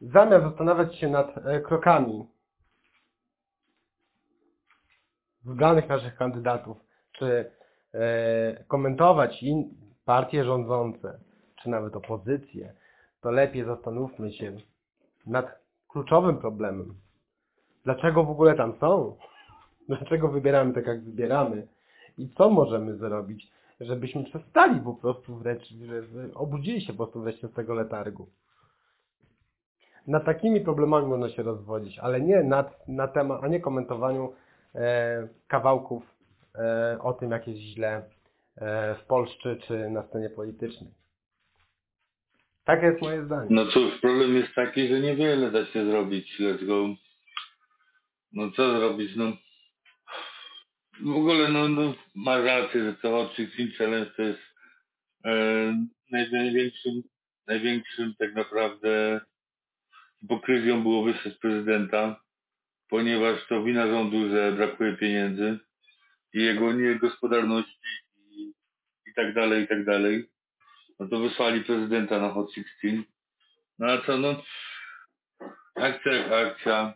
zamiast 0.00 0.44
zastanawiać 0.44 0.96
się 0.96 1.08
nad 1.08 1.38
e, 1.38 1.60
krokami 1.60 2.26
wybranych 5.44 5.88
naszych 5.88 6.16
kandydatów, 6.16 6.76
czy 7.12 7.50
e, 7.94 8.64
komentować 8.68 9.44
partie 10.04 10.44
rządzące, 10.44 11.18
czy 11.62 11.70
nawet 11.70 11.96
opozycję, 11.96 12.74
to 13.20 13.30
lepiej 13.30 13.64
zastanówmy 13.64 14.32
się 14.32 14.56
nad 15.26 15.46
kluczowym 15.88 16.38
problemem. 16.38 16.94
Dlaczego 17.84 18.24
w 18.24 18.30
ogóle 18.30 18.54
tam 18.54 18.72
są? 18.80 19.16
Dlaczego 19.88 20.28
wybieramy 20.28 20.74
tak, 20.74 20.86
jak 20.86 21.04
wybieramy? 21.04 21.66
I 22.18 22.28
co 22.28 22.50
możemy 22.50 22.96
zrobić, 22.96 23.50
żebyśmy 23.80 24.24
przestali 24.24 24.80
po 24.80 24.94
prostu 24.94 25.36
wręcz, 25.36 25.74
obudzili 26.34 26.80
się 26.80 26.92
po 26.92 26.96
prostu 26.96 27.20
wreszcie 27.20 27.48
z 27.48 27.52
tego 27.52 27.74
letargu. 27.74 28.28
Nad 30.06 30.24
takimi 30.24 30.60
problemami 30.60 31.06
można 31.06 31.28
się 31.28 31.42
rozwodzić, 31.42 31.98
ale 31.98 32.20
nie 32.20 32.42
nad, 32.42 32.88
na 32.88 33.08
temat, 33.08 33.44
a 33.44 33.48
nie 33.48 33.60
komentowaniu 33.60 34.32
e, 34.74 35.28
kawałków 35.48 36.02
e, 36.54 36.98
o 37.02 37.12
tym, 37.12 37.30
jak 37.30 37.48
jest 37.48 37.60
źle 37.60 38.02
e, 38.56 38.94
w 38.94 39.06
Polsce 39.06 39.56
czy 39.56 39.90
na 39.90 40.02
scenie 40.02 40.30
politycznej. 40.30 40.90
Takie 42.66 42.86
jest 42.86 43.02
moje 43.02 43.24
zdanie. 43.24 43.46
No 43.50 43.66
cóż, 43.66 44.00
problem 44.00 44.36
jest 44.36 44.54
taki, 44.54 44.88
że 44.88 45.00
niewiele 45.00 45.50
da 45.50 45.66
się 45.66 45.86
zrobić. 45.86 46.40
Let's 46.40 46.66
go. 46.66 46.94
No 48.32 48.50
co 48.50 48.78
zrobić, 48.78 49.16
no. 49.16 49.32
W 51.00 51.16
ogóle, 51.16 51.48
no, 51.48 51.68
no 51.68 51.94
ma 52.14 52.40
rację, 52.40 52.84
że 52.84 52.94
to 52.94 53.32
16 53.36 53.68
Challenge 53.78 54.10
to 54.16 54.22
jest 54.22 54.42
e, 55.24 55.32
naj, 56.10 56.30
największym, 56.32 57.02
największym 57.46 58.14
tak 58.18 58.34
naprawdę 58.34 59.20
hipokryzją 60.20 60.82
było 60.82 61.04
wyjście 61.04 61.30
z 61.30 61.38
prezydenta, 61.38 62.20
ponieważ 62.88 63.46
to 63.48 63.62
wina 63.62 63.86
rządu, 63.86 64.28
że 64.30 64.52
brakuje 64.52 64.96
pieniędzy 64.96 65.58
i 66.32 66.42
jego 66.42 66.72
niegospodarności 66.72 67.88
i, 68.30 68.52
i 69.06 69.14
tak 69.16 69.34
dalej, 69.34 69.64
i 69.64 69.68
tak 69.68 69.84
dalej. 69.84 70.35
No 70.98 71.08
to 71.08 71.18
wysłali 71.18 71.64
prezydenta 71.64 72.20
na 72.20 72.30
Hot 72.30 72.52
16. 72.54 73.02
No 73.78 73.86
a 73.86 74.06
co, 74.06 74.18
no, 74.18 74.42
akcja 75.74 76.12
jak 76.12 76.32
akcja. 76.32 76.94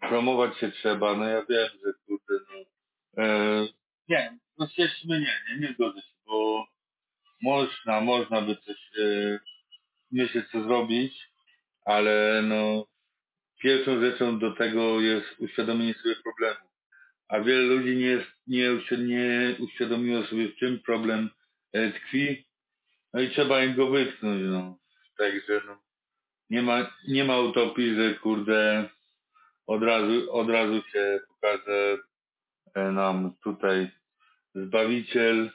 Promować 0.00 0.58
się 0.58 0.70
trzeba, 0.70 1.16
no 1.16 1.24
ja 1.24 1.44
wiem, 1.48 1.68
że 1.84 1.92
kurde, 2.06 2.44
no. 2.50 2.64
E, 3.24 3.66
nie, 4.08 4.38
no 4.58 4.68
cieszmy 4.68 5.20
nie, 5.20 5.42
nie, 5.48 5.60
nie 5.60 5.74
zgodzę 5.74 6.00
się, 6.00 6.14
bo 6.26 6.66
można, 7.42 8.00
można 8.00 8.42
by 8.42 8.56
coś 8.56 8.76
e, 8.98 9.38
myśleć, 10.10 10.48
co 10.52 10.62
zrobić, 10.62 11.30
ale 11.84 12.42
no, 12.42 12.86
pierwszą 13.62 14.00
rzeczą 14.00 14.38
do 14.38 14.52
tego 14.52 15.00
jest 15.00 15.26
uświadomienie 15.38 15.94
sobie 15.94 16.16
problemu. 16.16 16.68
A 17.28 17.40
wiele 17.40 17.62
ludzi 17.62 17.96
nie, 17.96 18.06
jest, 18.06 18.30
nie, 18.46 18.68
nie 18.98 19.56
uświadomiło 19.58 20.24
sobie, 20.24 20.48
w 20.48 20.56
czym 20.56 20.80
problem 20.80 21.30
tkwi, 21.72 22.44
no 23.12 23.20
i 23.20 23.30
trzeba 23.30 23.64
im 23.64 23.74
go 23.74 23.90
wytknąć, 23.90 24.42
no. 24.42 24.78
Także, 25.18 25.60
no, 25.66 25.78
nie 26.50 26.62
ma, 26.62 26.90
nie 27.08 27.24
ma 27.24 27.38
utopii, 27.38 27.94
że 27.94 28.14
kurde, 28.14 28.88
od 29.66 29.82
razu, 29.82 30.32
od 30.32 30.50
razu 30.50 30.82
się 30.82 31.20
pokaże 31.28 31.98
e, 32.74 32.92
nam 32.92 33.34
tutaj 33.42 33.90
Zbawiciel, 34.54 35.50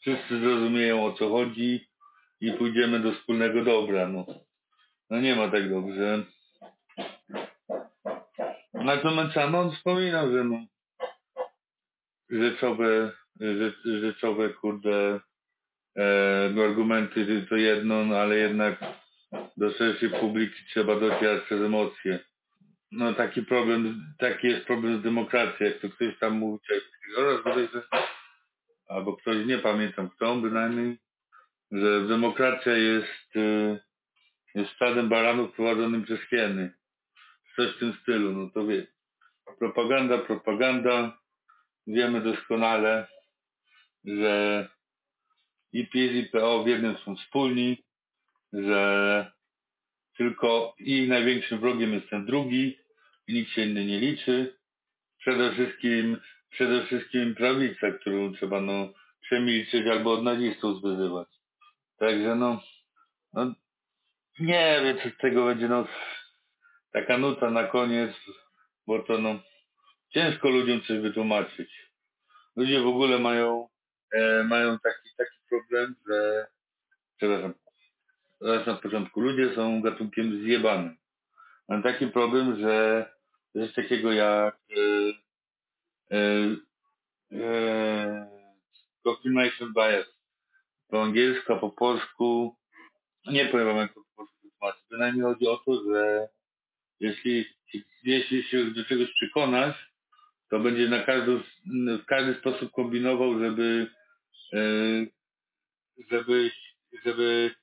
wszyscy 0.00 0.40
zrozumieją 0.40 1.04
o 1.04 1.12
co 1.12 1.28
chodzi 1.28 1.88
i 2.40 2.52
pójdziemy 2.52 3.00
do 3.00 3.12
wspólnego 3.12 3.64
dobra, 3.64 4.08
no. 4.08 4.26
No 5.10 5.20
nie 5.20 5.36
ma 5.36 5.48
tak 5.50 5.70
dobrze. 5.70 6.24
Natomiast 8.74 9.34
sam 9.34 9.54
on 9.54 9.72
wspominał, 9.72 10.32
że 10.32 10.44
no, 10.44 10.66
rzeczowe, 12.30 13.12
rzecz, 13.40 13.76
rzeczowe, 13.84 14.48
kurde, 14.48 15.20
e, 15.96 16.64
argumenty 16.64 17.46
to 17.48 17.56
jedno, 17.56 18.04
no, 18.04 18.16
ale 18.16 18.36
jednak 18.36 18.78
do 19.56 19.70
szerszej 19.70 20.10
publiki 20.10 20.64
trzeba 20.70 21.00
docierać 21.00 21.42
przez 21.42 21.60
emocje. 21.62 22.18
No 22.92 23.14
taki 23.14 23.42
problem, 23.42 24.04
taki 24.18 24.46
jest 24.46 24.66
problem 24.66 25.00
z 25.00 25.02
demokracją, 25.02 25.66
jak 25.66 25.78
to 25.78 25.88
ktoś 25.88 26.18
tam 26.18 26.32
mówi, 26.32 26.64
albo 28.88 29.16
ktoś, 29.16 29.46
nie 29.46 29.58
pamiętam 29.58 30.10
kto, 30.10 30.36
bynajmniej, 30.36 30.98
że 31.72 32.08
demokracja 32.08 32.76
jest, 32.76 33.36
y, 33.36 33.80
jest 34.54 34.70
stadem 34.70 35.08
baranów 35.08 35.52
prowadzonym 35.52 36.04
przez 36.04 36.20
hieny. 36.20 36.72
Coś 37.56 37.76
w 37.76 37.78
tym 37.78 37.92
stylu, 38.02 38.32
no 38.32 38.50
to 38.50 38.66
wie. 38.66 38.86
Propaganda, 39.58 40.18
propaganda. 40.18 41.18
Wiemy 41.86 42.20
doskonale, 42.20 43.06
że 44.04 44.68
i 45.72 45.86
PiS 45.86 46.12
i 46.12 46.24
PO 46.24 46.64
w 46.64 46.66
jednym 46.66 46.96
są 46.96 47.16
wspólni, 47.16 47.84
że 48.52 49.32
tylko 50.16 50.74
ich 50.78 51.08
największym 51.08 51.60
wrogiem 51.60 51.92
jest 51.92 52.10
ten 52.10 52.26
drugi 52.26 52.78
i 53.28 53.34
nikt 53.34 53.50
się 53.50 53.62
inny 53.62 53.84
nie 53.84 54.00
liczy. 54.00 54.58
Przede 55.18 55.52
wszystkim, 55.52 56.20
przede 56.50 56.86
wszystkim 56.86 57.34
prawica, 57.34 57.90
którą 57.90 58.34
trzeba 58.34 58.60
no 58.60 58.92
przemilczyć 59.20 59.86
albo 59.86 60.12
od 60.12 60.22
nazistów 60.22 60.78
zwyzywać. 60.78 61.28
Także 61.98 62.34
no, 62.34 62.62
no 63.32 63.54
nie 64.40 64.80
wiem, 64.84 64.98
co 65.02 65.16
z 65.16 65.20
tego 65.20 65.44
będzie, 65.44 65.68
no 65.68 65.86
taka 66.92 67.18
nuta 67.18 67.50
na 67.50 67.64
koniec, 67.64 68.12
bo 68.86 68.98
to 68.98 69.18
no 69.18 69.38
ciężko 70.10 70.48
ludziom 70.48 70.80
coś 70.80 70.98
wytłumaczyć. 70.98 71.92
Ludzie 72.56 72.80
w 72.80 72.86
ogóle 72.86 73.18
mają 73.18 73.68
e, 74.12 74.44
mają 74.44 74.78
taki 74.78 75.08
taki 75.16 75.41
problem, 75.52 75.94
że 76.08 76.46
przepraszam, 77.16 77.54
zaraz 78.40 78.66
na 78.66 78.74
początku, 78.74 79.20
ludzie 79.20 79.54
są 79.54 79.82
gatunkiem 79.82 80.42
zjebanym. 80.42 80.96
Mam 81.68 81.82
taki 81.82 82.06
problem, 82.06 82.60
że 82.60 83.06
jest 83.54 83.74
takiego 83.74 84.12
jak 84.12 84.56
e, 84.56 86.16
e, 86.16 86.56
e, 87.32 88.26
confirmation 89.04 89.72
bias 89.72 90.06
po 90.88 91.02
angielsku, 91.02 91.56
po 91.60 91.70
polsku 91.70 92.56
nie 93.26 93.46
powiem 93.46 93.76
jak 93.76 93.94
po 93.94 94.00
polsku 94.16 94.36
wytłumaczyć. 94.42 94.82
Bynajmniej 94.90 95.22
chodzi 95.22 95.46
o 95.46 95.56
to, 95.56 95.84
że 95.84 96.28
jeśli, 97.00 97.44
jeśli 98.02 98.42
się 98.42 98.64
do 98.64 98.84
czegoś 98.84 99.12
przekonasz, 99.14 99.92
to 100.50 100.60
będzie 100.60 100.88
na 100.88 101.02
każdy, 101.02 101.40
w 102.02 102.04
każdy 102.06 102.34
sposób 102.34 102.72
kombinował, 102.72 103.38
żeby, 103.38 103.90
e, 104.52 104.58
żeby, 106.10 106.50
żeby, 107.04 107.54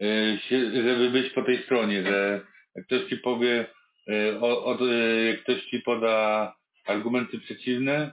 e, 0.00 0.38
żeby 0.84 1.10
być 1.10 1.32
po 1.32 1.42
tej 1.42 1.62
stronie, 1.62 2.02
że 2.02 2.46
jak 2.74 2.86
ktoś 2.86 3.08
ci 3.08 3.16
powie, 3.16 3.66
e, 4.08 4.40
o, 4.40 4.64
o, 4.64 4.86
jak 5.26 5.42
ktoś 5.42 5.64
ci 5.64 5.80
poda 5.80 6.56
argumenty 6.86 7.38
przeciwne, 7.38 8.12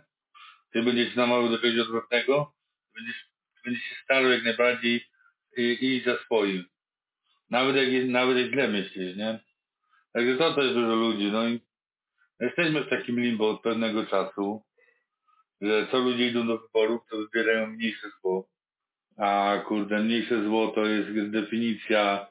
ty 0.74 0.84
będziesz 0.84 1.16
namawiał 1.16 1.49
do 1.49 1.60
czegoś 1.60 1.80
odwrotnego, 1.80 2.54
będziesz, 2.95 3.26
będziesz 3.66 3.84
się 3.84 3.95
starał 4.04 4.32
jak 4.32 4.43
najbardziej 4.43 5.06
i, 5.58 6.04
za 6.06 6.18
swoim. 6.18 6.66
Nawet 7.49 7.76
jak, 7.76 8.06
nawet 8.06 8.38
jak 8.38 8.52
źle 8.52 8.68
myślisz, 8.68 9.16
nie? 9.16 9.39
Także 10.14 10.38
to 10.38 10.54
też 10.54 10.74
dużo 10.74 10.95
ludzi, 10.95 11.32
no 11.32 11.49
i 11.49 11.60
jesteśmy 12.39 12.84
w 12.84 12.89
takim 12.89 13.20
limbo 13.20 13.49
od 13.49 13.62
pewnego 13.62 14.06
czasu, 14.06 14.64
że 15.62 15.88
co 15.91 15.99
ludzie 15.99 16.28
idą 16.28 16.47
do 16.47 16.58
wyborów, 16.58 17.02
to 17.10 17.18
wybierają 17.18 17.68
mniejsze 17.68 18.08
zło. 18.22 18.49
A 19.18 19.62
kurde, 19.68 19.99
mniejsze 19.99 20.43
zło 20.43 20.68
to 20.68 20.86
jest 20.86 21.32
definicja 21.32 22.28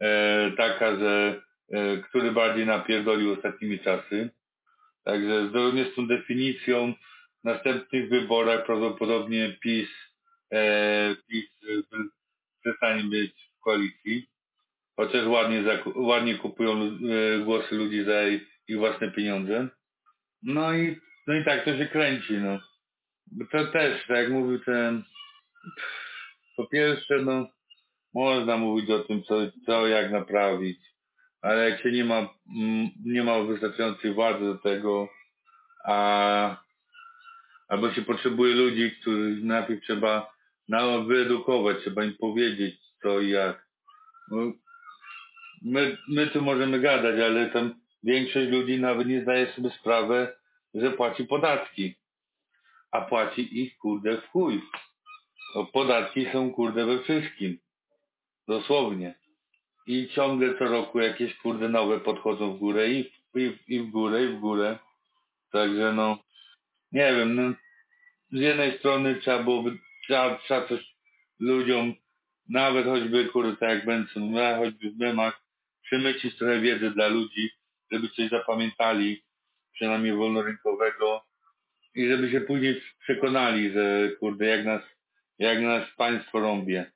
e, 0.00 0.50
taka, 0.56 0.96
że 0.96 1.42
e, 1.72 1.96
który 1.96 2.32
bardziej 2.32 2.66
napierdolił 2.66 3.32
ostatnimi 3.32 3.78
czasy. 3.78 4.30
Także 5.04 5.48
zgodnie 5.48 5.84
z 5.84 5.94
tą 5.94 6.06
definicją 6.06 6.94
w 7.40 7.44
następnych 7.44 8.08
wyborach 8.08 8.66
prawdopodobnie 8.66 9.56
PiS, 9.60 9.88
e, 10.52 11.16
PiS 11.28 11.46
e, 11.92 11.98
przestanie 12.60 13.04
być 13.04 13.32
w 13.58 13.60
koalicji. 13.60 14.26
Chociaż 14.96 15.26
ładnie, 15.26 15.62
ładnie 15.94 16.34
kupują 16.34 16.72
e, 16.82 17.38
głosy 17.44 17.74
ludzi 17.74 18.04
za 18.04 18.28
ich 18.28 18.52
ich 18.68 18.78
własne 18.78 19.10
pieniądze. 19.10 19.68
No 20.42 20.74
i, 20.74 21.00
no 21.26 21.34
i 21.34 21.44
tak 21.44 21.64
to 21.64 21.78
się 21.78 21.86
kręci, 21.86 22.32
no. 22.32 22.60
To 23.50 23.66
też, 23.66 24.06
tak 24.06 24.16
jak 24.16 24.30
mówił 24.30 24.58
ten, 24.58 25.02
po 26.56 26.66
pierwsze, 26.66 27.18
no, 27.18 27.46
można 28.14 28.56
mówić 28.56 28.90
o 28.90 28.98
tym, 28.98 29.22
co, 29.22 29.34
co 29.66 29.86
jak 29.86 30.10
naprawić, 30.12 30.78
ale 31.42 31.70
jak 31.70 31.82
się 31.82 31.92
nie 31.92 32.04
ma, 32.04 32.18
mm, 32.56 32.88
nie 33.06 33.22
ma 33.22 33.42
wystarczającej 33.42 34.14
władzy 34.14 34.44
do 34.44 34.58
tego, 34.58 35.08
a, 35.84 36.56
albo 37.68 37.92
się 37.92 38.02
potrzebuje 38.02 38.54
ludzi, 38.54 38.96
których 39.00 39.44
najpierw 39.44 39.82
trzeba 39.82 40.32
na 40.68 40.98
wyedukować, 40.98 41.76
trzeba 41.80 42.04
im 42.04 42.16
powiedzieć 42.16 42.82
co 43.02 43.20
i 43.20 43.30
jak. 43.30 43.66
No, 44.30 44.52
my, 45.62 45.98
my 46.08 46.26
tu 46.26 46.42
możemy 46.42 46.80
gadać, 46.80 47.20
ale 47.20 47.50
tam 47.50 47.74
większość 48.02 48.50
ludzi 48.50 48.80
nawet 48.80 49.08
nie 49.08 49.22
zdaje 49.22 49.52
sobie 49.52 49.70
sprawy, 49.70 50.28
że 50.74 50.90
płaci 50.90 51.24
podatki. 51.24 51.94
A 52.90 53.00
płaci 53.00 53.62
ich 53.62 53.78
kurde 53.78 54.20
w 54.20 54.28
chuj. 54.28 54.62
Bo 55.54 55.66
podatki 55.66 56.26
są 56.32 56.52
kurde 56.52 56.86
we 56.86 57.02
wszystkim. 57.02 57.58
Dosłownie. 58.48 59.14
I 59.86 60.08
ciągle 60.08 60.58
co 60.58 60.64
roku 60.64 61.00
jakieś 61.00 61.36
kurde 61.36 61.68
nowe 61.68 62.00
podchodzą 62.00 62.54
w 62.54 62.58
górę 62.58 62.88
i, 62.88 63.12
i, 63.34 63.58
i 63.68 63.80
w 63.80 63.90
górę 63.90 64.24
i 64.24 64.28
w 64.28 64.40
górę. 64.40 64.78
Także 65.52 65.92
no, 65.92 66.18
nie 66.92 67.12
wiem, 67.16 67.34
no, 67.34 67.54
z 68.32 68.40
jednej 68.40 68.78
strony 68.78 69.14
trzeba 69.14 69.42
byłoby, 69.42 69.78
trzeba, 70.04 70.38
trzeba 70.38 70.68
coś 70.68 70.94
ludziom, 71.40 71.94
nawet 72.48 72.86
choćby 72.86 73.24
kurde 73.24 73.56
tak 73.56 73.68
jak 73.68 73.86
Benson, 73.86 74.30
no, 74.30 74.56
choćby 74.56 74.90
w 74.90 74.98
memach, 74.98 75.42
przemycić 75.82 76.36
trochę 76.36 76.60
wiedzy 76.60 76.90
dla 76.90 77.08
ludzi, 77.08 77.50
żeby 77.92 78.08
coś 78.08 78.28
zapamiętali, 78.30 79.22
przynajmniej 79.72 80.12
wolnorynkowego 80.12 81.24
i 81.94 82.08
żeby 82.08 82.30
się 82.30 82.40
później 82.40 82.82
przekonali, 83.00 83.72
że 83.72 84.10
kurde 84.20 84.46
jak 84.46 84.64
nas, 84.64 84.82
jak 85.42 85.60
nas 85.60 85.90
państwo 85.96 86.40
rąbie. 86.40 86.92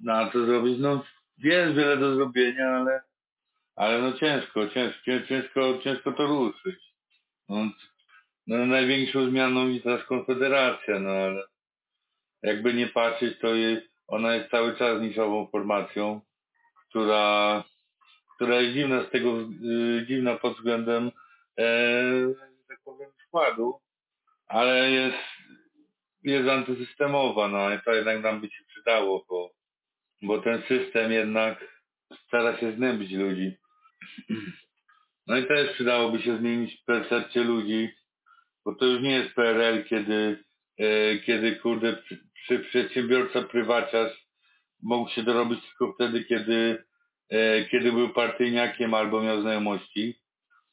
No 0.00 0.12
a 0.12 0.30
co 0.30 0.46
zrobić? 0.46 0.78
No 0.78 1.04
jest 1.38 1.76
wiele 1.76 1.96
do 1.96 2.14
zrobienia, 2.14 2.68
ale, 2.68 3.00
ale 3.76 4.02
no 4.02 4.12
ciężko, 4.12 4.68
ciężko, 4.68 5.02
ciężko, 5.28 5.78
ciężko 5.84 6.12
to 6.12 6.26
ruszyć. 6.26 6.80
No, 7.48 7.56
no 8.46 8.66
największą 8.66 9.30
zmianą 9.30 9.68
jest 9.68 9.84
teraz 9.84 10.04
Konfederacja, 10.04 10.98
no 10.98 11.10
ale 11.10 11.44
jakby 12.42 12.74
nie 12.74 12.86
patrzeć, 12.86 13.38
to 13.38 13.54
jest, 13.54 13.86
ona 14.06 14.34
jest 14.34 14.50
cały 14.50 14.76
czas 14.76 15.02
niszową 15.02 15.46
formacją, 15.46 16.20
która, 16.88 17.64
która 18.34 18.60
jest 18.60 18.74
dziwna 18.74 19.04
z 19.04 19.10
tego, 19.10 19.40
y, 19.40 20.06
dziwna 20.08 20.36
pod 20.36 20.56
względem, 20.56 21.10
że 21.58 22.64
tak 22.68 22.78
powiem, 22.84 23.10
składu, 23.26 23.80
ale 24.46 24.90
jest, 24.90 25.33
jest 26.24 26.48
antysystemowa, 26.48 27.48
no 27.48 27.74
i 27.74 27.80
to 27.80 27.94
jednak 27.94 28.22
nam 28.22 28.40
by 28.40 28.46
się 28.46 28.64
przydało, 28.68 29.24
bo, 29.28 29.50
bo 30.22 30.42
ten 30.42 30.62
system 30.62 31.12
jednak 31.12 31.82
stara 32.26 32.58
się 32.58 32.72
znębić 32.72 33.12
ludzi. 33.12 33.56
No 35.26 35.36
i 35.36 35.46
też 35.46 35.72
przydałoby 35.72 36.22
się 36.22 36.38
zmienić 36.38 36.82
percepcję 36.86 37.44
ludzi, 37.44 37.88
bo 38.64 38.74
to 38.74 38.86
już 38.86 39.02
nie 39.02 39.10
jest 39.10 39.34
PRL, 39.34 39.84
kiedy, 39.84 40.44
e, 40.78 41.18
kiedy 41.18 41.56
kurde, 41.56 41.96
przy, 41.96 42.24
przy 42.34 42.58
przedsiębiorca 42.58 43.42
prywaciarz 43.42 44.24
mógł 44.82 45.10
się 45.10 45.22
dorobić 45.22 45.60
tylko 45.68 45.94
wtedy, 45.94 46.24
kiedy, 46.24 46.84
e, 47.30 47.64
kiedy 47.64 47.92
był 47.92 48.08
partyjniakiem 48.08 48.94
albo 48.94 49.22
miał 49.22 49.40
znajomości. 49.40 50.20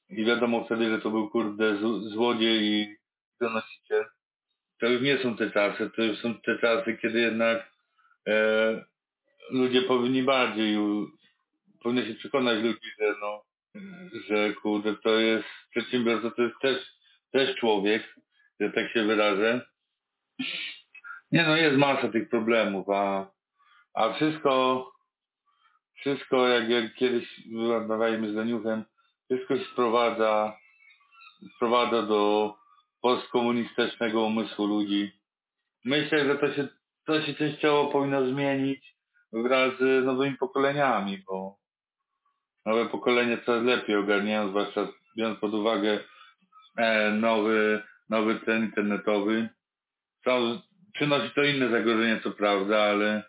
I 0.10 0.26
wiadomo 0.26 0.66
wtedy, 0.66 0.89
że 0.89 1.02
to 1.02 1.10
był 1.12 1.30
kurde 1.30 1.78
złodziej 2.02 2.64
i 2.64 2.95
donosiciel. 3.41 4.06
To 4.82 4.88
już 4.88 5.02
nie 5.02 5.18
są 5.18 5.38
te 5.38 5.52
czasy, 5.52 5.90
to 5.96 6.02
już 6.02 6.20
są 6.20 6.36
te 6.36 6.60
czasy, 6.60 6.98
kiedy 7.02 7.20
jednak 7.20 7.72
e, 8.28 8.86
ludzie 9.50 9.82
powinni 9.82 10.24
bardziej, 10.24 10.78
powinny 11.84 12.08
się 12.08 12.14
przekonać 12.14 12.64
ludzi, 12.64 12.92
że 13.00 13.16
no, 13.22 13.44
że 14.28 14.54
kurde, 14.54 14.96
to 14.96 15.10
jest 15.10 15.48
przedsiębiorca, 15.70 16.32
to 16.32 16.42
jest 16.42 16.60
też, 16.62 16.78
też 17.32 17.56
człowiek, 17.56 18.16
że 18.60 18.70
tak 18.70 18.92
się 18.92 19.04
wyrażę. 19.04 19.62
Nie 21.32 21.44
no, 21.44 21.56
jest 21.56 21.78
masa 21.78 22.10
tych 22.10 22.30
problemów, 22.30 22.90
a, 22.90 23.32
a 23.94 24.14
wszystko, 24.14 24.86
wszystko 25.96 26.48
jak, 26.48 26.70
jak 26.70 26.96
kiedyś 26.96 27.42
rozmawialiśmy 27.56 28.32
z 28.32 28.36
Daniuchem, 28.36 28.84
wszystko 29.26 29.58
się 29.58 29.66
sprowadza, 29.66 30.58
sprowadza 31.56 32.02
do 32.02 32.61
postkomunistycznego 33.02 34.24
umysłu 34.24 34.66
ludzi. 34.66 35.12
Myślę, 35.86 36.26
że 36.26 36.36
to 36.38 36.54
się, 36.54 36.68
to 37.06 37.22
się 37.22 37.34
częściowo 37.34 37.91
powinno 37.91 38.26
zmienić 38.26 38.95
wraz 39.34 39.74
z 39.80 40.06
nowymi 40.06 40.38
pokoleniami, 40.38 41.18
bo 41.28 41.58
nowe 42.66 42.86
pokolenie 42.86 43.38
coraz 43.45 43.64
lepiej 43.64 43.95
ogarniają, 43.95 44.49
zwłaszcza 44.49 44.88
biorąc 45.18 45.39
pod 45.39 45.54
uwagę 45.54 45.99
e, 46.78 47.12
nowy, 47.12 47.84
nowy 48.10 48.39
trend 48.39 48.66
internetowy. 48.66 49.49
Są, 50.26 50.60
przynosi 50.93 51.32
to 51.36 51.43
inne 51.43 51.70
zagrożenia, 51.70 52.20
co 52.24 52.32
prawda, 52.32 52.84
ale, 52.84 53.24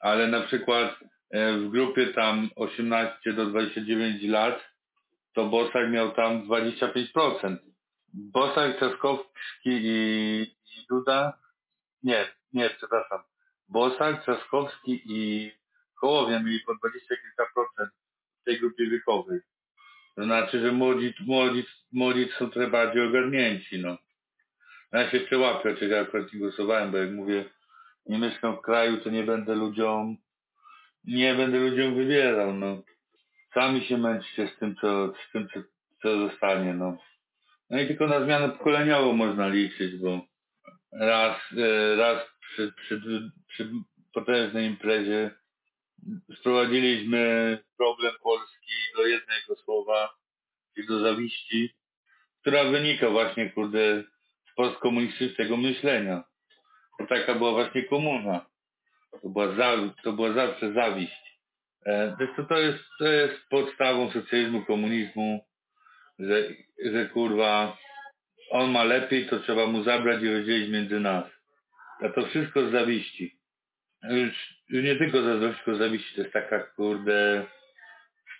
ale 0.00 0.28
na 0.28 0.40
przykład 0.40 0.94
e, 1.30 1.58
w 1.58 1.68
grupie 1.68 2.06
tam 2.06 2.50
18 2.56 3.32
do 3.32 3.46
29 3.46 4.22
lat 4.22 4.74
to 5.34 5.46
Bosak 5.46 5.90
miał 5.90 6.12
tam 6.12 6.48
25%. 6.48 7.56
Bosak, 8.14 8.76
Trzaskowski 8.76 9.70
i, 9.70 10.42
i 10.42 10.86
Duda, 10.88 11.38
nie, 12.02 12.26
nie, 12.52 12.70
przepraszam. 12.70 13.18
Bosak, 13.68 14.22
Trzaskowski 14.22 15.02
i 15.04 15.50
Hołownia 15.94 16.40
mieli 16.40 16.60
po 16.60 16.74
20 16.74 17.16
kilka 17.16 17.46
procent 17.54 17.90
w 18.40 18.44
tej 18.44 18.60
grupie 18.60 18.86
wiekowej. 18.86 19.40
To 20.16 20.24
znaczy, 20.24 20.60
że 20.60 20.72
młodzi, 20.72 21.14
młodzi, 21.26 21.64
młodzi 21.92 22.28
są 22.38 22.50
trochę 22.50 22.70
bardziej 22.70 23.06
ogarnięci, 23.06 23.78
no. 23.78 23.98
Ja 24.92 25.10
się 25.10 25.16
jeszcze 25.16 25.38
łapię, 25.38 25.74
chociaż 25.74 25.90
ja 25.90 26.00
akurat 26.00 26.32
nie 26.32 26.38
głosowałem, 26.38 26.90
bo 26.90 26.98
jak 26.98 27.10
mówię, 27.10 27.44
nie 28.06 28.18
mieszkam 28.18 28.56
w 28.56 28.60
kraju, 28.60 29.00
to 29.00 29.10
nie 29.10 29.22
będę 29.22 29.54
ludziom, 29.54 30.16
nie 31.04 31.34
będę 31.34 31.58
ludziom 31.58 31.94
wybierał, 31.94 32.54
no. 32.54 32.82
Sami 33.54 33.84
się 33.84 33.98
męczcie 33.98 34.48
z 34.48 34.58
tym, 34.58 34.76
co, 34.76 35.12
z 35.28 35.32
tym, 35.32 35.48
co, 35.54 35.60
co 36.02 36.28
zostanie, 36.28 36.74
no. 36.74 36.98
No 37.74 37.80
i 37.80 37.86
tylko 37.86 38.06
na 38.06 38.24
zmianę 38.24 38.48
pokoleniową 38.48 39.12
można 39.12 39.48
liczyć, 39.48 39.96
bo 39.96 40.20
raz, 40.92 41.36
e, 41.58 41.96
raz 41.96 42.22
przy, 42.40 42.72
przy, 42.72 43.00
przy 43.48 43.70
potężnej 44.12 44.66
imprezie 44.66 45.30
sprowadziliśmy 46.40 47.58
problem 47.76 48.12
Polski 48.22 48.72
do 48.96 49.06
jednego 49.06 49.56
słowa, 49.64 50.14
i 50.76 50.86
do 50.86 51.00
zawiści, 51.00 51.74
która 52.40 52.64
wynika 52.64 53.10
właśnie, 53.10 53.50
kurde, 53.50 54.02
z 54.52 54.54
postkomunistycznego 54.56 55.56
myślenia. 55.56 56.24
To 56.98 57.06
taka 57.06 57.34
była 57.34 57.52
właśnie 57.52 57.82
komuna. 57.82 58.46
To 59.22 59.28
była, 59.28 59.54
za, 59.54 59.76
to 60.02 60.12
była 60.12 60.32
zawsze 60.32 60.72
zawiść. 60.72 61.40
E, 61.86 62.16
zresztą 62.18 62.46
to 62.46 62.58
jest, 62.58 62.84
to 62.98 63.06
jest 63.06 63.48
podstawą 63.48 64.10
socjalizmu, 64.10 64.64
komunizmu, 64.64 65.44
że, 66.18 66.48
że 66.84 67.06
kurwa, 67.06 67.76
on 68.50 68.70
ma 68.70 68.84
lepiej, 68.84 69.28
to 69.28 69.40
trzeba 69.40 69.66
mu 69.66 69.82
zabrać 69.82 70.22
i 70.22 70.34
rozdzielić 70.34 70.70
między 70.70 71.00
nas. 71.00 71.24
A 72.00 72.08
to 72.08 72.26
wszystko 72.26 72.68
z 72.68 72.72
zawiści. 72.72 73.38
Już, 74.10 74.54
już 74.68 74.84
nie 74.84 74.96
tylko 74.96 75.22
zazdrość, 75.22 75.64
tylko 75.64 75.78
zawiści. 75.78 76.14
To 76.14 76.20
jest 76.20 76.32
taka, 76.32 76.60
kurde, 76.60 77.46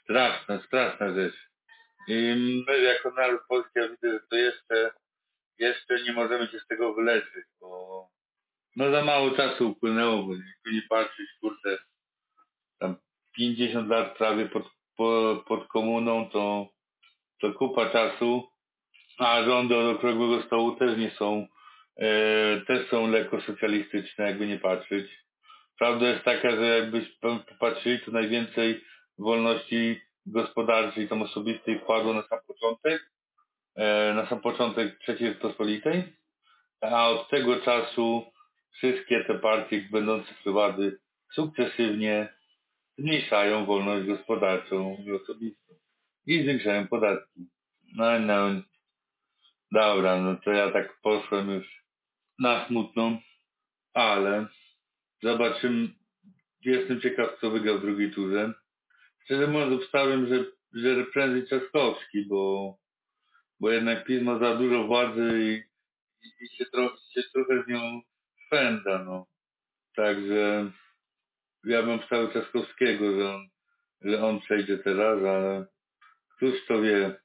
straszna, 0.02 0.62
straszna 0.66 1.14
rzecz. 1.14 1.34
I 2.08 2.64
my 2.66 2.78
jako 2.78 3.10
naród 3.10 3.40
polski, 3.48 3.72
ja 3.74 3.88
widzę, 3.88 4.12
że 4.12 4.20
to 4.30 4.36
jeszcze, 4.36 4.90
jeszcze 5.58 6.02
nie 6.02 6.12
możemy 6.12 6.46
się 6.46 6.58
z 6.58 6.66
tego 6.66 6.94
wyleczyć, 6.94 7.44
bo 7.60 8.08
no 8.76 8.90
za 8.90 9.04
mało 9.04 9.30
czasu 9.30 9.70
upłynęło, 9.70 10.22
bo 10.22 10.34
nie 10.72 10.82
patrzeć, 10.88 11.28
kurde, 11.40 11.78
tam 12.78 12.96
50 13.36 13.88
lat 13.88 14.18
prawie 14.18 14.48
pod, 14.48 14.62
po, 14.96 15.44
pod 15.48 15.68
komuną, 15.68 16.30
to, 16.30 16.68
to 17.40 17.52
kupa 17.52 17.90
czasu, 17.90 18.48
a 19.18 19.42
rządy 19.42 19.76
od 19.76 19.96
okrągłego 19.96 20.42
stołu 20.42 20.76
też 20.76 20.98
nie 20.98 21.10
są, 21.10 21.46
e, 21.96 22.60
też 22.66 22.88
są 22.88 23.10
lekko 23.10 23.40
socjalistyczne, 23.40 24.24
jakby 24.24 24.46
nie 24.46 24.58
patrzeć. 24.58 25.24
Prawda 25.78 26.08
jest 26.08 26.24
taka, 26.24 26.50
że 26.50 26.78
jakbyś 26.78 27.18
popatrzyli, 27.48 28.00
to 28.00 28.10
najwięcej 28.10 28.84
wolności 29.18 30.00
gospodarczej, 30.26 31.08
tam 31.08 31.22
osobistej 31.22 31.78
wpadło 31.78 32.14
na 32.14 32.22
sam 32.22 32.38
początek, 32.46 33.10
e, 33.76 34.12
na 34.14 34.26
sam 34.26 34.40
początek 34.40 34.98
III 35.08 35.18
Rzeczpospolitej, 35.18 36.02
a 36.80 37.08
od 37.08 37.30
tego 37.30 37.60
czasu 37.60 38.24
wszystkie 38.72 39.24
te 39.24 39.38
partie 39.38 39.88
będące 39.90 40.30
władzy 40.46 40.98
sukcesywnie 41.34 42.28
zmniejszają 42.98 43.66
wolność 43.66 44.06
gospodarczą 44.06 44.96
i 45.06 45.12
osobistą 45.12 45.74
i 46.26 46.42
zwiększają 46.42 46.88
podatki. 46.88 47.46
No, 47.96 48.18
no, 48.18 48.62
dobra, 49.72 50.20
no 50.20 50.36
to 50.36 50.50
ja 50.50 50.70
tak 50.70 51.00
poszłem 51.02 51.50
już 51.50 51.84
na 52.38 52.66
smutną, 52.66 53.18
ale 53.94 54.46
zobaczymy, 55.22 55.88
jestem 56.64 57.00
ciekaw, 57.00 57.40
co 57.40 57.50
wygrał 57.50 57.78
w 57.78 57.82
drugiej 57.82 58.10
turze. 58.10 58.52
Szczerze 59.24 59.46
mówiąc, 59.46 59.82
obstawiam, 59.82 60.26
że, 60.26 60.44
że 60.72 61.04
prędzej 61.04 61.46
Trzaskowski, 61.46 62.26
bo, 62.26 62.74
bo 63.60 63.70
jednak 63.70 64.04
PiS 64.04 64.22
ma 64.22 64.38
za 64.38 64.56
dużo 64.56 64.84
władzy 64.84 65.30
i, 65.34 66.26
i, 66.26 66.44
i 66.44 66.56
się, 66.56 66.64
trochę, 66.64 66.96
się 67.14 67.22
trochę 67.32 67.62
z 67.64 67.68
nią 67.68 68.00
spędza, 68.46 69.04
no. 69.04 69.26
Także 69.96 70.70
ja 71.64 71.82
bym 71.82 71.90
obstawiał 71.90 72.28
Trzaskowskiego, 72.28 73.20
że 73.20 73.34
on, 73.34 73.48
że 74.00 74.24
on 74.26 74.40
przejdzie 74.40 74.78
teraz, 74.78 75.24
ale 75.24 75.66
któż 76.36 76.66
to 76.66 76.82
wie. 76.82 77.16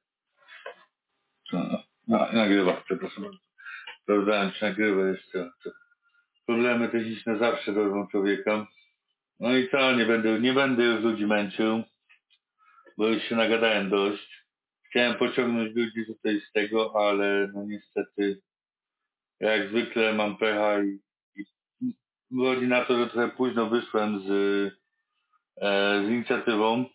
No, 2.07 2.27
nagrywa, 2.33 2.81
przepraszam. 2.85 3.25
Sprawdzałem, 4.01 4.51
czy 4.51 4.65
nagrywa 4.65 5.07
jeszcze. 5.07 5.51
Problemy 6.45 6.89
techniczne 6.89 7.37
zawsze 7.37 7.71
robią 7.71 8.07
człowieka. 8.07 8.67
No 9.39 9.57
i 9.57 9.69
co, 9.69 9.95
nie 9.95 10.05
będę, 10.05 10.39
nie 10.39 10.53
będę 10.53 10.83
już 10.83 11.03
ludzi 11.03 11.25
męczył, 11.25 11.83
bo 12.97 13.07
już 13.07 13.23
się 13.23 13.35
nagadałem 13.35 13.89
dość. 13.89 14.45
Chciałem 14.89 15.17
pociągnąć 15.17 15.75
ludzi 15.75 16.05
tutaj 16.05 16.41
z 16.41 16.51
tego, 16.51 16.93
ale 17.07 17.51
no 17.53 17.65
niestety 17.65 18.41
jak 19.39 19.69
zwykle 19.69 20.13
mam 20.13 20.37
pecha 20.37 20.83
i, 20.83 20.99
i 21.35 21.45
wychodzi 22.31 22.67
na 22.67 22.85
to, 22.85 22.97
że 22.97 23.07
trochę 23.07 23.29
późno 23.29 23.69
wyszłem 23.69 24.19
z, 24.19 24.29
e, 25.61 26.03
z 26.05 26.09
inicjatywą, 26.09 26.85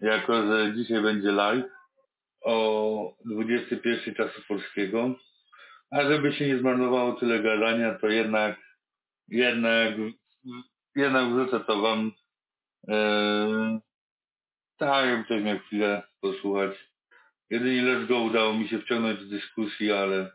jako 0.00 0.46
że 0.46 0.74
dzisiaj 0.74 1.02
będzie 1.02 1.32
live 1.32 1.64
o 2.44 3.16
21 3.24 4.14
czasu 4.14 4.42
polskiego. 4.48 5.14
A 5.90 6.02
żeby 6.02 6.32
się 6.32 6.46
nie 6.46 6.58
zmarnowało 6.58 7.12
tyle 7.12 7.42
gadania, 7.42 7.98
to 7.98 8.08
jednak 8.08 8.56
jednak 9.28 9.94
jednak 10.96 11.32
wrzucę 11.32 11.60
to 11.60 11.80
wam 11.80 12.12
e, 12.88 13.80
tak, 14.78 15.06
jakby 15.06 15.24
ktoś 15.24 15.42
miał 15.42 15.58
chwilę 15.58 16.02
posłuchać. 16.20 16.72
Jedynie 17.50 17.82
Let's 17.82 18.06
Go 18.06 18.18
udało 18.18 18.54
mi 18.54 18.68
się 18.68 18.78
wciągnąć 18.78 19.20
w 19.20 19.28
dyskusji, 19.28 19.92
ale 19.92 20.30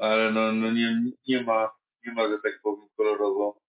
ale 0.00 0.32
no, 0.32 0.52
no 0.52 0.70
nie, 0.72 1.02
nie 1.28 1.42
ma, 1.42 1.70
nie 2.06 2.12
ma, 2.12 2.28
że 2.28 2.38
tak 2.42 2.60
powiem, 2.62 2.88
kolorowo. 2.96 3.60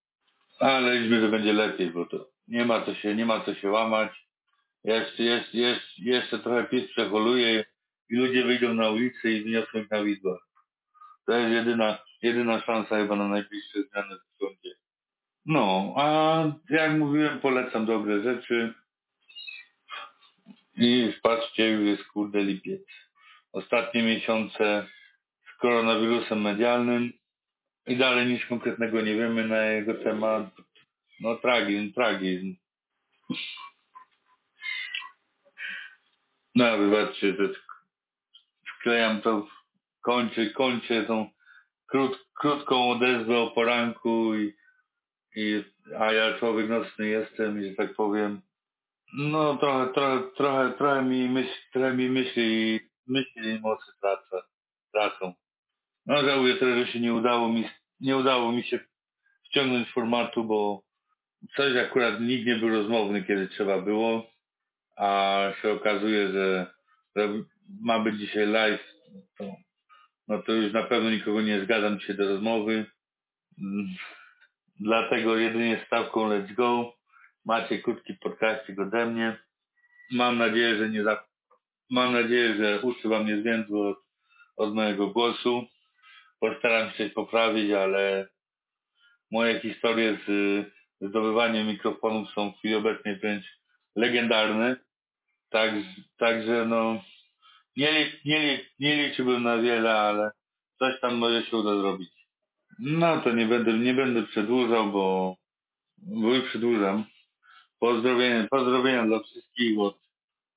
Ale 0.59 0.95
liczmy, 0.95 1.21
że 1.21 1.29
będzie 1.29 1.53
lepiej, 1.53 1.91
bo 1.91 2.05
to 2.05 2.29
nie 2.47 2.65
ma 2.65 2.85
co 2.85 2.95
się, 2.95 3.15
nie 3.15 3.25
ma 3.25 3.45
co 3.45 3.55
się 3.55 3.69
łamać. 3.69 4.24
Jeszcze, 4.85 5.23
jeszcze, 5.23 5.57
jeszcze, 5.57 6.01
jeszcze 6.01 6.39
trochę 6.39 6.63
PiS 6.63 6.91
przeholuje 6.91 7.65
i 8.09 8.15
ludzie 8.15 8.43
wyjdą 8.43 8.73
na 8.73 8.89
ulicę 8.89 9.31
i 9.31 9.43
wniosą 9.43 9.85
na 9.91 10.03
widła. 10.03 10.39
To 11.25 11.33
jest 11.37 11.53
jedyna, 11.53 11.97
jedyna 12.21 12.61
szansa 12.61 12.97
chyba 12.97 13.15
na 13.15 13.27
najbliższe 13.27 13.83
zmiany 13.83 14.15
w 14.15 14.39
sądzie. 14.39 14.75
No, 15.45 15.93
a 15.97 16.43
jak 16.69 16.97
mówiłem, 16.97 17.39
polecam 17.39 17.85
dobre 17.85 18.21
rzeczy. 18.21 18.73
I 20.77 21.13
patrzcie, 21.23 21.69
już 21.69 21.87
jest 21.87 22.03
kurde 22.03 22.43
lipiec. 22.43 22.81
Ostatnie 23.51 24.03
miesiące 24.03 24.87
z 25.45 25.57
koronawirusem 25.57 26.41
medialnym 26.41 27.13
i 27.87 27.97
dalej 27.97 28.27
nic 28.27 28.45
konkretnego 28.45 29.01
nie 29.01 29.15
wiemy 29.15 29.47
na 29.47 29.65
jego 29.65 29.93
temat. 29.93 30.45
No 31.19 31.35
tragizm, 31.35 31.93
tragizm. 31.93 32.55
No 36.55 36.77
wybaczcie, 36.77 37.35
że 37.39 37.49
wklejam 38.79 39.21
to, 39.21 39.47
kończę, 40.01 40.49
kończę 40.49 41.03
tą 41.03 41.29
krót, 41.87 42.25
krótką 42.33 42.89
odezwę 42.89 43.37
o 43.37 43.51
poranku 43.51 44.35
i, 44.35 44.53
i 45.35 45.63
a 45.99 46.13
ja 46.13 46.39
człowiek 46.39 46.69
nocny 46.69 47.07
jestem 47.07 47.61
i 47.61 47.69
że 47.69 47.75
tak 47.75 47.93
powiem 47.93 48.41
no 49.17 49.57
trochę, 49.57 49.93
trochę, 49.93 50.23
trochę, 50.37 50.73
trochę 50.77 51.01
mi 51.01 51.45
trochę 51.73 51.93
mi 51.93 52.09
myśli, 52.09 52.79
myśli 53.07 53.49
i 53.49 53.59
mocy 53.59 53.91
tracę, 54.01 54.47
tracą. 54.93 55.33
No 56.05 56.21
żałuję 56.21 56.55
trochę, 56.55 56.85
że 56.85 56.91
się 56.91 56.99
nie 56.99 57.13
udało 57.13 57.49
mi, 57.49 57.69
nie 57.99 58.17
udało 58.17 58.51
mi 58.51 58.63
się 58.63 58.79
ściągnąć 59.43 59.91
formatu, 59.91 60.43
bo 60.43 60.81
coś 61.55 61.77
akurat 61.77 62.21
nikt 62.21 62.47
nie 62.47 62.55
był 62.55 62.69
rozmowny, 62.69 63.23
kiedy 63.23 63.47
trzeba 63.47 63.81
było, 63.81 64.34
a 64.95 65.39
się 65.61 65.71
okazuje, 65.71 66.27
że, 66.31 66.73
że 67.15 67.29
ma 67.81 67.99
być 67.99 68.19
dzisiaj 68.19 68.47
live, 68.47 68.93
to, 69.37 69.43
no 70.27 70.41
to 70.43 70.51
już 70.51 70.73
na 70.73 70.83
pewno 70.83 71.09
nikogo 71.09 71.41
nie 71.41 71.61
zgadzam 71.61 71.99
się 71.99 72.13
do 72.13 72.29
rozmowy. 72.29 72.85
Mm, 73.61 73.87
Dlatego 74.79 75.37
jedynie 75.37 75.83
stawką 75.87 76.29
let's 76.29 76.53
go. 76.53 76.93
Macie 77.45 77.79
krótki 77.79 78.13
podcastik 78.13 78.79
ode 78.79 79.05
mnie. 79.05 79.37
Mam 80.11 80.37
nadzieję, 80.37 80.77
że 80.77 80.89
nie 80.89 81.03
za... 81.03 81.23
Mam 81.89 82.13
nadzieję, 82.13 82.55
że 82.55 82.81
uszy 82.81 83.09
wam 83.09 83.25
nie 83.25 83.41
zwiędły 83.41 83.87
od, 83.87 83.97
od 84.57 84.73
mojego 84.73 85.07
głosu. 85.07 85.63
Postaram 86.39 86.91
się 86.91 86.97
coś 86.97 87.13
poprawić, 87.13 87.71
ale 87.71 88.27
moje 89.31 89.59
historie 89.59 90.17
z 90.27 90.65
z 91.01 91.09
zdobywaniem 91.09 91.67
mikrofonów 91.67 92.29
są 92.29 92.51
w 92.51 92.57
chwili 92.57 92.75
obecnej 92.75 93.15
wręcz 93.15 93.45
legendarne. 93.95 94.75
Tak, 95.55 95.71
także 96.17 96.65
no 96.65 97.01
nie, 97.77 98.11
nie, 98.25 98.59
nie 98.79 99.07
liczyłbym 99.07 99.43
na 99.43 99.57
wiele, 99.57 99.99
ale 99.99 100.31
coś 100.79 100.99
tam 101.01 101.15
może 101.15 101.43
się 101.43 101.57
uda 101.57 101.75
zrobić. 101.75 102.09
No 102.79 103.21
to 103.21 103.31
nie 103.31 103.45
będę, 103.45 103.73
nie 103.73 103.93
będę 103.93 104.23
przedłużał, 104.23 104.91
bo, 104.91 105.35
bo 105.97 106.33
już 106.33 106.49
przedłużam. 106.49 107.05
Pozdrowienia, 107.79 108.47
pozdrowienia 108.51 109.05
dla 109.05 109.19
wszystkich 109.19 109.79
od, 109.79 109.97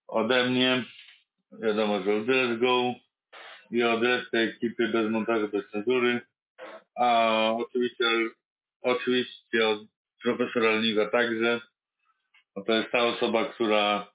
ode 0.09 0.51
mnie. 0.51 0.85
Wiadomo, 1.53 2.03
że 2.03 2.17
od 2.17 2.27
Let's 2.27 2.59
Go 2.59 2.95
i 3.71 3.83
od 3.83 4.03
reszty 4.03 4.39
ekipy 4.39 4.89
bez 4.89 5.11
montażu, 5.11 5.49
bez 5.49 5.71
cenzury. 5.71 6.21
A 6.97 7.31
oczywiście, 7.57 8.05
oczywiście 8.83 9.69
od 9.69 9.81
profesora 10.23 10.71
Lniwa 10.71 11.11
także. 11.11 11.61
No 12.57 12.65
to 12.65 12.73
jest 12.73 12.91
ta 12.91 13.05
osoba, 13.05 13.45
która, 13.45 14.13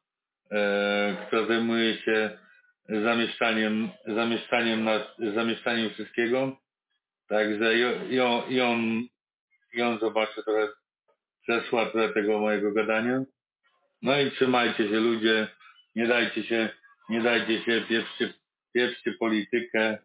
która 1.28 1.46
zajmuje 1.48 1.98
się 1.98 2.38
zamieszczaniem, 2.90 3.90
zamieszczaniem, 4.08 4.84
na, 4.84 5.16
zamieszczaniem 5.36 5.90
wszystkiego. 5.90 6.58
Także 7.28 7.78
i, 8.10 8.20
on, 8.20 8.52
i 8.52 8.62
on, 8.62 9.08
i 9.74 9.82
on 9.82 10.00
zobaczy 10.00 10.44
trochę, 10.44 10.68
trochę 11.46 12.14
tego 12.14 12.40
mojego 12.40 12.72
gadania. 12.72 13.24
No 14.02 14.20
i 14.20 14.32
trzymajcie 14.32 14.90
się 14.90 15.00
ludzie, 15.00 15.48
nie 15.96 16.08
dajcie 16.08 16.44
się, 16.44 16.70
nie 17.10 17.22
dajcie 17.22 17.62
się, 17.62 17.82
pieprzcie, 17.90 18.34
pieprzcie 18.74 19.12
politykę, 19.12 19.98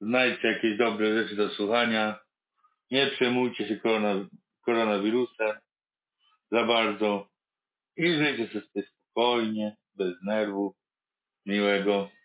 znajdźcie 0.00 0.48
jakieś 0.48 0.76
dobre 0.78 1.22
rzeczy 1.22 1.36
do 1.36 1.48
słuchania, 1.48 2.18
nie 2.90 3.06
przejmujcie 3.06 3.68
się 3.68 3.76
korona, 3.76 4.28
koronawirusem 4.64 5.56
za 6.50 6.64
bardzo 6.64 7.28
i 7.96 8.12
żyjcie 8.12 8.48
sobie 8.48 8.99
spokojnie, 9.20 9.76
bez 9.96 10.14
nerwów, 10.22 10.74
miłego. 11.46 12.10